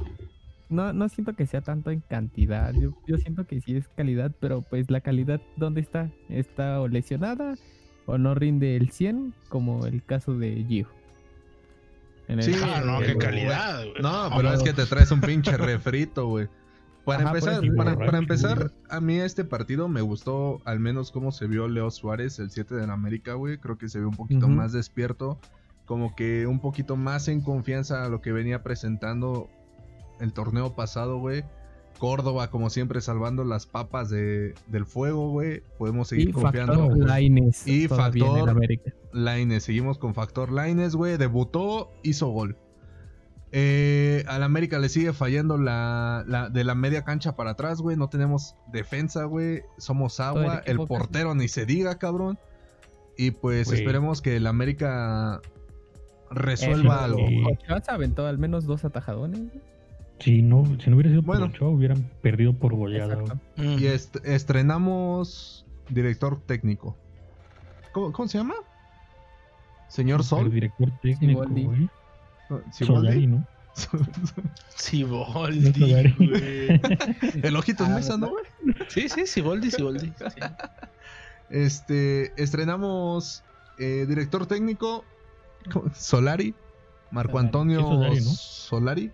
no, 0.68 0.92
no 0.92 1.08
siento 1.08 1.34
que 1.34 1.46
sea 1.46 1.60
tanto 1.60 1.90
en 1.90 2.00
cantidad. 2.00 2.72
Yo, 2.74 2.94
yo 3.06 3.16
siento 3.18 3.46
que 3.46 3.60
sí 3.60 3.76
es 3.76 3.88
calidad, 3.88 4.32
pero 4.40 4.62
pues 4.62 4.90
la 4.90 5.00
calidad, 5.00 5.40
¿dónde 5.56 5.80
está? 5.80 6.10
¿Está 6.28 6.80
o 6.80 6.88
lesionada 6.88 7.54
o 8.10 8.18
no 8.18 8.34
rinde 8.34 8.76
el 8.76 8.90
100? 8.90 9.34
Como 9.48 9.86
el 9.86 10.02
caso 10.04 10.34
de 10.36 10.64
Gio. 10.68 10.86
En 12.28 12.38
el- 12.38 12.44
Sí, 12.44 12.54
Ah, 12.62 12.82
no, 12.84 13.00
qué 13.00 13.16
calidad, 13.16 13.82
güey. 13.82 14.02
No, 14.02 14.30
pero 14.36 14.52
es 14.52 14.62
que 14.62 14.72
te 14.72 14.86
traes 14.86 15.10
un 15.10 15.20
pinche 15.20 15.56
refrito, 15.56 16.26
güey. 16.28 16.48
Para 17.04 17.20
Ajá, 17.24 17.28
empezar, 17.30 17.62
para, 17.76 18.18
empezar, 18.18 18.72
a 18.90 19.00
mí 19.00 19.18
este 19.18 19.42
partido 19.44 19.88
me 19.88 20.02
gustó 20.02 20.60
al 20.66 20.78
menos 20.80 21.10
cómo 21.10 21.32
se 21.32 21.46
vio 21.46 21.66
Leo 21.66 21.90
Suárez, 21.90 22.38
el 22.38 22.50
7 22.50 22.74
de 22.74 22.86
la 22.86 22.92
América, 22.92 23.32
güey. 23.34 23.56
Creo 23.58 23.78
que 23.78 23.88
se 23.88 23.98
vio 23.98 24.08
un 24.08 24.16
poquito 24.16 24.48
más 24.48 24.72
despierto, 24.72 25.40
como 25.86 26.14
que 26.14 26.46
un 26.46 26.60
poquito 26.60 26.96
más 26.96 27.26
en 27.28 27.40
confianza 27.40 28.04
a 28.04 28.08
lo 28.10 28.20
que 28.20 28.32
venía 28.32 28.62
presentando 28.62 29.48
el 30.20 30.32
torneo 30.34 30.76
pasado, 30.76 31.18
güey. 31.18 31.42
Córdoba, 31.98 32.50
como 32.50 32.70
siempre, 32.70 33.00
salvando 33.02 33.44
las 33.44 33.66
papas 33.66 34.08
de, 34.08 34.54
del 34.68 34.86
fuego, 34.86 35.30
güey. 35.30 35.62
Podemos 35.78 36.08
seguir 36.08 36.30
y 36.30 36.32
confiando. 36.32 36.74
factor 36.88 36.98
Lainez 37.06 37.66
Y 37.66 37.82
el 37.82 37.88
factor- 37.90 38.48
América. 38.48 38.92
Laines, 39.12 39.64
seguimos 39.64 39.98
con 39.98 40.14
Factor 40.14 40.50
Laines, 40.52 40.94
güey. 40.96 41.16
Debutó, 41.18 41.90
hizo 42.02 42.28
gol. 42.28 42.56
Eh, 43.52 44.24
al 44.28 44.44
América 44.44 44.78
le 44.78 44.88
sigue 44.88 45.12
fallando 45.12 45.58
la, 45.58 46.24
la- 46.26 46.48
de 46.48 46.62
la 46.64 46.74
media 46.76 47.02
cancha 47.04 47.34
para 47.34 47.50
atrás, 47.50 47.80
güey. 47.80 47.96
No 47.96 48.08
tenemos 48.08 48.54
defensa, 48.72 49.24
güey. 49.24 49.62
Somos 49.76 50.18
el 50.20 50.24
agua. 50.26 50.62
El, 50.64 50.76
casi. 50.76 50.86
portero 50.88 51.34
ni 51.34 51.48
se 51.48 51.66
diga, 51.66 51.98
cabrón. 51.98 52.38
Y 53.16 53.32
pues 53.32 53.70
esperemos 53.72 54.22
que 54.22 54.36
el 54.36 54.46
América 54.46 55.40
resuelva 56.30 57.00
Eh, 57.00 57.04
algo. 57.04 57.18
se 57.84 57.90
aventó 57.90 58.26
al 58.26 58.38
menos 58.38 58.64
dos 58.64 58.84
atajadones. 58.84 59.40
Si 60.20 60.42
no, 60.42 60.64
si 60.82 60.90
no 60.90 60.96
hubiera 60.96 61.10
sido 61.10 61.22
Bueno. 61.22 61.46
por 61.46 61.54
Ochoa, 61.54 61.68
hubieran 61.70 62.10
perdido 62.22 62.52
por 62.52 62.74
goleada. 62.74 63.16
Mm. 63.56 63.78
Y 63.78 63.86
est- 63.86 64.16
estrenamos 64.24 65.64
director 65.88 66.40
técnico. 66.40 66.96
¿Cómo, 67.92 68.12
cómo 68.12 68.28
se 68.28 68.38
llama? 68.38 68.54
Señor 69.88 70.20
El 70.20 70.26
Sol. 70.26 70.50
director 70.52 70.90
técnico, 71.02 71.42
Siboldi. 71.42 71.64
güey. 71.64 71.88
¿Siboldi? 72.70 72.84
Solari, 73.06 73.26
¿no? 73.26 73.46
Siboldi. 74.76 75.92
El 77.42 77.56
Ojitos 77.56 77.88
Ah, 77.88 77.94
Mesa, 77.96 78.16
¿no, 78.16 78.28
güey? 78.30 78.44
Sí, 78.88 79.08
sí, 79.08 79.26
Siboldi, 79.26 79.70
Siboldi. 79.72 80.06
sí. 80.16 80.40
Este, 81.50 82.32
estrenamos 82.40 83.42
eh, 83.78 84.04
director 84.08 84.46
técnico. 84.46 85.04
Solari, 85.94 86.54
Marco. 87.10 87.38
Antonio 87.38 87.80
Sí, 87.80 87.86
Solari, 87.86 88.16
¿no? 88.16 88.30
Solari. 88.30 89.10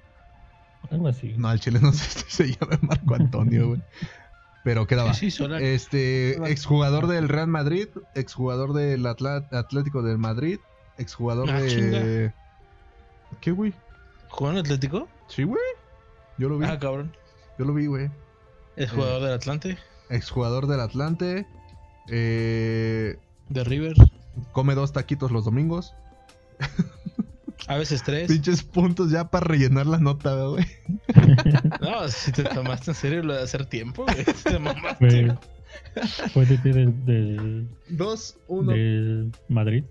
Algo 0.91 1.09
así. 1.09 1.34
No, 1.37 1.49
al 1.49 1.61
chile 1.61 1.78
no 1.82 1.93
sé 1.93 2.05
si 2.05 2.30
se 2.30 2.47
llama 2.53 2.78
Marco 2.82 3.14
Antonio, 3.14 3.68
güey. 3.68 3.82
Pero 4.64 4.87
quedaba. 4.87 5.14
Sí, 5.14 5.30
sí, 5.30 5.37
Solari. 5.39 5.64
Este, 5.64 6.32
exjugador 6.51 7.07
del 7.07 7.28
Real 7.28 7.47
Madrid, 7.47 7.89
exjugador 8.14 8.72
del 8.72 9.07
Atlético 9.07 10.03
del 10.03 10.18
Madrid, 10.18 10.59
exjugador 10.99 11.51
Ah, 11.51 11.61
de. 11.61 12.32
¿Qué, 13.41 13.53
güey? 13.53 13.72
¿Jugó 14.28 14.51
en 14.51 14.59
Atlético? 14.59 15.09
Sí, 15.28 15.45
güey. 15.45 15.62
Yo 16.39 16.49
lo 16.49 16.59
vi. 16.59 16.66
Ah, 16.66 16.78
cabrón. 16.78 17.12
Yo 17.59 17.64
lo 17.64 17.74
vi, 17.74 17.87
güey. 17.87 18.11
Es 18.76 18.91
jugador 18.91 19.22
del 19.22 19.32
Atlante, 19.32 19.78
Exjugador 20.11 20.66
del 20.66 20.80
Atlante. 20.80 21.47
Eh, 22.09 23.18
de 23.49 23.64
River. 23.64 23.95
come 24.53 24.74
dos 24.74 24.93
taquitos 24.93 25.30
los 25.30 25.45
domingos. 25.45 25.95
A 27.69 27.77
veces 27.77 28.03
tres. 28.03 28.29
Pinches 28.29 28.62
puntos 28.62 29.11
ya 29.11 29.29
para 29.31 29.47
rellenar 29.47 29.87
la 29.87 29.99
nota, 29.99 30.35
güey. 30.47 30.64
No, 31.81 32.09
si 32.09 32.33
te 32.33 32.45
tomaste 32.45 32.91
en 32.93 32.95
serio 32.95 33.23
lo 33.23 33.35
de 33.35 33.43
hacer 33.43 33.67
tiempo, 33.67 34.05
güey. 34.05 34.25
Te 34.45 34.59
mamaste. 34.59 35.35
Fue, 36.33 36.47
del, 36.47 37.05
del, 37.05 37.69
Dos, 37.89 38.39
uno. 38.49 38.73
del 38.73 39.33
Madrid. 39.49 39.85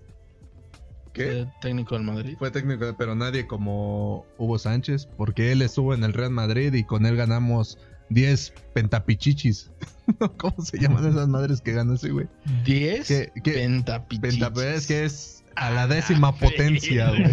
¿Qué? 1.12 1.24
Fue 1.44 1.52
técnico 1.60 1.94
del 1.94 2.04
Madrid. 2.04 2.36
Fue 2.38 2.50
técnico, 2.50 2.94
pero 2.98 3.14
nadie 3.14 3.46
como 3.46 4.26
Hugo 4.38 4.58
Sánchez, 4.58 5.08
porque 5.16 5.52
él 5.52 5.62
estuvo 5.62 5.94
en 5.94 6.04
el 6.04 6.12
Real 6.12 6.30
Madrid 6.30 6.72
y 6.74 6.84
con 6.84 7.06
él 7.06 7.16
ganamos 7.16 7.78
10 8.10 8.52
pentapichichis. 8.74 9.70
¿Cómo 10.38 10.62
se 10.62 10.78
llaman 10.78 11.06
esas 11.08 11.28
madres 11.28 11.60
que 11.60 11.72
ganó 11.72 11.94
ese 11.94 12.10
güey? 12.10 12.26
¿Diez? 12.64 13.08
¿Qué- 13.08 13.32
qué? 13.42 13.52
Pentapichichis. 13.52 14.40
Penta, 14.44 14.74
es 14.74 14.86
que 14.86 15.04
es 15.04 15.44
a 15.56 15.70
la 15.70 15.82
Ah, 15.82 15.86
décima 15.86 16.34
potencia, 16.38 17.08
güey. 17.10 17.24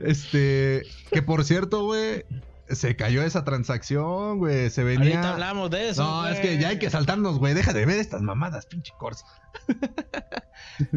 Este, 0.00 0.82
que 1.10 1.22
por 1.22 1.44
cierto, 1.44 1.84
güey, 1.84 2.24
se 2.68 2.96
cayó 2.96 3.22
esa 3.22 3.44
transacción, 3.44 4.38
güey. 4.38 4.70
Se 4.70 4.82
Ahorita 4.82 5.00
venía. 5.02 5.32
hablamos 5.32 5.70
de 5.70 5.90
eso. 5.90 6.02
No, 6.04 6.28
es 6.28 6.40
que 6.40 6.58
ya 6.58 6.68
hay 6.68 6.78
que 6.78 6.90
saltarnos, 6.90 7.38
güey. 7.38 7.54
Deja 7.54 7.72
de 7.72 7.84
ver 7.86 7.98
estas 7.98 8.22
mamadas, 8.22 8.66
pinche 8.66 8.92
Corsa. 8.98 9.26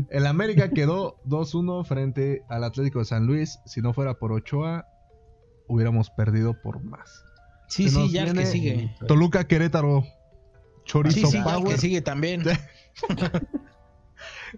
El 0.10 0.26
América 0.26 0.70
quedó 0.70 1.18
2-1 1.26 1.86
frente 1.86 2.44
al 2.50 2.64
Atlético 2.64 3.00
de 3.00 3.06
San 3.06 3.26
Luis. 3.26 3.60
Si 3.66 3.82
no 3.82 3.94
fuera 3.94 4.16
por 4.16 4.32
Ochoa, 4.32 4.88
hubiéramos 5.68 6.10
perdido 6.12 6.60
por 6.62 6.84
más. 6.84 7.24
Sí, 7.68 7.90
se 7.90 7.96
sí, 7.96 8.12
ya 8.12 8.24
el 8.24 8.34
que 8.38 8.46
sigue. 8.46 8.96
Toluca 9.08 9.46
Querétaro. 9.46 10.04
Chorizo 10.86 11.16
Sí, 11.22 11.26
sí, 11.26 11.32
ya 11.34 11.40
el 11.40 11.44
Power. 11.62 11.76
que 11.76 11.82
sigue 11.82 12.02
también. 12.02 12.44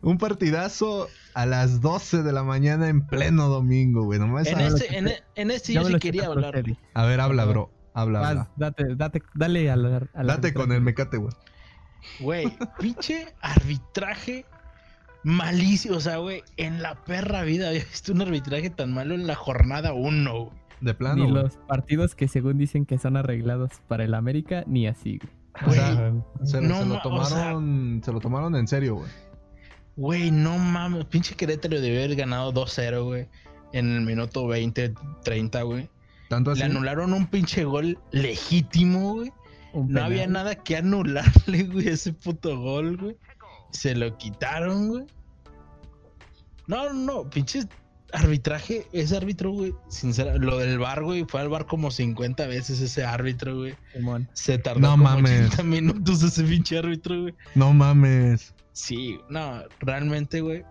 Un 0.02 0.18
partidazo 0.18 1.08
a 1.34 1.46
las 1.46 1.82
12 1.82 2.24
de 2.24 2.32
la 2.34 2.44
mañana 2.44 2.88
en 2.90 3.06
pleno 3.08 3.48
domingo, 3.48 4.04
güey. 4.04 4.20
Nomás 4.20 4.48
En 4.48 4.60
este, 4.60 4.98
en, 4.98 5.10
en 5.36 5.52
este 5.52 5.74
yo 5.74 5.84
me 5.84 5.90
sí 5.92 6.00
quería 6.00 6.26
hablar. 6.28 6.62
A 6.94 7.06
ver, 7.06 7.20
habla, 7.22 7.46
bro. 7.46 7.72
Habla, 7.94 8.20
Vas, 8.20 8.30
habla. 8.30 8.50
date, 8.58 8.96
date, 8.96 9.24
dale 9.34 9.72
a 9.72 9.76
la, 9.76 9.98
a 10.14 10.24
la 10.24 10.36
Date 10.36 10.54
con 10.54 10.72
el 10.72 10.82
mecate, 10.82 11.18
güey. 11.18 11.34
Güey, 12.20 12.58
pinche 12.80 13.34
arbitraje 13.42 14.46
malísimo. 15.24 15.98
O 15.98 16.00
sea, 16.00 16.18
güey, 16.18 16.44
en 16.58 16.82
la 16.84 16.96
perra 17.04 17.42
vida 17.44 17.70
había 17.70 17.84
visto 17.84 18.12
un 18.14 18.22
arbitraje 18.22 18.70
tan 18.70 18.94
malo 18.94 19.16
en 19.16 19.26
la 19.28 19.36
jornada 19.36 19.94
1, 19.94 20.32
güey. 20.40 20.52
De 20.80 20.94
plano, 20.94 21.16
Ni 21.24 21.32
güey. 21.32 21.44
los 21.44 21.58
partidos 21.68 22.14
que 22.14 22.28
según 22.28 22.60
dicen 22.60 22.86
que 22.86 23.00
son 23.00 23.18
arreglados 23.18 23.72
para 23.88 24.04
el 24.04 24.14
América, 24.14 24.64
ni 24.68 24.86
así, 24.86 25.18
güey. 25.20 25.34
O 25.66 25.72
sea, 25.72 26.14
se, 26.44 26.62
no 26.62 26.78
se 26.78 26.86
ma- 26.86 26.94
lo 26.94 26.96
o 26.98 27.02
tomaron, 27.02 28.02
se 28.06 28.12
lo 28.12 28.20
tomaron 28.20 28.56
en 28.56 28.68
serio, 28.68 28.98
güey. 28.98 29.10
Güey, 29.98 30.30
no 30.30 30.58
mames. 30.58 31.06
Pinche 31.06 31.36
Querétaro 31.36 31.82
debió 31.82 32.00
haber 32.00 32.16
ganado 32.16 32.54
2-0, 32.54 33.04
güey. 33.04 33.28
En 33.74 33.94
el 33.96 34.02
minuto 34.02 34.48
20, 34.48 34.94
30, 35.24 35.62
güey. 35.64 35.90
Tanto 36.30 36.52
así. 36.52 36.60
Le 36.60 36.66
anularon 36.66 37.14
un 37.14 37.28
pinche 37.28 37.64
gol 37.64 38.00
legítimo, 38.12 39.16
güey. 39.16 39.34
No 39.74 40.04
había 40.04 40.28
nada 40.28 40.56
que 40.56 40.78
anularle, 40.78 41.64
güey, 41.72 41.90
ese 41.90 42.14
puto 42.14 42.58
gol, 42.60 42.98
güey. 42.98 43.18
Se 43.72 43.96
lo 43.96 44.18
quitaron, 44.18 44.90
güey. 44.90 45.06
No, 46.68 46.94
no, 46.94 46.94
no, 46.94 47.30
pinche 47.30 47.64
arbitraje, 48.14 48.88
ese 48.94 49.18
árbitro, 49.18 49.52
güey, 49.52 49.74
sinceramente, 49.90 50.46
lo 50.46 50.58
del 50.58 50.80
bar, 50.80 51.04
güey, 51.04 51.26
fue 51.28 51.42
al 51.42 51.50
bar 51.50 51.66
como 51.66 51.92
50 51.92 52.48
veces 52.48 52.80
ese 52.82 53.04
árbitro, 53.04 53.56
güey. 53.58 53.76
Se 54.34 54.58
tardó 54.58 54.80
No 54.82 54.92
como 54.92 55.04
mames. 55.04 55.48
80 55.48 55.64
minutos 55.64 56.24
ese 56.24 56.44
pinche 56.44 56.78
árbitro, 56.78 57.22
güey. 57.24 57.34
No 57.56 57.74
mames. 57.74 58.54
Sí, 58.72 59.20
no, 59.30 59.62
realmente, 59.80 60.42
güey. 60.42 60.64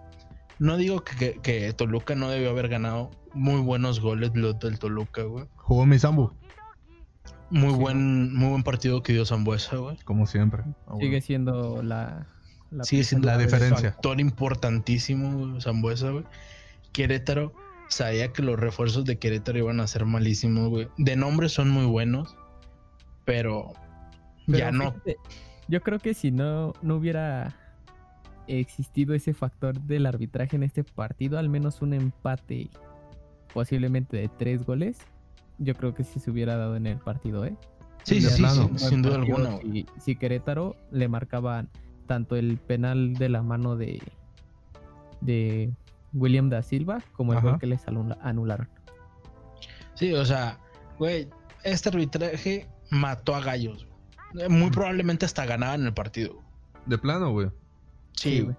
No 0.59 0.77
digo 0.79 1.05
que, 1.05 1.17
que- 1.17 1.41
que 1.43 1.73
Toluca 1.75 2.15
no 2.15 2.31
debió 2.31 2.51
haber 2.51 2.69
ganado 2.69 3.11
muy 3.35 3.61
buenos 3.61 4.01
goles 4.01 4.31
los 4.35 4.59
del 4.59 4.79
Toluca, 4.79 5.23
güey. 5.23 5.45
Jugó 5.57 5.85
mi 5.85 5.99
Sambu, 5.99 6.33
Muy 7.51 7.73
buen, 7.75 8.35
muy 8.35 8.49
buen 8.51 8.63
partido 8.63 9.03
que 9.03 9.13
dio 9.13 9.25
Zambuesa, 9.27 9.77
güey. 9.77 9.97
como 10.05 10.27
siempre. 10.27 10.63
Ah. 10.87 10.95
Sigue 10.99 11.21
siendo 11.21 11.83
la... 11.83 12.27
la 12.71 12.85
Sigue 12.85 13.05
siendo 13.05 13.27
La 13.29 13.37
un 13.37 13.43
diferencia. 13.45 13.93
factor 13.93 14.19
importantísimo, 14.21 15.37
güey, 15.37 15.61
Zambuesa, 15.61 16.11
güey. 16.11 16.25
Querétaro, 16.97 17.53
sabía 17.89 18.33
que 18.33 18.41
los 18.41 18.59
refuerzos 18.59 19.05
de 19.05 19.19
Querétaro 19.19 19.59
iban 19.59 19.81
a 19.81 19.87
ser 19.87 20.07
malísimos, 20.07 20.71
güey. 20.71 20.89
De 20.97 21.15
nombre 21.15 21.51
son 21.51 21.69
muy 21.69 21.85
buenos, 21.85 22.35
pero, 23.27 23.75
Pero 24.47 24.59
ya 24.59 24.73
no. 24.73 24.95
Yo 25.69 25.83
creo 25.83 25.99
que 25.99 26.15
si 26.15 26.31
no, 26.31 26.73
no 26.81 26.97
hubiera 26.97 27.55
existido 28.47 29.15
ese 29.15 29.35
factor 29.35 29.79
del 29.79 30.07
arbitraje 30.07 30.57
en 30.57 30.63
este 30.63 30.85
partido, 30.85 31.39
al 31.39 31.51
menos 31.51 31.83
un 31.83 31.93
empate 31.93 32.71
posiblemente 33.53 34.17
de 34.17 34.29
tres 34.29 34.65
goles, 34.65 34.97
yo 35.59 35.75
creo 35.75 35.93
que 35.93 36.03
sí 36.03 36.19
se 36.19 36.31
hubiera 36.31 36.57
dado 36.57 36.77
en 36.77 36.87
el 36.87 36.97
partido, 36.97 37.45
¿eh? 37.45 37.57
Sí, 38.05 38.23
sí, 38.23 38.31
sí, 38.31 38.47
sin, 38.49 38.79
sin 38.79 39.03
duda 39.03 39.17
alguna, 39.17 39.59
si 39.99 40.17
Querétaro 40.17 40.77
le 40.91 41.09
marcaban 41.09 41.69
tanto 42.07 42.37
el 42.37 42.57
penal 42.57 43.13
de 43.15 43.29
la 43.29 43.43
mano 43.43 43.77
de, 43.77 44.01
de 45.21 45.75
William 46.13 46.49
da 46.49 46.63
Silva 46.63 47.03
como 47.13 47.33
el 47.33 47.39
Ajá. 47.39 47.51
gol 47.51 47.59
que 47.59 47.67
les 47.67 47.87
anula- 47.87 48.19
anularon. 48.23 48.69
Sí, 49.95 50.13
o 50.13 50.25
sea, 50.25 50.59
güey, 50.99 51.29
este 51.65 51.89
arbitraje 51.89 52.69
mató 52.91 53.35
a 53.35 53.41
Gallos. 53.41 53.87
güey. 54.35 54.49
Muy 54.49 54.71
probablemente 54.71 55.25
hasta 55.25 55.47
ganaban 55.47 55.85
el 55.87 55.95
partido. 55.95 56.39
De 56.87 56.99
plano, 56.99 57.31
güey. 57.33 57.49
Sí, 58.13 58.31
Sí, 58.39 58.41
güey. 58.43 58.57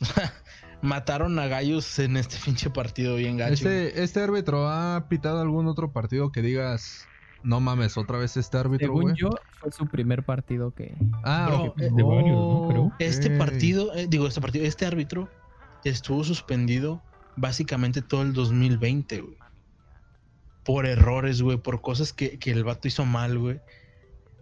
Mataron 0.82 1.38
a 1.38 1.46
Gallos 1.46 1.98
en 1.98 2.16
este 2.18 2.36
pinche 2.44 2.68
partido 2.70 3.16
bien 3.16 3.36
gacho. 3.38 3.64
güey. 3.64 3.86
Este, 3.86 4.02
¿Este 4.02 4.20
árbitro 4.22 4.68
ha 4.68 5.06
pitado 5.08 5.40
algún 5.40 5.66
otro 5.66 5.92
partido 5.92 6.30
que 6.30 6.42
digas, 6.42 7.06
no 7.42 7.60
mames, 7.60 7.96
otra 7.96 8.18
vez 8.18 8.36
este 8.36 8.58
árbitro, 8.58 8.88
Según 8.88 9.02
güey? 9.02 9.14
yo, 9.16 9.30
fue 9.60 9.72
su 9.72 9.86
primer 9.86 10.24
partido 10.24 10.72
que... 10.74 10.94
Ah, 11.22 11.46
Bro, 11.48 11.74
eh, 11.78 11.88
de 11.90 12.02
varios, 12.02 12.36
¿no? 12.36 12.68
Creo. 12.68 12.92
Este 12.98 13.30
partido, 13.30 13.94
eh, 13.94 14.06
digo, 14.08 14.26
este 14.26 14.42
partido, 14.42 14.66
este 14.66 14.84
árbitro 14.84 15.28
estuvo 15.84 16.24
suspendido 16.24 17.02
básicamente 17.36 18.02
todo 18.02 18.22
el 18.22 18.32
2020, 18.32 19.20
güey. 19.20 19.36
Por 20.64 20.86
errores, 20.86 21.42
güey, 21.42 21.58
por 21.58 21.82
cosas 21.82 22.12
que, 22.12 22.38
que 22.38 22.50
el 22.50 22.64
vato 22.64 22.88
hizo 22.88 23.04
mal, 23.04 23.38
güey. 23.38 23.60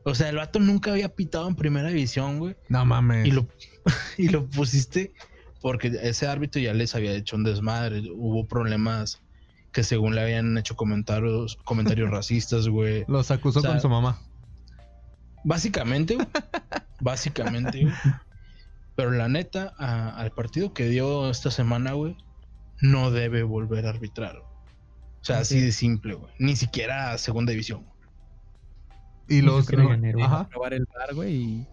O 0.04 0.14
sea, 0.14 0.28
el 0.28 0.36
vato 0.36 0.58
nunca 0.58 0.92
había 0.92 1.08
pitado 1.08 1.48
en 1.48 1.56
primera 1.56 1.88
división, 1.88 2.38
güey. 2.38 2.56
No 2.68 2.84
mames. 2.84 3.26
Y 3.26 3.30
lo, 3.30 3.46
y 4.18 4.28
lo 4.28 4.46
pusiste 4.46 5.12
porque 5.60 5.92
ese 6.02 6.26
árbitro 6.26 6.60
ya 6.60 6.74
les 6.74 6.94
había 6.94 7.12
hecho 7.12 7.36
un 7.36 7.44
desmadre. 7.44 8.02
Hubo 8.14 8.46
problemas 8.46 9.20
que 9.72 9.84
según 9.84 10.14
le 10.14 10.22
habían 10.22 10.58
hecho 10.58 10.76
comentarios, 10.76 11.56
comentarios 11.64 12.10
racistas, 12.10 12.68
güey. 12.68 13.04
Los 13.08 13.30
acusó 13.30 13.60
o 13.60 13.62
sea, 13.62 13.72
con 13.72 13.80
su 13.80 13.88
mamá. 13.88 14.20
Básicamente, 15.44 16.16
güey. 16.16 16.26
Básicamente, 17.00 17.82
güey. 17.82 17.94
Pero 18.96 19.10
la 19.12 19.28
neta, 19.28 19.72
a- 19.78 20.10
al 20.10 20.32
partido 20.32 20.72
que 20.74 20.86
dio 20.88 21.30
esta 21.30 21.50
semana, 21.50 21.92
güey, 21.92 22.16
no 22.80 23.10
debe 23.10 23.42
volver 23.42 23.86
a 23.86 23.90
arbitrar. 23.90 24.36
O 24.38 25.24
sea, 25.24 25.38
así 25.38 25.58
Sí. 25.60 25.64
de 25.66 25.72
simple, 25.72 26.14
güey. 26.14 26.32
Ni 26.38 26.56
siquiera 26.56 27.12
a 27.12 27.18
segunda 27.18 27.52
división. 27.52 27.86
Y 29.28 29.40
los... 29.40 29.70
enero. 29.72 30.22
Ajá. 30.22 30.48
probar 30.48 30.74
el 30.74 30.84
bar, 30.94 31.14
güey, 31.14 31.34
y 31.34 31.66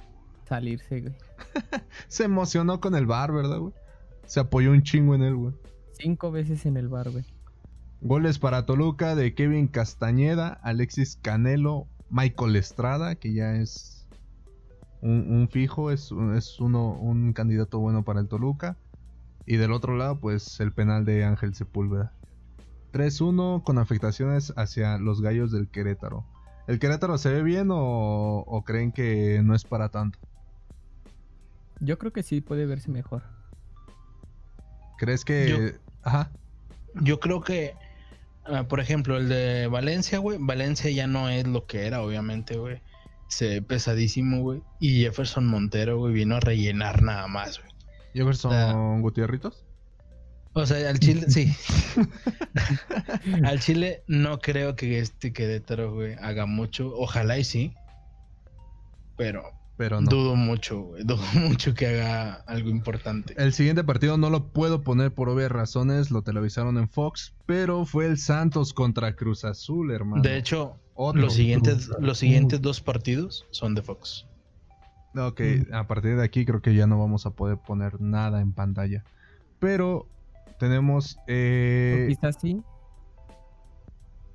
salirse, 0.48 1.02
güey. 1.02 1.16
Se 2.08 2.24
emocionó 2.24 2.80
con 2.80 2.96
el 2.96 3.06
bar, 3.06 3.32
¿verdad, 3.32 3.58
güey? 3.60 3.74
Se 4.26 4.40
apoyó 4.40 4.72
un 4.72 4.84
chingo 4.84 5.16
en 5.16 5.24
él, 5.24 5.36
güey. 5.36 5.54
Cinco 6.00 6.32
veces 6.32 6.66
en 6.66 6.78
el 6.78 6.88
bar, 6.88 7.10
güey. 7.10 7.26
Goles 8.02 8.40
para 8.40 8.66
Toluca 8.66 9.16
de 9.16 9.34
Kevin 9.34 9.68
Castañeda, 9.68 10.60
Alexis 10.64 11.18
Canelo, 11.22 11.88
Michael 12.10 12.56
Estrada, 12.56 13.16
que 13.16 13.34
ya 13.34 13.56
es 13.56 13.99
un, 15.02 15.32
un 15.32 15.50
fijo, 15.50 15.92
es, 15.92 16.12
un- 16.12 16.36
es 16.36 16.60
uno, 16.60 16.94
un 16.94 17.34
candidato 17.34 17.80
bueno 17.80 18.04
para 18.04 18.20
el 18.20 18.28
Toluca. 18.28 18.78
Y 19.46 19.58
del 19.58 19.72
otro 19.72 19.96
lado, 19.98 20.20
pues 20.20 20.60
el 20.60 20.72
penal 20.74 21.06
de 21.06 21.24
Ángel 21.26 21.56
Sepúlveda. 21.56 22.14
3-1 22.94 23.64
con 23.64 23.78
afectaciones 23.78 24.54
hacia 24.58 24.98
los 24.98 25.22
gallos 25.22 25.52
del 25.52 25.68
Querétaro. 25.70 26.26
¿El 26.68 26.80
Querétaro 26.80 27.18
se 27.18 27.32
ve 27.32 27.42
bien 27.44 27.70
o, 27.72 28.44
o 28.46 28.62
creen 28.64 28.92
que 28.92 29.42
no 29.44 29.56
es 29.56 29.64
para 29.64 29.90
tanto? 29.90 30.20
Yo 31.80 31.98
creo 31.98 32.12
que 32.12 32.22
sí 32.24 32.42
puede 32.42 32.66
verse 32.66 32.92
mejor. 32.92 33.24
¿Crees 34.98 35.24
que... 35.26 35.50
Yo- 35.50 35.80
Ajá. 36.04 36.32
Yo 37.02 37.20
creo 37.20 37.42
que, 37.42 37.76
ah, 38.46 38.64
por 38.64 38.80
ejemplo, 38.80 39.18
el 39.18 39.30
de 39.30 39.68
Valencia, 39.68 40.18
güey. 40.20 40.38
Valencia 40.42 40.90
ya 40.92 41.08
no 41.08 41.30
es 41.30 41.48
lo 41.48 41.66
que 41.66 41.86
era, 41.88 42.02
obviamente, 42.02 42.58
güey. 42.58 42.82
Se 43.30 43.48
ve 43.48 43.62
pesadísimo, 43.62 44.42
güey. 44.42 44.62
Y 44.82 45.02
Jefferson 45.02 45.48
Montero, 45.48 45.98
güey, 45.98 46.14
vino 46.14 46.36
a 46.36 46.40
rellenar 46.42 47.02
nada 47.02 47.28
más, 47.28 47.60
güey. 47.60 47.72
Jefferson 48.14 48.54
Ah. 48.54 48.98
Gutierritos. 49.00 49.64
O 50.54 50.62
O 50.62 50.66
sea, 50.66 50.90
al 50.90 51.00
Chile, 51.00 51.26
sí. 51.30 51.54
al 53.46 53.60
Chile 53.60 54.04
no 54.08 54.40
creo 54.40 54.76
que 54.76 55.00
este 55.00 55.32
Querétaro, 55.32 55.94
güey, 55.94 56.16
haga 56.22 56.46
mucho. 56.46 56.92
Ojalá 56.96 57.38
y 57.38 57.44
sí. 57.44 57.74
Pero 59.16 59.44
Pero 59.78 60.02
no. 60.02 60.10
dudo 60.10 60.36
mucho, 60.36 60.82
güey. 60.82 61.04
Dudo 61.04 61.22
mucho 61.36 61.74
que 61.76 61.88
haga 61.88 62.34
algo 62.48 62.70
importante. 62.70 63.36
El 63.38 63.54
siguiente 63.54 63.84
partido 63.84 64.18
no 64.18 64.30
lo 64.30 64.48
puedo 64.52 64.82
poner 64.82 65.14
por 65.14 65.30
obvias 65.30 65.52
razones, 65.52 66.10
lo 66.12 66.22
televisaron 66.24 66.78
en 66.78 66.90
Fox, 66.90 67.34
pero 67.46 67.86
fue 67.86 68.08
el 68.08 68.18
Santos 68.18 68.74
contra 68.74 69.16
Cruz 69.16 69.46
Azul, 69.46 69.92
hermano. 69.92 70.22
De 70.24 70.38
hecho, 70.38 70.78
Otro. 71.02 71.22
los 71.22 71.34
siguientes, 71.34 71.90
los 72.00 72.18
siguientes 72.18 72.62
dos 72.62 72.82
partidos 72.82 73.48
son 73.52 73.74
de 73.74 73.82
Fox. 73.82 74.26
Ok, 75.16 75.42
a 75.74 75.88
partir 75.88 76.18
de 76.18 76.24
aquí 76.24 76.46
creo 76.46 76.62
que 76.62 76.76
ya 76.76 76.88
no 76.88 77.00
vamos 77.00 77.26
a 77.26 77.32
poder 77.32 77.58
poner 77.58 78.02
nada 78.02 78.42
en 78.42 78.52
pantalla. 78.54 79.04
Pero 79.60 80.08
tenemos... 80.60 81.18
Eh... 81.28 82.06
quizás 82.10 82.36
sí. 82.42 82.62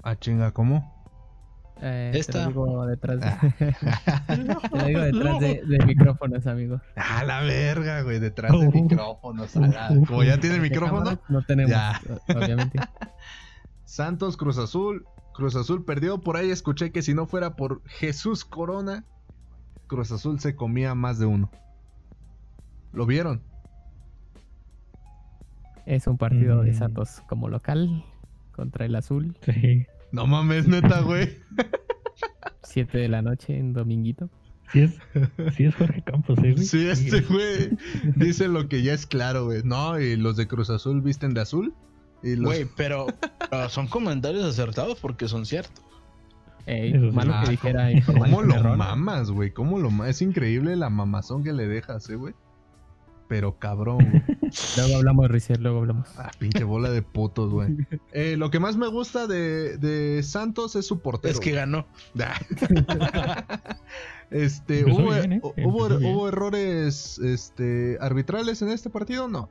Ah, 0.03 0.17
chinga, 0.19 0.53
¿cómo? 0.53 0.93
Eh, 1.83 2.11
Te 2.13 2.19
Esta. 2.19 2.43
lo 2.45 2.49
digo 2.49 2.87
detrás 2.87 3.21
de, 3.21 3.53
te 3.59 4.37
lo 4.77 4.85
digo 4.87 5.01
detrás 5.01 5.41
de, 5.41 5.63
de 5.67 5.85
micrófonos, 5.87 6.47
amigo. 6.47 6.81
Ah, 6.97 7.25
la 7.25 7.41
verga, 7.43 8.01
güey, 8.03 8.21
detrás 8.21 8.53
de 8.53 8.67
Oh. 8.69 8.71
micrófonos. 8.71 9.55
la- 9.57 9.89
Como 10.07 10.23
ya 10.23 10.39
tiene 10.39 10.61
micrófono. 10.61 11.19
No 11.29 11.43
tenemos, 11.43 11.71
Ya. 11.73 12.01
obviamente. 12.35 12.79
Santos 13.85 14.37
Cruz 14.37 14.57
Azul. 14.59 15.07
Cruz 15.35 15.57
Azul 15.57 15.85
perdió. 15.85 16.21
Por 16.21 16.37
ahí 16.37 16.51
escuché 16.51 16.91
que 16.93 17.03
si 17.03 17.13
no 17.15 17.27
fuera 17.27 17.57
por 17.57 17.83
Jesús 17.87 18.45
Corona, 18.45 19.05
Cruz 19.87 20.11
Azul 20.13 20.41
se 20.41 20.55
comía 20.57 20.95
más 20.95 21.19
de 21.19 21.27
uno. 21.27 21.51
¿Lo 22.93 23.05
vieron? 23.07 23.43
Es 25.87 26.07
un 26.07 26.17
partido 26.17 26.63
de 26.63 26.71
Mm. 26.73 26.75
Santos 26.75 27.23
como 27.29 27.49
local 27.49 28.05
contra 28.53 28.87
el 28.87 28.95
Azul. 28.95 29.37
Sí. 29.43 29.87
No 30.13 30.27
mames, 30.27 30.67
neta, 30.69 31.01
güey. 31.01 31.37
7 32.63 32.97
de 32.99 33.09
la 33.09 33.21
noche 33.23 33.59
en 33.59 33.73
dominguito. 33.73 34.31
Sí 34.73 34.81
es, 34.81 34.99
sí 35.57 35.65
es 35.65 35.75
Jorge 35.75 36.03
Campos, 36.03 36.39
¿eh, 36.39 36.53
güey? 36.53 36.65
Sí, 36.65 36.89
este 36.89 37.21
güey 37.21 37.77
dice 38.17 38.49
lo 38.49 38.69
que 38.69 38.83
ya 38.83 38.95
es 38.95 39.07
claro, 39.07 39.45
güey. 39.47 39.63
No, 39.63 39.99
y 40.01 40.17
los 40.17 40.37
de 40.37 40.49
Cruz 40.49 40.71
Azul 40.71 41.03
visten 41.03 41.35
de 41.35 41.43
azul. 41.43 41.75
Los... 42.25 42.47
Güey, 42.47 42.67
pero, 42.77 43.07
pero 43.51 43.69
son 43.69 43.87
comentarios 43.87 44.45
acertados 44.45 44.99
porque 45.01 45.29
son 45.29 45.45
ciertos. 45.47 45.83
Ey, 46.67 46.95
malo 47.13 47.35
Ah, 47.35 47.43
que 47.45 47.51
dijera 47.51 47.89
¿Cómo 48.07 48.41
lo 48.43 48.77
mamas, 48.77 49.31
güey? 49.31 49.51
¿Cómo 49.51 49.79
lo 49.79 49.91
mamas? 49.91 50.09
Es 50.11 50.23
increíble 50.23 50.77
la 50.77 50.89
mamazón 50.89 51.45
que 51.45 51.53
le 51.53 51.67
dejas, 51.67 52.09
eh, 52.09 52.17
güey. 52.17 52.35
Pero 53.29 53.59
cabrón, 53.59 53.99
güey. 53.99 54.23
Luego 54.77 54.97
hablamos, 54.97 55.31
Rizer, 55.31 55.61
luego 55.61 55.79
hablamos. 55.81 56.09
Ah, 56.19 56.31
pinche 56.39 56.63
bola 56.65 56.91
de 56.91 57.03
putos, 57.03 57.51
güey. 57.51 57.69
Eh, 58.13 58.37
lo 58.39 58.51
que 58.51 58.61
más 58.61 58.77
me 58.77 58.87
gusta 58.87 59.27
de, 59.27 59.77
de 59.79 60.23
Santos 60.23 60.77
es 60.77 60.87
su 60.87 61.01
portero. 61.01 61.33
Es 61.33 61.41
que 61.41 61.53
ganó. 61.53 61.87
este, 64.31 64.81
Empezó 64.81 64.99
¿hubo, 65.03 65.11
bien, 65.11 65.33
¿eh? 65.35 65.41
hubo- 65.43 65.87
hubo 65.87 66.29
errores 66.29 67.19
este, 67.19 67.99
arbitrales 68.01 68.63
en 68.63 68.69
este 68.71 68.91
partido? 68.91 69.29
No. 69.29 69.49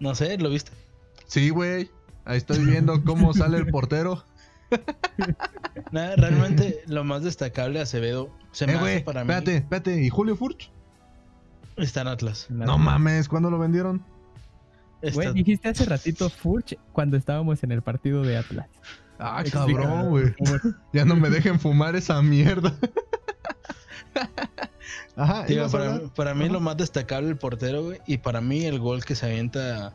No 0.00 0.14
sé, 0.14 0.36
¿lo 0.38 0.50
viste? 0.50 0.72
Sí, 1.32 1.48
güey. 1.48 1.88
Ahí 2.26 2.36
estoy 2.36 2.62
viendo 2.62 3.02
cómo 3.04 3.32
sale 3.32 3.56
el 3.56 3.66
portero. 3.68 4.22
Nada, 5.90 6.14
realmente 6.16 6.82
lo 6.86 7.04
más 7.04 7.22
destacable 7.22 7.78
de 7.78 7.84
Acevedo 7.84 8.28
se 8.50 8.66
me 8.66 8.74
Eh, 8.74 8.76
hace 8.76 9.00
para 9.00 9.22
espérate, 9.22 9.56
espérate. 9.56 10.02
¿Y 10.02 10.10
Julio 10.10 10.36
Furch? 10.36 10.70
mí 11.78 11.84
está 11.84 12.02
en 12.02 12.08
Atlas. 12.08 12.48
No 12.50 12.76
mames, 12.76 13.30
¿cuándo 13.30 13.50
lo 13.50 13.58
vendieron? 13.58 14.04
Está- 15.00 15.14
Güey, 15.14 15.32
dijiste 15.32 15.70
hace 15.70 15.86
ratito 15.86 16.28
Furch 16.28 16.76
cuando 16.92 17.16
estábamos 17.16 17.62
en 17.64 17.72
el 17.72 17.80
partido 17.80 18.20
de 18.22 18.36
Atlas. 18.36 18.66
Ah, 19.18 19.42
cabrón, 19.50 20.10
güey. 20.10 20.34
Ya 20.92 21.06
no 21.06 21.16
me 21.16 21.30
dejen 21.30 21.58
fumar 21.58 21.96
esa 21.96 22.20
mierda. 22.20 22.76
Ajá, 25.16 25.44
Digo, 25.46 25.60
¿ibas 25.60 25.74
a 25.74 26.00
para, 26.14 26.34
mí 26.34 26.44
Ajá. 26.44 26.52
lo 26.52 26.60
más 26.60 26.76
destacable 26.76 27.30
el 27.30 27.36
portero, 27.36 27.84
güey. 27.84 28.00
Y 28.06 28.18
para 28.18 28.42
mí 28.42 28.64
el 28.66 28.78
gol 28.78 29.02
que 29.04 29.14
se 29.14 29.24
avienta 29.26 29.94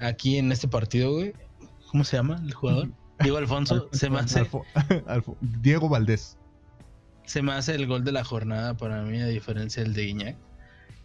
aquí 0.00 0.38
en 0.38 0.52
este 0.52 0.68
partido, 0.68 1.12
güey. 1.12 1.32
¿Cómo 1.90 2.04
se 2.04 2.16
llama 2.16 2.40
el 2.44 2.52
jugador? 2.54 2.88
Diego 3.20 3.38
Alfonso. 3.38 3.88
se, 3.92 4.10
me 4.10 4.18
hace, 4.20 4.40
Alfo- 4.40 4.64
Alfo- 5.06 5.36
Diego 5.40 5.88
Valdés. 5.88 6.36
se 7.24 7.42
me 7.42 7.52
hace 7.52 7.74
el 7.74 7.86
gol 7.86 8.04
de 8.04 8.12
la 8.12 8.24
jornada 8.24 8.76
para 8.76 9.02
mí, 9.02 9.20
a 9.20 9.26
diferencia 9.26 9.82
del 9.82 9.94
de 9.94 10.04
Guiñac. 10.06 10.36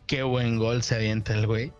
Qué 0.07 0.21
buen 0.23 0.57
gol 0.59 0.83
se 0.83 0.95
avienta 0.95 1.33
el 1.33 1.47
güey. 1.47 1.71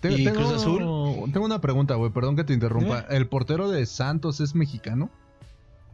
Tengo, 0.00 0.16
¿Y 0.16 0.24
tengo- 0.24 0.36
Cruz 0.40 0.52
Azul? 0.52 1.30
tengo 1.32 1.44
una 1.46 1.60
pregunta, 1.60 1.94
güey. 1.96 2.10
Perdón 2.12 2.34
que 2.36 2.44
te 2.44 2.52
interrumpa. 2.54 3.00
¿El 3.10 3.28
portero 3.28 3.70
de 3.70 3.84
Santos 3.86 4.40
es 4.40 4.54
mexicano? 4.54 5.10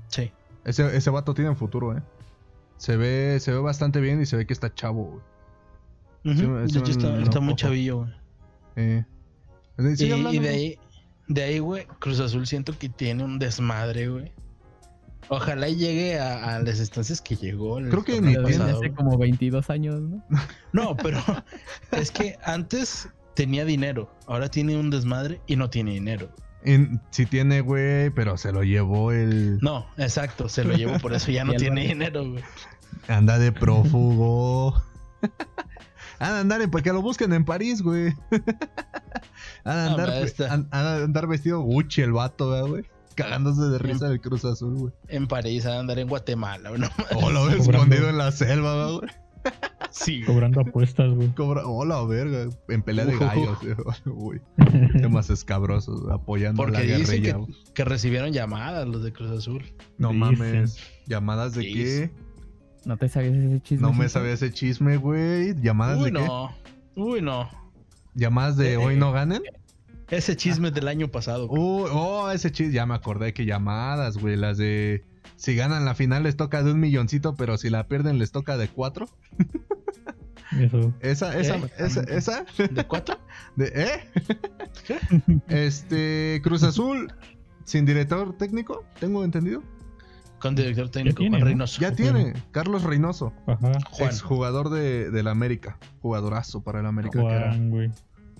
Sí. 0.08 0.30
Ese, 0.64 0.96
ese 0.96 1.10
vato 1.10 1.34
tiene 1.34 1.54
futuro, 1.54 1.96
eh. 1.96 2.02
Se 2.76 2.96
ve, 2.96 3.38
se 3.40 3.50
ve 3.52 3.58
bastante 3.58 4.00
bien 4.00 4.20
y 4.22 4.26
se 4.26 4.36
ve 4.36 4.46
que 4.46 4.52
está 4.52 4.72
chavo, 4.72 5.20
güey. 6.24 6.64
Está, 6.64 7.18
está 7.20 7.40
muy 7.40 7.54
chavillo, 7.56 7.98
güey. 7.98 8.10
Eh. 8.76 9.04
Y, 9.78 10.38
de 10.38 10.48
ahí, 10.48 10.78
de 11.28 11.42
ahí, 11.42 11.58
güey, 11.60 11.86
Cruz 12.00 12.20
Azul 12.20 12.46
siento 12.46 12.76
que 12.76 12.88
tiene 12.88 13.24
un 13.24 13.38
desmadre, 13.38 14.08
güey. 14.08 14.32
Ojalá 15.28 15.68
y 15.68 15.76
llegue 15.76 16.18
a, 16.18 16.56
a 16.56 16.58
las 16.60 16.78
instancias 16.78 17.20
que 17.20 17.36
llegó. 17.36 17.76
Creo 17.76 18.02
que 18.02 18.20
ni 18.20 18.34
hace 18.34 18.92
como 18.92 19.18
22 19.18 19.68
años, 19.70 20.00
¿no? 20.00 20.24
No, 20.72 20.96
pero 20.96 21.18
es 21.92 22.10
que 22.10 22.38
antes 22.44 23.08
tenía 23.34 23.64
dinero, 23.64 24.10
ahora 24.26 24.48
tiene 24.48 24.76
un 24.76 24.90
desmadre 24.90 25.40
y 25.46 25.56
no 25.56 25.70
tiene 25.70 25.92
dinero. 25.92 26.30
En- 26.64 27.00
sí 27.10 27.26
tiene, 27.26 27.60
güey, 27.60 28.10
pero 28.10 28.36
se 28.36 28.52
lo 28.52 28.64
llevó 28.64 29.12
el... 29.12 29.58
No, 29.60 29.86
exacto, 29.96 30.48
se 30.48 30.64
lo 30.64 30.74
llevo, 30.74 30.98
por 30.98 31.12
eso 31.12 31.30
ya 31.30 31.44
no 31.44 31.52
tiene 31.56 31.86
dinero, 31.88 32.28
güey. 32.28 32.42
Anda 33.06 33.38
de 33.38 33.52
prófugo. 33.52 34.82
Anda 36.18 36.38
a 36.38 36.40
andar 36.40 36.62
en... 36.62 36.70
Que 36.70 36.92
lo 36.92 37.00
busquen 37.02 37.32
en 37.32 37.44
París, 37.44 37.80
güey. 37.82 38.12
A 39.68 39.86
andar, 39.86 40.10
a 40.70 40.94
andar 41.04 41.26
vestido 41.26 41.60
Gucci 41.60 42.02
el 42.02 42.12
vato, 42.12 42.50
¿verdad, 42.50 42.68
güey. 42.68 42.84
Cagándose 43.14 43.62
de 43.62 43.78
risa 43.78 44.08
del 44.08 44.20
Cruz 44.20 44.44
Azul, 44.44 44.74
güey. 44.76 44.92
En 45.08 45.26
París, 45.26 45.66
a 45.66 45.78
andar 45.78 45.98
en 45.98 46.08
Guatemala, 46.08 46.68
güey. 46.70 46.80
no. 46.80 46.88
O 47.16 47.30
lo 47.30 47.46
ves 47.46 47.66
escondido 47.68 48.08
en 48.08 48.18
la 48.18 48.30
selva, 48.32 48.74
¿verdad, 48.76 48.92
güey. 49.00 49.10
Sí. 49.90 50.22
Cobrando 50.24 50.60
apuestas, 50.60 51.10
güey. 51.14 51.28
Cobra... 51.34 51.62
Oh, 51.66 51.84
la 51.84 52.04
verga. 52.04 52.48
En 52.68 52.82
pelea 52.82 53.06
de 53.06 53.16
gallos, 53.16 53.58
güey. 54.04 54.40
Temas 55.00 55.30
escabrosos, 55.30 56.02
apoyando 56.10 56.62
a 56.62 56.66
Porque 56.66 56.86
la 56.86 56.96
dicen 56.98 57.22
guerrilla. 57.22 57.32
que, 57.32 57.38
güey. 57.38 57.54
que 57.74 57.84
recibieron 57.84 58.32
llamadas 58.32 58.86
los 58.86 59.02
de 59.02 59.12
Cruz 59.12 59.30
Azul. 59.30 59.64
No 59.96 60.08
Dicen. 60.10 60.18
mames. 60.20 60.78
¿Llamadas 61.06 61.54
de 61.54 61.62
qué? 61.62 62.10
¿No 62.84 62.96
te 62.98 63.08
sabías 63.08 63.34
ese 63.34 63.60
chisme? 63.62 63.86
No 63.86 63.92
me 63.94 64.08
sabía 64.08 64.32
ese 64.32 64.52
chisme, 64.52 64.98
güey. 64.98 65.54
¿Llamadas 65.60 65.98
Uy, 65.98 66.10
de 66.10 66.18
qué? 66.20 66.26
no. 66.26 66.50
Uy, 66.94 67.22
no. 67.22 67.48
¿Llamadas 68.14 68.56
de 68.56 68.74
Eh, 68.74 68.76
hoy 68.76 68.96
no 68.96 69.12
ganen? 69.12 69.42
Ese 70.10 70.36
chisme 70.36 70.70
del 70.70 70.88
año 70.88 71.08
pasado. 71.08 71.46
Uh, 71.50 71.86
oh, 71.92 72.30
ese 72.30 72.50
chiste, 72.50 72.72
ya 72.72 72.86
me 72.86 72.94
acordé 72.94 73.34
que 73.34 73.44
llamadas, 73.44 74.16
güey, 74.16 74.36
las 74.36 74.56
de 74.56 75.04
si 75.36 75.54
ganan 75.54 75.84
la 75.84 75.94
final 75.94 76.24
les 76.24 76.36
toca 76.36 76.62
de 76.62 76.72
un 76.72 76.80
milloncito, 76.80 77.34
pero 77.36 77.58
si 77.58 77.70
la 77.70 77.86
pierden 77.86 78.18
les 78.18 78.32
toca 78.32 78.56
de 78.56 78.68
cuatro. 78.68 79.08
Eso. 80.58 80.94
Esa, 81.00 81.38
esa, 81.38 81.56
¿Eh? 81.56 81.70
esa, 81.76 82.00
esa, 82.04 82.44
¿De 82.70 82.86
cuatro? 82.86 83.18
de, 83.56 83.66
¿eh? 83.74 84.10
¿Qué? 84.86 84.98
Este, 85.48 86.40
Cruz 86.42 86.62
Azul, 86.62 87.12
sin 87.64 87.84
director 87.84 88.34
técnico, 88.38 88.82
tengo 88.98 89.24
entendido. 89.24 89.62
Con 90.38 90.54
director 90.54 90.88
técnico, 90.88 91.18
tiene, 91.18 91.36
Juan 91.36 91.40
¿no? 91.40 91.46
Reynoso. 91.46 91.80
Ya 91.80 91.92
tiene, 91.92 92.32
Carlos 92.50 92.82
Reynoso, 92.82 93.34
Ajá. 93.46 93.72
Juan. 93.90 94.08
exjugador 94.08 94.70
de, 94.70 95.10
del 95.10 95.28
América, 95.28 95.78
jugadorazo 96.00 96.62
para 96.62 96.80
el 96.80 96.86
América 96.86 97.20
que 97.20 97.26
era 97.26 97.54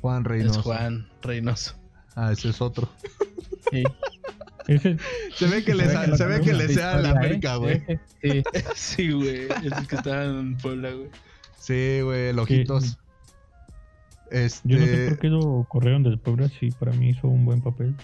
Juan. 0.01 0.23
Juan 0.23 0.23
Es 0.23 0.29
Reynoso. 0.29 0.63
Juan 0.63 1.09
Reynoso. 1.23 1.75
Ah, 2.15 2.33
ese 2.33 2.51
es 2.51 2.61
otro. 2.61 2.89
Sí. 3.71 3.85
Se 5.35 5.47
ve 5.47 5.65
que 5.65 5.75
le, 5.75 5.89
Se 6.17 6.27
ve 6.27 6.41
que 6.41 6.55
le 6.55 6.69
sea 6.69 6.93
a 6.93 6.99
la 6.99 7.11
América, 7.11 7.55
¿eh? 7.55 7.59
güey. 7.59 7.83
Sí. 8.23 8.43
Sí, 8.75 9.13
güey. 9.13 9.49
Es 9.65 9.73
el 9.73 9.87
que 9.87 9.97
estaba 9.97 10.25
en 10.25 10.57
Puebla, 10.57 10.91
güey. 10.91 11.09
Sí, 11.59 12.01
güey, 12.03 12.29
el 12.29 12.39
ojitos. 12.39 12.99
Este, 14.31 14.69
yo 14.69 14.79
no 14.79 14.87
sé 14.87 15.09
por 15.09 15.19
qué 15.19 15.29
lo 15.29 15.67
corrieron 15.69 16.03
del 16.03 16.19
Puebla 16.19 16.49
si 16.49 16.71
para 16.71 16.93
mí 16.93 17.11
hizo 17.11 17.29
un 17.29 17.45
buen 17.45 17.63
papel. 17.63 17.95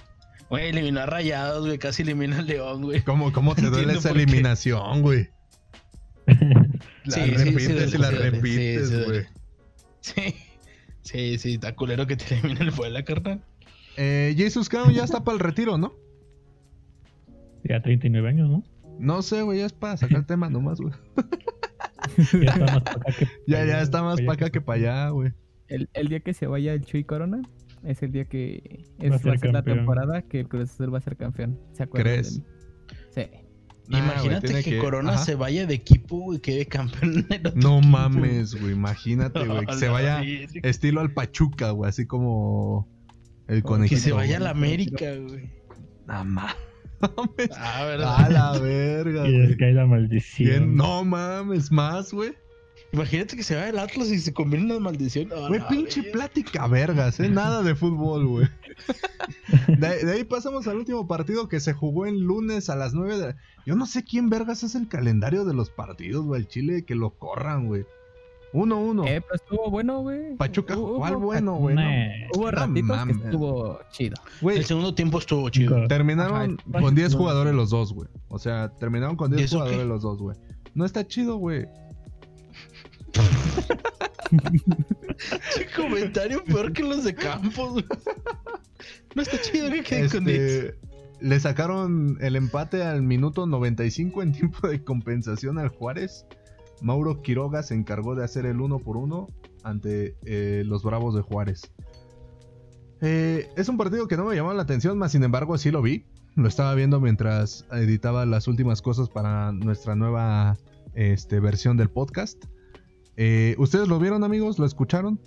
Güey, 0.48 0.68
eliminó 0.68 1.00
a 1.00 1.06
Rayados, 1.06 1.66
güey. 1.66 1.78
Casi 1.78 2.02
elimina 2.02 2.38
al 2.38 2.46
León, 2.46 2.82
güey. 2.82 3.02
¿Cómo, 3.02 3.32
cómo 3.32 3.54
te 3.54 3.68
duele 3.68 3.94
esa 3.94 4.10
eliminación, 4.10 5.02
güey? 5.02 5.28
La 6.26 6.34
Sí, 7.14 7.20
sí, 7.20 7.36
sí 7.36 7.44
repites 7.44 7.94
y 7.94 7.98
la 7.98 8.10
sí 8.10 8.16
sí, 8.16 8.22
repites, 8.22 8.88
sí 8.88 9.02
güey. 9.04 9.26
Sí. 10.00 10.34
Sí, 11.04 11.38
sí, 11.38 11.54
está 11.54 11.74
culero 11.76 12.06
que 12.06 12.16
te 12.18 12.34
elimina 12.34 12.60
el 12.64 12.72
Puebla, 12.72 13.04
carnal. 13.04 13.42
eh, 13.96 14.34
Jesus 14.36 14.68
Crown 14.68 14.92
ya 14.92 15.04
está 15.04 15.22
para 15.24 15.34
el 15.36 15.40
retiro, 15.40 15.78
¿no? 15.78 15.94
Ya 17.62 17.80
39 17.80 18.28
años, 18.28 18.50
¿no? 18.50 18.62
No 18.98 19.22
sé, 19.22 19.42
güey, 19.42 19.58
ya 19.60 19.66
es 19.66 19.72
para 19.72 19.96
sacar 19.96 20.18
el 20.18 20.26
tema 20.26 20.50
nomás, 20.50 20.80
güey. 20.80 20.92
Ya 22.40 22.50
está 22.52 22.66
más 22.66 22.82
para 22.82 23.00
acá 23.00 23.12
que 23.18 23.26
Ya, 23.46 23.56
para 23.58 23.66
ya 23.66 23.74
allá, 23.74 23.82
está 23.82 24.02
más 24.02 24.20
para 24.20 24.32
acá 24.34 24.50
que 24.50 24.60
para 24.60 24.78
allá, 24.78 25.08
güey. 25.10 25.32
El, 25.68 25.88
el 25.94 26.08
día 26.08 26.20
que 26.20 26.34
se 26.34 26.46
vaya 26.46 26.74
el 26.74 26.84
Chuy 26.84 27.04
Corona, 27.04 27.42
Es 27.82 28.02
el 28.02 28.12
día 28.12 28.26
que 28.26 28.84
Va 29.00 29.14
a 29.14 29.16
es, 29.16 29.26
va 29.26 29.32
a 29.32 29.38
ser 29.38 29.52
la 29.52 29.62
temporada 29.62 30.22
que 30.22 30.40
el 30.40 30.48
Cruz 30.48 30.70
Azul 30.70 30.92
va 30.92 30.98
a 30.98 31.00
ser 31.00 31.16
campeón. 31.16 31.58
¿Se 31.72 31.82
acuerdan 31.82 32.20
de 32.20 32.20
¿Crees? 32.20 32.38
mí? 32.38 32.44
Sí. 33.10 33.22
Nah, 33.86 33.98
güey, 33.98 34.10
Imagínate 34.12 34.62
que, 34.62 34.78
Corona 34.78 35.14
ajá. 35.14 35.24
se 35.24 35.34
vaya 35.34 35.66
de 35.66 35.74
equipo 35.74 36.32
y 36.34 36.38
quede 36.40 36.66
campeón 36.66 37.18
en 37.18 37.26
el 37.32 37.46
otro 37.46 37.60
No 37.60 37.78
equipo. 37.78 37.88
mames, 37.92 38.54
güey. 38.60 38.72
Imagínate, 38.72 39.44
güey. 39.46 39.66
Que 39.66 39.72
se 39.78 39.86
A 39.88 39.90
vaya 39.90 40.22
estilo 40.62 41.00
al 41.02 41.12
Pachuca, 41.12 41.70
güey. 41.70 41.88
Así 41.90 42.06
como 42.06 42.88
el 43.46 43.62
conejito. 43.62 43.96
Que 43.96 44.00
se 44.00 44.12
vaya 44.12 44.36
a 44.36 44.38
güey. 44.38 44.44
la 44.44 44.50
América, 44.50 45.14
güey. 45.16 45.50
Nah, 46.06 46.24
ma- 46.24 46.56
mames. 47.00 47.50
Ah, 47.58 47.84
¿verdad? 47.84 48.14
A 48.24 48.28
la 48.30 48.58
verga, 48.58 49.28
Y 49.28 49.32
les 49.32 49.56
cae 49.58 49.72
la 49.72 49.82
¿Quién? 49.82 49.90
maldición. 49.90 50.76
No 50.76 51.04
mames, 51.04 51.70
más, 51.70 52.12
güey. 52.12 52.32
Imagínate 52.94 53.36
que 53.36 53.42
se 53.42 53.54
vaya 53.56 53.68
el 53.70 53.78
Atlas 53.78 54.08
y 54.08 54.18
se 54.20 54.32
en 54.36 54.64
una 54.64 54.78
maldición. 54.78 55.28
Güey, 55.28 55.60
la 55.60 55.68
pinche 55.68 56.02
plática 56.04 56.66
vergas, 56.68 57.18
¿eh? 57.20 57.28
Nada 57.28 57.62
de 57.62 57.74
fútbol, 57.74 58.26
güey. 58.26 58.48
De, 59.68 60.04
de 60.04 60.12
ahí 60.12 60.24
pasamos 60.24 60.66
al 60.68 60.76
último 60.76 61.06
partido 61.06 61.48
que 61.48 61.60
se 61.60 61.72
jugó 61.72 62.06
el 62.06 62.20
lunes 62.20 62.68
a 62.70 62.76
las 62.76 62.92
9 62.94 63.18
de... 63.18 63.34
Yo 63.66 63.76
no 63.76 63.86
sé 63.86 64.04
quién 64.04 64.28
vergas 64.28 64.62
es 64.62 64.74
el 64.74 64.88
calendario 64.88 65.44
de 65.44 65.54
los 65.54 65.70
partidos, 65.70 66.24
güey. 66.24 66.40
El 66.42 66.48
Chile, 66.48 66.84
que 66.84 66.94
lo 66.94 67.10
corran, 67.10 67.66
güey. 67.66 67.84
1-1. 68.52 69.06
Eh, 69.08 69.20
pero 69.20 69.34
estuvo 69.34 69.70
bueno, 69.70 70.00
güey. 70.02 70.36
Pachuca, 70.36 70.76
Hubo- 70.76 70.98
¿cuál 70.98 71.16
bueno, 71.16 71.56
güey? 71.56 71.74
Nah. 71.74 72.28
Hubo 72.36 72.50
ratitos 72.50 73.04
que 73.06 73.12
estuvo 73.12 73.80
chido. 73.90 74.16
El 74.42 74.64
segundo 74.64 74.94
tiempo 74.94 75.18
estuvo 75.18 75.48
chido. 75.50 75.88
Terminaron 75.88 76.58
Ajá, 76.72 76.80
con 76.80 76.94
10 76.94 77.12
no. 77.12 77.18
jugadores 77.18 77.54
los 77.54 77.70
dos, 77.70 77.92
güey. 77.92 78.08
O 78.28 78.38
sea, 78.38 78.70
terminaron 78.78 79.16
con 79.16 79.32
¿Y 79.32 79.36
10 79.36 79.46
eso 79.46 79.56
jugadores 79.56 79.80
qué? 79.82 79.88
los 79.88 80.02
dos, 80.02 80.18
güey. 80.20 80.36
No 80.74 80.84
está 80.84 81.06
chido, 81.06 81.36
güey. 81.36 81.66
Qué 85.56 85.66
comentario 85.76 86.44
peor 86.44 86.72
que 86.72 86.82
los 86.82 87.04
de 87.04 87.14
Campos. 87.14 87.84
No 89.14 89.22
está 89.22 89.40
chido 89.40 89.70
que 89.70 89.82
queden 89.82 90.08
con 90.08 90.24
10. 90.24 90.40
Este, 90.40 90.78
le 91.20 91.40
sacaron 91.40 92.18
el 92.20 92.36
empate 92.36 92.82
al 92.82 93.02
minuto 93.02 93.46
95 93.46 94.22
en 94.22 94.32
tiempo 94.32 94.68
de 94.68 94.82
compensación 94.82 95.58
al 95.58 95.68
Juárez. 95.68 96.26
Mauro 96.82 97.22
Quiroga 97.22 97.62
se 97.62 97.74
encargó 97.74 98.14
de 98.14 98.24
hacer 98.24 98.46
el 98.46 98.60
uno 98.60 98.78
por 98.78 98.96
uno 98.96 99.28
ante 99.62 100.16
eh, 100.24 100.62
los 100.66 100.82
Bravos 100.82 101.14
de 101.14 101.22
Juárez. 101.22 101.72
Eh, 103.00 103.48
es 103.56 103.68
un 103.68 103.76
partido 103.76 104.08
que 104.08 104.16
no 104.16 104.24
me 104.24 104.34
llamó 104.34 104.52
la 104.52 104.62
atención, 104.62 104.98
más 104.98 105.12
sin 105.12 105.24
embargo 105.24 105.56
sí 105.58 105.70
lo 105.70 105.82
vi. 105.82 106.06
Lo 106.36 106.48
estaba 106.48 106.74
viendo 106.74 107.00
mientras 107.00 107.64
editaba 107.70 108.26
las 108.26 108.48
últimas 108.48 108.82
cosas 108.82 109.08
para 109.08 109.52
nuestra 109.52 109.94
nueva 109.94 110.56
este, 110.94 111.38
versión 111.38 111.76
del 111.76 111.90
podcast. 111.90 112.44
Eh, 113.16 113.54
¿Ustedes 113.58 113.88
lo 113.88 113.98
vieron 113.98 114.24
amigos? 114.24 114.58
¿Lo 114.58 114.66
escucharon? 114.66 115.20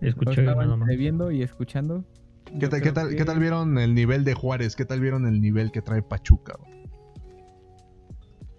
Escuché 0.00 0.40
Estaban 0.42 0.84
viendo 0.86 1.30
y 1.30 1.42
escuchando. 1.42 2.04
¿Qué, 2.58 2.68
tal- 2.68 2.80
qué 2.80 2.80
creo 2.80 2.92
tal, 2.94 3.08
que- 3.10 3.16
¿Qué 3.16 3.24
tal 3.24 3.38
vieron 3.38 3.78
el 3.78 3.94
nivel 3.94 4.24
de 4.24 4.34
Juárez? 4.34 4.74
¿Qué 4.76 4.84
tal 4.84 5.00
vieron 5.00 5.26
el 5.26 5.40
nivel 5.40 5.70
que 5.70 5.82
trae 5.82 6.02
Pachuca? 6.02 6.58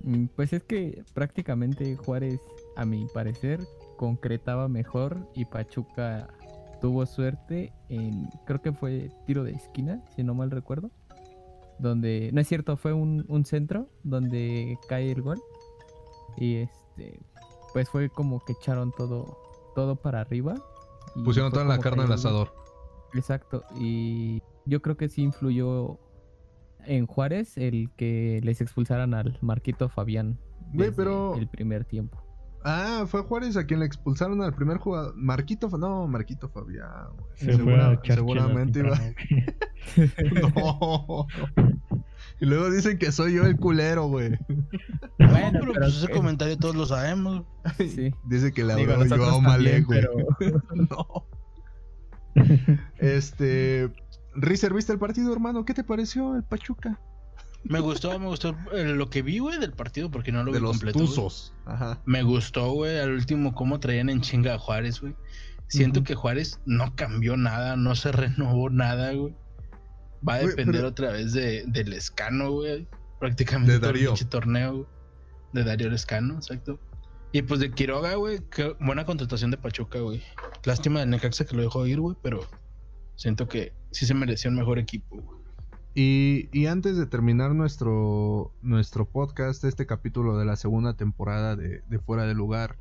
Mm, 0.03 0.25
Pues 0.35 0.53
es 0.53 0.63
que 0.63 1.03
prácticamente 1.13 1.95
Juárez, 1.95 2.39
a 2.75 2.85
mi 2.85 3.05
parecer, 3.13 3.59
concretaba 3.97 4.67
mejor 4.67 5.17
y 5.35 5.45
Pachuca 5.45 6.27
tuvo 6.79 7.05
suerte 7.05 7.71
en, 7.89 8.27
creo 8.45 8.61
que 8.61 8.71
fue 8.71 9.11
tiro 9.27 9.43
de 9.43 9.51
esquina, 9.51 10.03
si 10.15 10.23
no 10.23 10.33
mal 10.33 10.49
recuerdo. 10.51 10.89
Donde, 11.79 12.29
no 12.33 12.41
es 12.41 12.47
cierto, 12.47 12.77
fue 12.77 12.93
un, 12.93 13.25
un 13.27 13.45
centro 13.45 13.89
donde 14.03 14.77
cae 14.87 15.11
el 15.11 15.21
gol. 15.21 15.39
Y 16.37 16.55
este, 16.57 17.19
pues 17.73 17.89
fue 17.89 18.09
como 18.09 18.43
que 18.43 18.53
echaron 18.53 18.91
todo, 18.91 19.37
todo 19.75 19.95
para 19.95 20.21
arriba. 20.21 20.55
Pusieron 21.25 21.51
toda 21.51 21.65
la 21.65 21.79
carne 21.79 22.03
al 22.03 22.11
asador. 22.11 22.53
Exacto, 23.13 23.63
y 23.75 24.41
yo 24.65 24.81
creo 24.81 24.95
que 24.97 25.09
sí 25.09 25.21
influyó 25.23 25.99
en 26.85 27.05
Juárez 27.07 27.57
el 27.57 27.89
que 27.97 28.39
les 28.43 28.61
expulsaran 28.61 29.13
al 29.13 29.37
Marquito 29.41 29.89
Fabián 29.89 30.39
Güey, 30.73 30.91
pero- 30.91 31.35
el 31.35 31.47
primer 31.49 31.85
tiempo. 31.85 32.17
Ah, 32.63 33.05
fue 33.07 33.23
Juárez 33.23 33.57
a 33.57 33.65
quien 33.65 33.79
le 33.79 33.87
expulsaron 33.87 34.39
al 34.43 34.53
primer 34.53 34.77
jugador. 34.77 35.15
Marquito, 35.15 35.67
no, 35.79 36.07
Marquito 36.07 36.47
Fabián. 36.47 37.07
Se 37.33 37.55
Segura- 37.55 37.99
seguramente 38.03 38.79
iba. 38.81 38.95
No. 40.55 41.27
Y 42.41 42.45
luego 42.47 42.69
dicen 42.71 42.97
que 42.97 43.11
soy 43.11 43.35
yo 43.35 43.45
el 43.45 43.55
culero, 43.55 44.07
güey. 44.07 44.31
No, 45.19 45.29
Bueno, 45.29 45.59
pero, 45.59 45.73
pero 45.73 45.73
pues 45.73 45.97
ese 45.97 46.09
comentario 46.09 46.57
todos 46.57 46.75
lo 46.75 46.85
sabemos. 46.87 47.43
Sí. 47.77 48.11
Dice 48.25 48.51
que 48.51 48.63
le 48.63 48.75
Digo, 48.75 49.05
yo 49.05 49.23
a 49.25 49.35
Omalé, 49.35 49.83
también, 49.83 49.85
güey. 49.85 50.01
pero 50.39 50.61
No. 50.89 51.25
Este. 52.97 53.91
Rizer, 54.33 54.73
¿viste 54.73 54.93
el 54.93 54.99
partido, 54.99 55.31
hermano? 55.33 55.65
¿Qué 55.65 55.73
te 55.73 55.83
pareció 55.83 56.35
el 56.35 56.43
Pachuca? 56.43 56.99
Me 57.63 57.79
gustó, 57.79 58.17
me 58.17 58.25
gustó 58.27 58.55
lo 58.73 59.09
que 59.09 59.21
vi, 59.21 59.37
güey, 59.39 59.59
del 59.59 59.73
partido, 59.73 60.09
porque 60.09 60.31
no 60.31 60.43
lo 60.43 60.51
De 60.51 60.57
vi 60.57 60.63
los 60.63 60.71
completo. 60.71 60.97
güey. 60.99 61.09
Tuzos. 61.09 61.53
Ajá. 61.65 61.99
Me 62.05 62.23
gustó, 62.23 62.71
güey, 62.71 62.97
al 62.99 63.11
último 63.11 63.53
cómo 63.53 63.79
traían 63.79 64.09
en 64.09 64.21
chinga 64.21 64.55
a 64.55 64.57
Juárez, 64.57 64.99
güey. 65.01 65.13
Siento 65.67 66.03
que 66.03 66.15
Juárez 66.15 66.59
no 66.65 66.95
cambió 66.95 67.37
nada, 67.37 67.75
no 67.75 67.93
se 67.95 68.11
renovó 68.11 68.69
nada, 68.69 69.13
güey. 69.13 69.35
Va 70.27 70.35
a 70.35 70.39
depender 70.39 70.75
pero- 70.77 70.87
otra 70.89 71.11
vez 71.11 71.33
de, 71.33 71.63
del 71.67 71.93
escano, 71.93 72.51
güey. 72.51 72.87
Prácticamente 73.19 73.73
De 73.73 73.79
todo 73.79 73.89
el 73.91 73.95
Darío. 74.05 74.13
torneo, 74.29 74.73
güey. 74.73 74.85
De 75.53 75.63
Darío 75.63 75.89
Lescano, 75.89 76.35
exacto. 76.35 76.79
Y 77.33 77.41
pues 77.43 77.59
de 77.59 77.71
Quiroga, 77.71 78.15
güey, 78.15 78.39
qué 78.49 78.75
buena 78.79 79.05
contratación 79.05 79.51
de 79.51 79.57
Pachuca, 79.57 79.99
güey. 79.99 80.21
Lástima 80.63 80.99
del 81.01 81.09
Necaxa 81.09 81.45
que 81.45 81.55
lo 81.55 81.61
dejó 81.61 81.85
ir, 81.87 81.99
güey, 81.99 82.15
pero 82.21 82.41
siento 83.15 83.47
que 83.47 83.73
sí 83.91 84.05
se 84.05 84.13
mereció 84.13 84.49
un 84.49 84.55
mejor 84.57 84.79
equipo, 84.79 85.17
güey. 85.17 85.39
Y, 85.93 86.49
y 86.53 86.67
antes 86.67 86.95
de 86.97 87.05
terminar 87.05 87.53
nuestro, 87.53 88.53
nuestro 88.61 89.05
podcast, 89.09 89.63
este 89.65 89.85
capítulo 89.85 90.37
de 90.37 90.45
la 90.45 90.55
segunda 90.55 90.95
temporada 90.95 91.55
de, 91.57 91.83
de 91.89 91.99
Fuera 91.99 92.23
de 92.25 92.33
Lugar, 92.33 92.77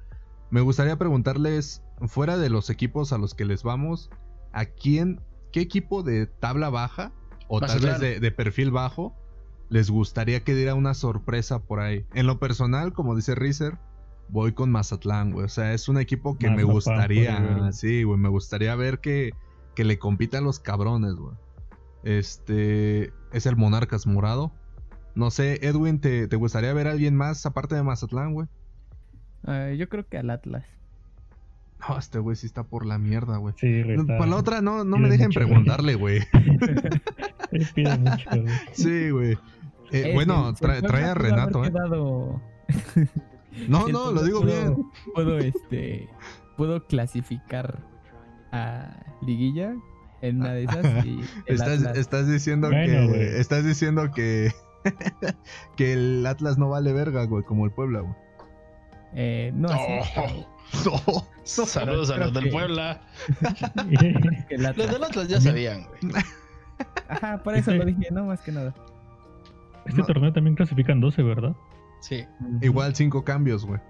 me 0.51 0.61
gustaría 0.61 0.97
preguntarles, 0.97 1.83
fuera 2.07 2.39
de 2.39 2.51
los 2.51 2.71
equipos 2.71 3.13
a 3.13 3.19
los 3.19 3.35
que 3.35 3.45
les 3.45 3.63
vamos, 3.65 4.11
¿a 4.53 4.65
quién, 4.67 5.21
qué 5.53 5.61
equipo 5.61 6.03
de 6.05 6.27
tabla 6.27 6.71
baja 6.71 7.13
o 7.51 7.61
tal 7.61 7.81
vez 7.81 7.99
de, 7.99 8.21
de 8.21 8.31
perfil 8.31 8.71
bajo 8.71 9.15
les 9.69 9.91
gustaría 9.91 10.43
que 10.43 10.55
diera 10.55 10.75
una 10.75 10.95
sorpresa 10.95 11.61
por 11.63 11.81
ahí? 11.81 12.07
En 12.15 12.27
lo 12.27 12.39
personal, 12.39 12.93
como 12.93 13.15
dice 13.15 13.35
Rizer, 13.35 13.79
voy 14.29 14.53
con 14.53 14.71
Mazatlán, 14.71 15.33
güey. 15.33 15.45
O 15.45 15.49
sea, 15.49 15.73
es 15.73 15.89
un 15.89 15.99
equipo 15.99 16.39
que 16.39 16.51
me 16.51 16.65
gustaría, 16.65 17.71
sí, 17.73 18.03
güey, 18.03 18.19
me 18.19 18.29
gustaría 18.29 18.75
ver 18.75 19.01
que, 19.01 19.33
que 19.75 19.85
le 19.85 19.99
compitan 19.99 20.45
los 20.45 20.59
cabrones, 20.59 21.15
güey. 21.15 21.35
Este 22.03 23.13
es 23.33 23.47
el 23.47 23.57
Monarcas 23.57 24.07
Morado. 24.07 24.53
No 25.15 25.31
sé, 25.31 25.59
Edwin, 25.67 26.01
¿te, 26.01 26.29
te 26.29 26.37
gustaría 26.37 26.73
ver 26.73 26.87
a 26.87 26.93
alguien 26.93 27.17
más 27.17 27.45
aparte 27.47 27.75
de 27.75 27.83
Mazatlán, 27.83 28.33
güey? 28.33 28.49
ah, 29.47 29.71
yo 29.71 29.89
creo 29.89 30.07
que 30.07 30.19
al 30.19 30.31
Atlas. 30.31 30.65
No, 31.89 31.99
este 31.99 32.19
güey 32.19 32.37
sí 32.37 32.47
está 32.47 32.65
por 32.65 32.85
la 32.85 32.99
mierda, 32.99 33.39
güey. 33.39 33.55
Sí. 33.57 33.83
Para 34.07 34.27
la 34.27 34.37
otra, 34.37 34.61
no, 34.61 34.85
no 34.85 34.99
me 34.99 35.09
dejen 35.09 35.31
preguntarle, 35.31 35.95
güey. 35.95 36.21
Pide 37.75 37.97
mucho, 37.99 38.31
güey. 38.31 38.55
Sí, 38.73 39.11
güey. 39.11 39.39
Eh, 39.93 40.13
bueno, 40.15 40.55
trae, 40.55 40.81
trae 40.83 41.05
a 41.05 41.15
Renato, 41.15 41.65
¿eh? 41.65 41.69
quedado- 41.73 42.41
No, 43.69 43.89
no, 43.89 44.13
lo 44.13 44.23
digo 44.23 44.41
pudo- 44.41 44.47
bien. 44.47 44.77
Pudo, 45.15 45.39
este, 45.39 46.09
pudo 46.57 46.87
clasificar 46.87 47.81
a 48.53 48.97
Liguilla 49.23 49.75
en 50.23 50.41
una 50.41 50.53
de 50.53 50.65
esas 50.65 51.05
y 51.05 51.21
Estás, 51.47 51.83
estás 51.97 52.29
diciendo 52.31 52.69
Bueno, 52.69 52.87
que. 52.87 53.07
güey. 53.09 53.23
Estás 53.41 53.65
diciendo 53.65 54.11
que. 54.13 54.53
que 55.77 55.93
el 55.93 56.25
Atlas 56.27 56.57
no 56.57 56.69
vale 56.71 56.93
verga, 56.93 57.25
güey, 57.25 57.43
como 57.45 57.65
el 57.67 57.73
Puebla, 57.73 58.01
güey. 58.01 58.15
eh, 59.15 59.51
no, 59.55 59.69
así, 59.69 60.47
Oh, 60.87 61.27
No. 61.57 61.67
saludos 61.67 62.11
a 62.11 62.17
los 62.19 62.33
del 62.33 62.45
que- 62.45 62.51
Puebla. 62.51 63.03
Los 64.51 64.77
del 64.77 65.03
Atlas 65.05 65.27
ya 65.29 65.41
sabían, 65.41 65.87
güey. 66.01 66.13
Ajá, 67.09 67.43
por 67.43 67.55
eso 67.55 67.73
lo 67.73 67.85
dije, 67.85 68.09
no 68.11 68.25
más 68.27 68.41
que 68.41 68.53
nada. 68.53 68.75
Este 69.87 70.01
No. 70.01 70.07
torneo 70.07 70.33
también 70.33 70.55
clasifican 70.57 71.01
12, 71.01 71.23
¿verdad? 71.23 71.55
Sí. 72.01 72.25
Igual 72.63 72.95
cinco 72.95 73.25
cambios, 73.25 73.65
güey. 73.67 73.81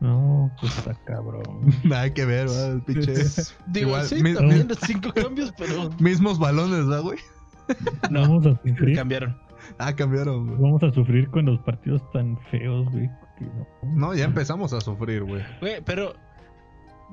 No, 0.00 0.50
pues 0.60 0.76
está 0.78 0.94
cabrón. 1.04 1.60
Nada 1.84 2.12
que 2.12 2.24
ver, 2.24 2.46
¿verdad? 2.48 2.82
Pinches. 2.86 3.54
Digo, 3.66 3.88
Igual, 3.90 4.06
sí, 4.06 4.22
mi- 4.22 4.34
también 4.34 4.68
cinco 4.86 5.10
cambios, 5.14 5.52
pero 5.58 5.90
Mismos 5.98 6.38
balones, 6.38 6.86
¿verdad, 6.86 7.02
güey? 7.02 7.18
no, 8.10 8.22
Vamos 8.22 8.46
a 8.46 8.50
sufrir. 8.62 8.96
cambiaron. 8.96 9.36
Ah, 9.78 9.94
cambiaron, 9.94 10.46
güey. 10.46 10.58
Vamos 10.60 10.82
a 10.82 10.90
sufrir 10.92 11.28
con 11.30 11.44
los 11.44 11.60
partidos 11.60 12.02
tan 12.12 12.38
feos, 12.50 12.90
güey. 12.90 13.08
no. 13.40 13.66
No, 13.94 14.14
ya 14.14 14.24
empezamos 14.24 14.72
a 14.72 14.80
sufrir, 14.80 15.22
güey. 15.22 15.42
Güey, 15.60 15.82
pero 15.84 16.14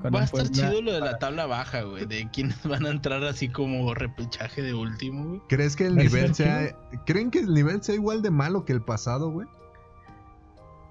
va 0.04 0.20
a 0.20 0.24
estar 0.24 0.42
Puebla- 0.46 0.50
chido 0.70 0.82
lo 0.82 0.92
de 0.92 1.00
la 1.00 1.18
tabla 1.18 1.46
baja, 1.46 1.82
güey. 1.82 2.06
De 2.06 2.28
quiénes 2.30 2.62
van 2.66 2.86
a 2.86 2.90
entrar 2.90 3.22
así 3.24 3.48
como 3.48 3.94
repechaje 3.94 4.62
de 4.62 4.74
último, 4.74 5.24
güey. 5.26 5.42
¿Crees 5.48 5.76
que 5.76 5.86
el 5.86 5.96
¿Va 5.96 6.00
a 6.02 6.04
nivel 6.04 6.34
sea. 6.34 6.74
¿Creen 7.06 7.30
que 7.30 7.40
el 7.40 7.52
nivel 7.52 7.82
sea 7.82 7.94
igual 7.94 8.22
de 8.22 8.30
malo 8.30 8.64
que 8.64 8.72
el 8.72 8.82
pasado, 8.82 9.30
güey? 9.30 9.46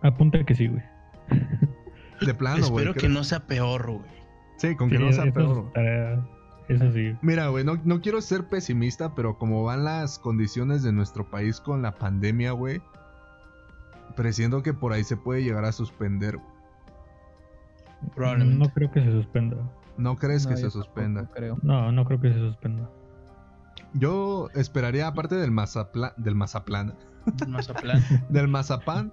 Apunta 0.02 0.44
que 0.44 0.56
sí, 0.56 0.68
güey. 0.68 0.84
De 2.26 2.34
plano, 2.34 2.68
güey. 2.70 2.86
Espero 2.86 2.94
que 3.00 3.10
no 3.10 3.24
sea 3.24 3.46
peor, 3.46 3.86
güey. 3.92 4.06
Sí, 4.58 4.76
con 4.76 4.90
que 4.90 4.98
Sí, 4.98 5.04
no 5.04 5.12
sea 5.14 5.24
eso 5.26 5.34
peor. 5.34 5.64
estaría 5.68 6.14
Eso 6.68 6.92
sí. 6.92 7.16
Mira, 7.22 7.48
güey, 7.50 7.64
no, 7.64 7.80
no 7.84 8.02
quiero 8.02 8.22
ser 8.22 8.46
pesimista, 8.48 9.14
pero 9.14 9.38
como 9.38 9.64
van 9.64 9.84
las 9.84 10.18
condiciones 10.20 10.82
de 10.84 10.92
nuestro 10.92 11.30
país 11.30 11.60
con 11.62 11.82
la 11.84 11.92
pandemia, 11.98 12.52
güey, 12.54 12.82
presiento 14.16 14.64
que 14.64 14.74
por 14.74 14.94
ahí 14.94 15.04
se 15.04 15.16
puede 15.16 15.44
llegar 15.44 15.64
a 15.66 15.72
suspender. 15.72 16.38
güey. 16.38 16.57
Probablemente. 18.16 18.58
No 18.66 18.74
creo 18.74 18.92
que 18.92 19.02
se 19.04 19.12
suspenda. 19.12 19.58
¿No 19.98 20.16
crees 20.16 20.44
No, 20.46 20.52
que 20.52 20.58
se 20.58 20.70
suspenda? 20.70 21.30
creo. 21.34 21.58
No, 21.64 21.92
no 21.92 22.06
creo 22.06 22.20
que 22.20 22.32
se 22.32 22.40
suspenda. 22.40 22.90
Yo 23.94 24.50
esperaría, 24.54 25.08
aparte 25.08 25.36
del 25.36 25.52
Mazapla- 25.52 26.14
del 26.18 26.36
Mazaplán, 26.36 26.94
del 28.30 28.48
Mazapán, 28.48 29.12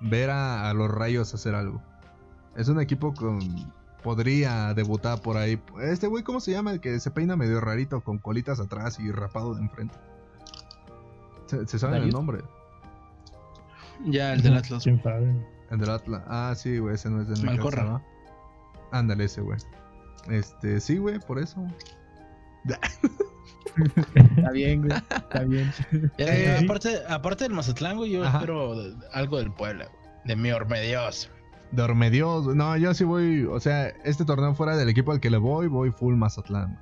ver 0.00 0.30
a, 0.30 0.68
a 0.68 0.74
los 0.74 0.90
Rayos 0.90 1.32
hacer 1.34 1.54
algo. 1.54 1.80
Es 2.56 2.68
un 2.68 2.80
equipo 2.80 3.14
con 3.14 3.38
podría 4.02 4.72
debutar 4.74 5.20
por 5.20 5.36
ahí. 5.36 5.60
Este 5.80 6.06
güey, 6.06 6.22
¿cómo 6.22 6.40
se 6.40 6.52
llama? 6.52 6.70
El 6.72 6.80
que 6.80 7.00
se 7.00 7.10
peina 7.10 7.34
medio 7.36 7.60
rarito 7.60 8.02
con 8.02 8.18
colitas 8.18 8.60
atrás 8.60 9.00
y 9.00 9.10
rapado 9.10 9.54
de 9.54 9.62
enfrente. 9.62 9.96
¿Se, 11.46 11.66
se 11.66 11.78
sabe 11.78 11.98
el 11.98 12.10
nombre? 12.10 12.42
Ya, 14.04 14.32
el 14.34 14.42
del 14.42 14.56
Atlas. 14.56 14.86
El 14.86 15.00
del 15.78 15.90
Atlas. 15.90 16.22
Ah, 16.26 16.52
sí, 16.56 16.78
güey, 16.78 16.94
ese 16.94 17.10
no 17.10 17.20
es 17.22 17.28
del 17.28 17.38
Necaxa, 17.42 17.52
Malcorra. 17.62 17.84
¿va? 17.84 18.02
Ándale 18.92 19.24
ese, 19.24 19.40
güey. 19.40 19.58
Este, 20.30 20.80
sí, 20.80 20.98
güey, 20.98 21.18
por 21.20 21.38
eso. 21.38 21.64
Está 24.36 24.50
bien, 24.52 24.82
güey. 24.86 24.96
Está 24.96 25.44
bien. 25.44 25.70
Eh, 26.18 26.60
aparte, 26.64 27.00
aparte 27.08 27.44
del 27.44 27.52
Mazatlán, 27.52 27.96
güey, 27.96 28.10
yo 28.12 28.24
Ajá. 28.24 28.38
espero 28.38 28.74
algo 29.12 29.38
del 29.38 29.52
Puebla, 29.52 29.86
güey. 29.86 30.06
De 30.24 30.36
mi 30.36 30.50
Ormedios. 30.50 31.30
Dormedios. 31.72 32.44
güey. 32.44 32.56
No, 32.56 32.76
yo 32.76 32.94
sí 32.94 33.04
voy. 33.04 33.44
O 33.44 33.60
sea, 33.60 33.88
este 34.04 34.24
torneo 34.24 34.54
fuera 34.54 34.76
del 34.76 34.88
equipo 34.88 35.12
al 35.12 35.20
que 35.20 35.30
le 35.30 35.36
voy, 35.36 35.68
voy 35.68 35.90
full 35.90 36.14
Mazatlán. 36.14 36.78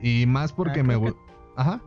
Y 0.00 0.26
más 0.26 0.52
porque 0.52 0.80
Ah, 0.80 0.84
me. 0.84 0.96
gu- 0.96 1.16
Ajá. 1.56 1.80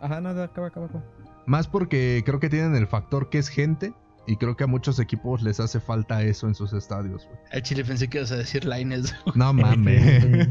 Ajá, 0.00 0.20
nada, 0.20 0.44
acaba, 0.44 0.66
acaba, 0.66 0.86
acaba. 0.86 1.04
Más 1.46 1.68
porque 1.68 2.22
creo 2.26 2.40
que 2.40 2.48
tienen 2.50 2.74
el 2.74 2.86
factor 2.86 3.28
que 3.30 3.38
es 3.38 3.48
gente. 3.48 3.94
Y 4.26 4.36
creo 4.36 4.56
que 4.56 4.64
a 4.64 4.66
muchos 4.66 4.98
equipos 4.98 5.42
les 5.42 5.60
hace 5.60 5.80
falta 5.80 6.22
eso 6.22 6.46
en 6.48 6.54
sus 6.54 6.72
estadios. 6.72 7.28
Al 7.52 7.62
chile 7.62 7.84
pensé 7.84 8.08
que 8.08 8.18
ibas 8.18 8.32
a 8.32 8.36
decir 8.36 8.64
Lines. 8.64 9.14
No 9.34 9.52
mames. 9.52 10.48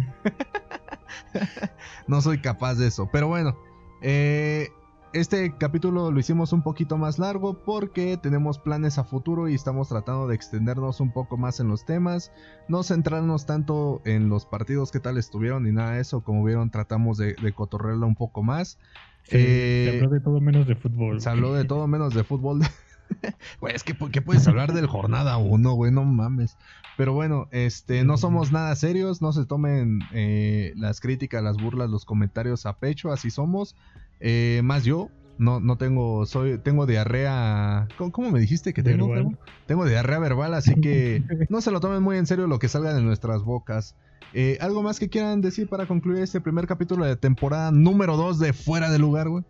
no 2.08 2.22
soy 2.22 2.40
capaz 2.40 2.76
de 2.76 2.88
eso. 2.88 3.10
Pero 3.12 3.28
bueno, 3.28 3.58
eh, 4.02 4.70
este 5.14 5.56
capítulo 5.58 6.12
lo 6.12 6.20
hicimos 6.20 6.54
un 6.54 6.62
poquito 6.64 6.98
más 6.98 7.20
largo 7.20 7.64
porque 7.64 8.18
tenemos 8.18 8.60
planes 8.60 8.98
a 8.98 9.04
futuro 9.04 9.48
y 9.48 9.56
estamos 9.56 9.90
tratando 9.90 10.28
de 10.28 10.36
extendernos 10.36 11.00
un 11.00 11.12
poco 11.12 11.38
más 11.38 11.60
en 11.60 11.68
los 11.68 11.86
temas. 11.86 12.32
No 12.68 12.84
centrarnos 12.84 13.46
tanto 13.46 14.02
en 14.06 14.30
los 14.30 14.46
partidos 14.46 14.92
que 14.92 15.00
tal 15.00 15.18
estuvieron 15.18 15.64
ni 15.64 15.72
nada 15.72 15.92
de 15.94 16.02
eso. 16.02 16.22
Como 16.22 16.44
vieron, 16.44 16.70
tratamos 16.70 17.18
de, 17.18 17.34
de 17.42 17.54
cotorrearla 17.54 18.06
un 18.06 18.16
poco 18.16 18.44
más. 18.44 18.78
Sí, 19.24 19.38
Eh, 19.38 19.88
se 19.90 19.98
habló 19.98 20.10
de 20.14 20.20
todo 20.20 20.42
menos 20.42 20.68
de 20.68 20.76
fútbol. 20.76 21.22
Se 21.22 21.30
habló 21.30 21.54
de 21.54 21.66
todo 21.66 21.88
menos 21.88 22.14
de 22.14 22.24
fútbol. 22.24 22.62
Güey, 23.62 23.76
es 23.76 23.84
que 23.84 23.96
¿por 23.96 24.12
qué 24.12 24.22
puedes 24.22 24.48
hablar 24.48 24.74
del 24.74 24.88
jornada 24.88 25.38
1, 25.38 25.74
güey? 25.74 25.92
No 25.92 26.04
mames. 26.04 26.58
Pero 26.98 27.14
bueno, 27.14 27.48
este, 27.52 28.04
no 28.04 28.18
somos 28.18 28.52
nada 28.52 28.76
serios, 28.76 29.22
no 29.22 29.34
se 29.34 29.46
tomen 29.46 30.00
eh, 30.14 30.74
las 30.76 31.00
críticas, 31.00 31.44
las 31.44 31.58
burlas, 31.58 31.90
los 31.90 32.06
comentarios 32.06 32.66
a 32.66 32.78
pecho, 32.78 33.12
así 33.12 33.32
somos. 33.32 33.76
Eh, 34.20 34.62
más 34.64 34.84
yo, 34.84 35.10
no, 35.38 35.60
no 35.60 35.78
tengo, 35.78 36.26
soy, 36.26 36.60
tengo 36.60 36.86
diarrea. 36.86 37.88
¿Cómo, 37.98 38.12
cómo 38.12 38.32
me 38.32 38.40
dijiste 38.40 38.74
que 38.74 38.84
tengo? 38.84 39.08
Verbal. 39.08 39.38
Tengo 39.66 39.86
diarrea 39.86 40.20
verbal, 40.20 40.54
así 40.54 40.76
que 40.76 41.24
no 41.50 41.62
se 41.62 41.72
lo 41.72 41.80
tomen 41.80 42.04
muy 42.04 42.18
en 42.18 42.28
serio 42.28 42.48
lo 42.48 42.60
que 42.60 42.68
salga 42.68 42.94
de 42.94 43.02
nuestras 43.02 43.44
bocas. 43.44 43.96
Eh, 44.34 44.58
¿Algo 44.62 44.82
más 44.82 45.00
que 45.00 45.10
quieran 45.10 45.42
decir 45.42 45.68
para 45.68 45.86
concluir 45.86 46.24
este 46.24 46.42
primer 46.42 46.66
capítulo 46.68 47.06
de 47.06 47.16
temporada 47.16 47.72
número 47.72 48.18
2 48.18 48.40
de 48.40 48.54
Fuera 48.54 48.90
de 48.90 49.00
Lugar, 49.00 49.30
güey? 49.30 49.44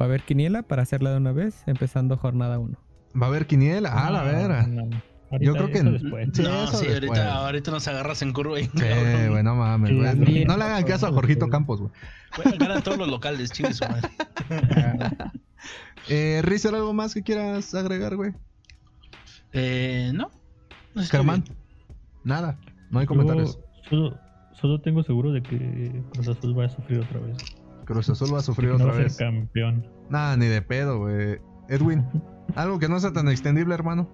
Va 0.00 0.04
a 0.04 0.08
haber 0.08 0.22
quiniela 0.22 0.62
para 0.62 0.82
hacerla 0.82 1.10
de 1.10 1.16
una 1.16 1.32
vez, 1.32 1.62
empezando 1.66 2.16
jornada 2.16 2.58
1. 2.58 2.76
Va 3.20 3.26
a 3.26 3.28
haber 3.28 3.46
quiniela, 3.46 3.90
ah, 3.92 4.10
la 4.10 4.20
No, 4.20 4.24
vera. 4.26 4.66
no, 4.66 4.86
no. 4.86 5.02
Yo 5.40 5.52
creo 5.54 5.70
que 5.70 5.82
después. 5.82 6.28
Sí, 6.32 6.42
no, 6.42 6.66
sí, 6.68 6.86
después. 6.86 7.10
ahorita, 7.20 7.34
ahorita 7.34 7.70
nos 7.70 7.86
agarras 7.88 8.22
en 8.22 8.32
curva. 8.32 8.58
y 8.60 8.64
Sí, 8.64 8.70
güey, 9.28 9.42
no 9.42 9.54
mames, 9.56 9.90
Sí, 9.90 9.96
güey. 9.96 10.08
también. 10.08 10.46
No 10.48 10.56
le 10.56 10.64
hagan 10.64 10.84
caso 10.84 11.06
a 11.06 11.12
Jorgito 11.12 11.48
Campos, 11.48 11.80
güey. 11.80 11.92
Güey, 12.36 12.56
ganan 12.58 12.82
todos 12.82 12.96
los 12.98 13.08
locales, 13.08 13.50
chingue 13.52 13.74
su 13.74 13.84
madre. 13.88 14.08
Eh, 16.08 16.40
Rizel, 16.42 16.74
¿algo 16.74 16.94
más 16.94 17.12
que 17.12 17.22
quieras 17.22 17.74
agregar, 17.74 18.16
güey? 18.16 18.32
Eh, 19.52 20.10
no. 20.14 20.30
Germán, 21.10 21.44
nada, 22.24 22.58
no 22.90 22.98
hay 23.00 23.04
Yo 23.04 23.08
comentarios. 23.08 23.58
solo, 23.90 24.18
solo 24.58 24.80
tengo 24.80 25.02
seguro 25.02 25.32
de 25.32 25.42
que 25.42 26.02
Cruz 26.12 26.28
Azul 26.28 26.58
va 26.58 26.64
a 26.64 26.68
sufrir 26.70 27.00
otra 27.00 27.20
vez. 27.20 27.36
Cruz 27.88 28.10
Azul 28.10 28.34
va 28.34 28.40
a 28.40 28.42
sufrir 28.42 28.68
no 28.68 28.74
otra 28.74 28.86
va 28.88 28.92
a 28.92 28.96
ser 28.96 29.04
vez. 29.04 29.16
campeón. 29.16 29.86
Nada, 30.10 30.36
ni 30.36 30.44
de 30.46 30.60
pedo, 30.60 30.98
güey. 30.98 31.38
Edwin, 31.70 32.04
algo 32.54 32.78
que 32.78 32.86
no 32.88 33.00
sea 33.00 33.12
tan 33.14 33.28
extendible, 33.28 33.74
hermano. 33.74 34.08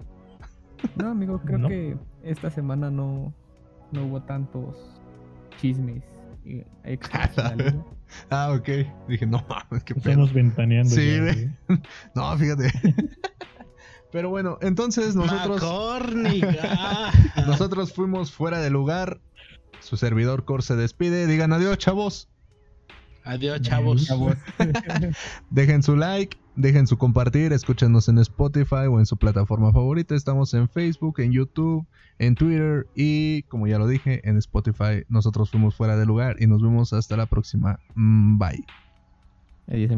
No, 0.95 1.09
amigo, 1.09 1.41
creo 1.43 1.57
No. 1.57 1.67
que 1.67 1.97
esta 2.23 2.49
semana 2.49 2.89
no, 2.89 3.33
no 3.91 4.05
hubo 4.05 4.21
tantos 4.23 4.77
chismes. 5.59 6.03
Ah, 8.29 8.51
ok. 8.53 8.69
Dije, 9.09 9.25
no 9.25 9.43
mames, 9.49 9.83
qué 9.83 9.95
pedo. 9.95 10.11
Estamos 10.11 10.31
ventaneando. 10.33 10.93
Sí, 10.93 11.15
ya, 11.15 11.21
güey. 11.23 11.49
No, 12.15 12.37
fíjate. 12.37 12.71
Pero 14.11 14.29
bueno, 14.29 14.57
entonces 14.61 15.15
nosotros. 15.15 15.61
Ah. 15.63 17.11
Nosotros 17.47 17.93
fuimos 17.93 18.31
fuera 18.31 18.59
de 18.59 18.69
lugar. 18.69 19.19
Su 19.79 19.97
servidor 19.97 20.45
Core 20.45 20.61
se 20.63 20.75
despide. 20.75 21.25
Digan 21.27 21.51
adiós, 21.51 21.77
chavos. 21.79 22.29
Adiós, 23.25 23.61
chavos. 23.61 24.05
Chavos. 24.05 24.35
Dejen 25.49 25.81
su 25.81 25.95
like, 25.95 26.37
dejen 26.55 26.85
su 26.85 26.97
compartir, 26.97 27.53
escúchenos 27.53 28.07
en 28.07 28.19
Spotify 28.19 28.87
o 28.89 28.99
en 28.99 29.07
su 29.07 29.17
plataforma 29.17 29.73
favorita. 29.73 30.15
Estamos 30.15 30.53
en 30.53 30.69
Facebook, 30.69 31.19
en 31.19 31.31
YouTube, 31.31 31.85
en 32.19 32.35
Twitter 32.35 32.85
y, 32.95 33.41
como 33.43 33.67
ya 33.67 33.79
lo 33.79 33.87
dije, 33.87 34.21
en 34.29 34.37
Spotify. 34.37 35.03
Nosotros 35.09 35.49
fuimos 35.49 35.75
fuera 35.75 35.97
de 35.97 36.05
lugar 36.05 36.35
y 36.39 36.45
nos 36.45 36.61
vemos 36.61 36.93
hasta 36.93 37.17
la 37.17 37.25
próxima. 37.25 37.79
Mm, 37.95 38.37
Bye. 38.37 38.63
Adiós, 39.67 39.91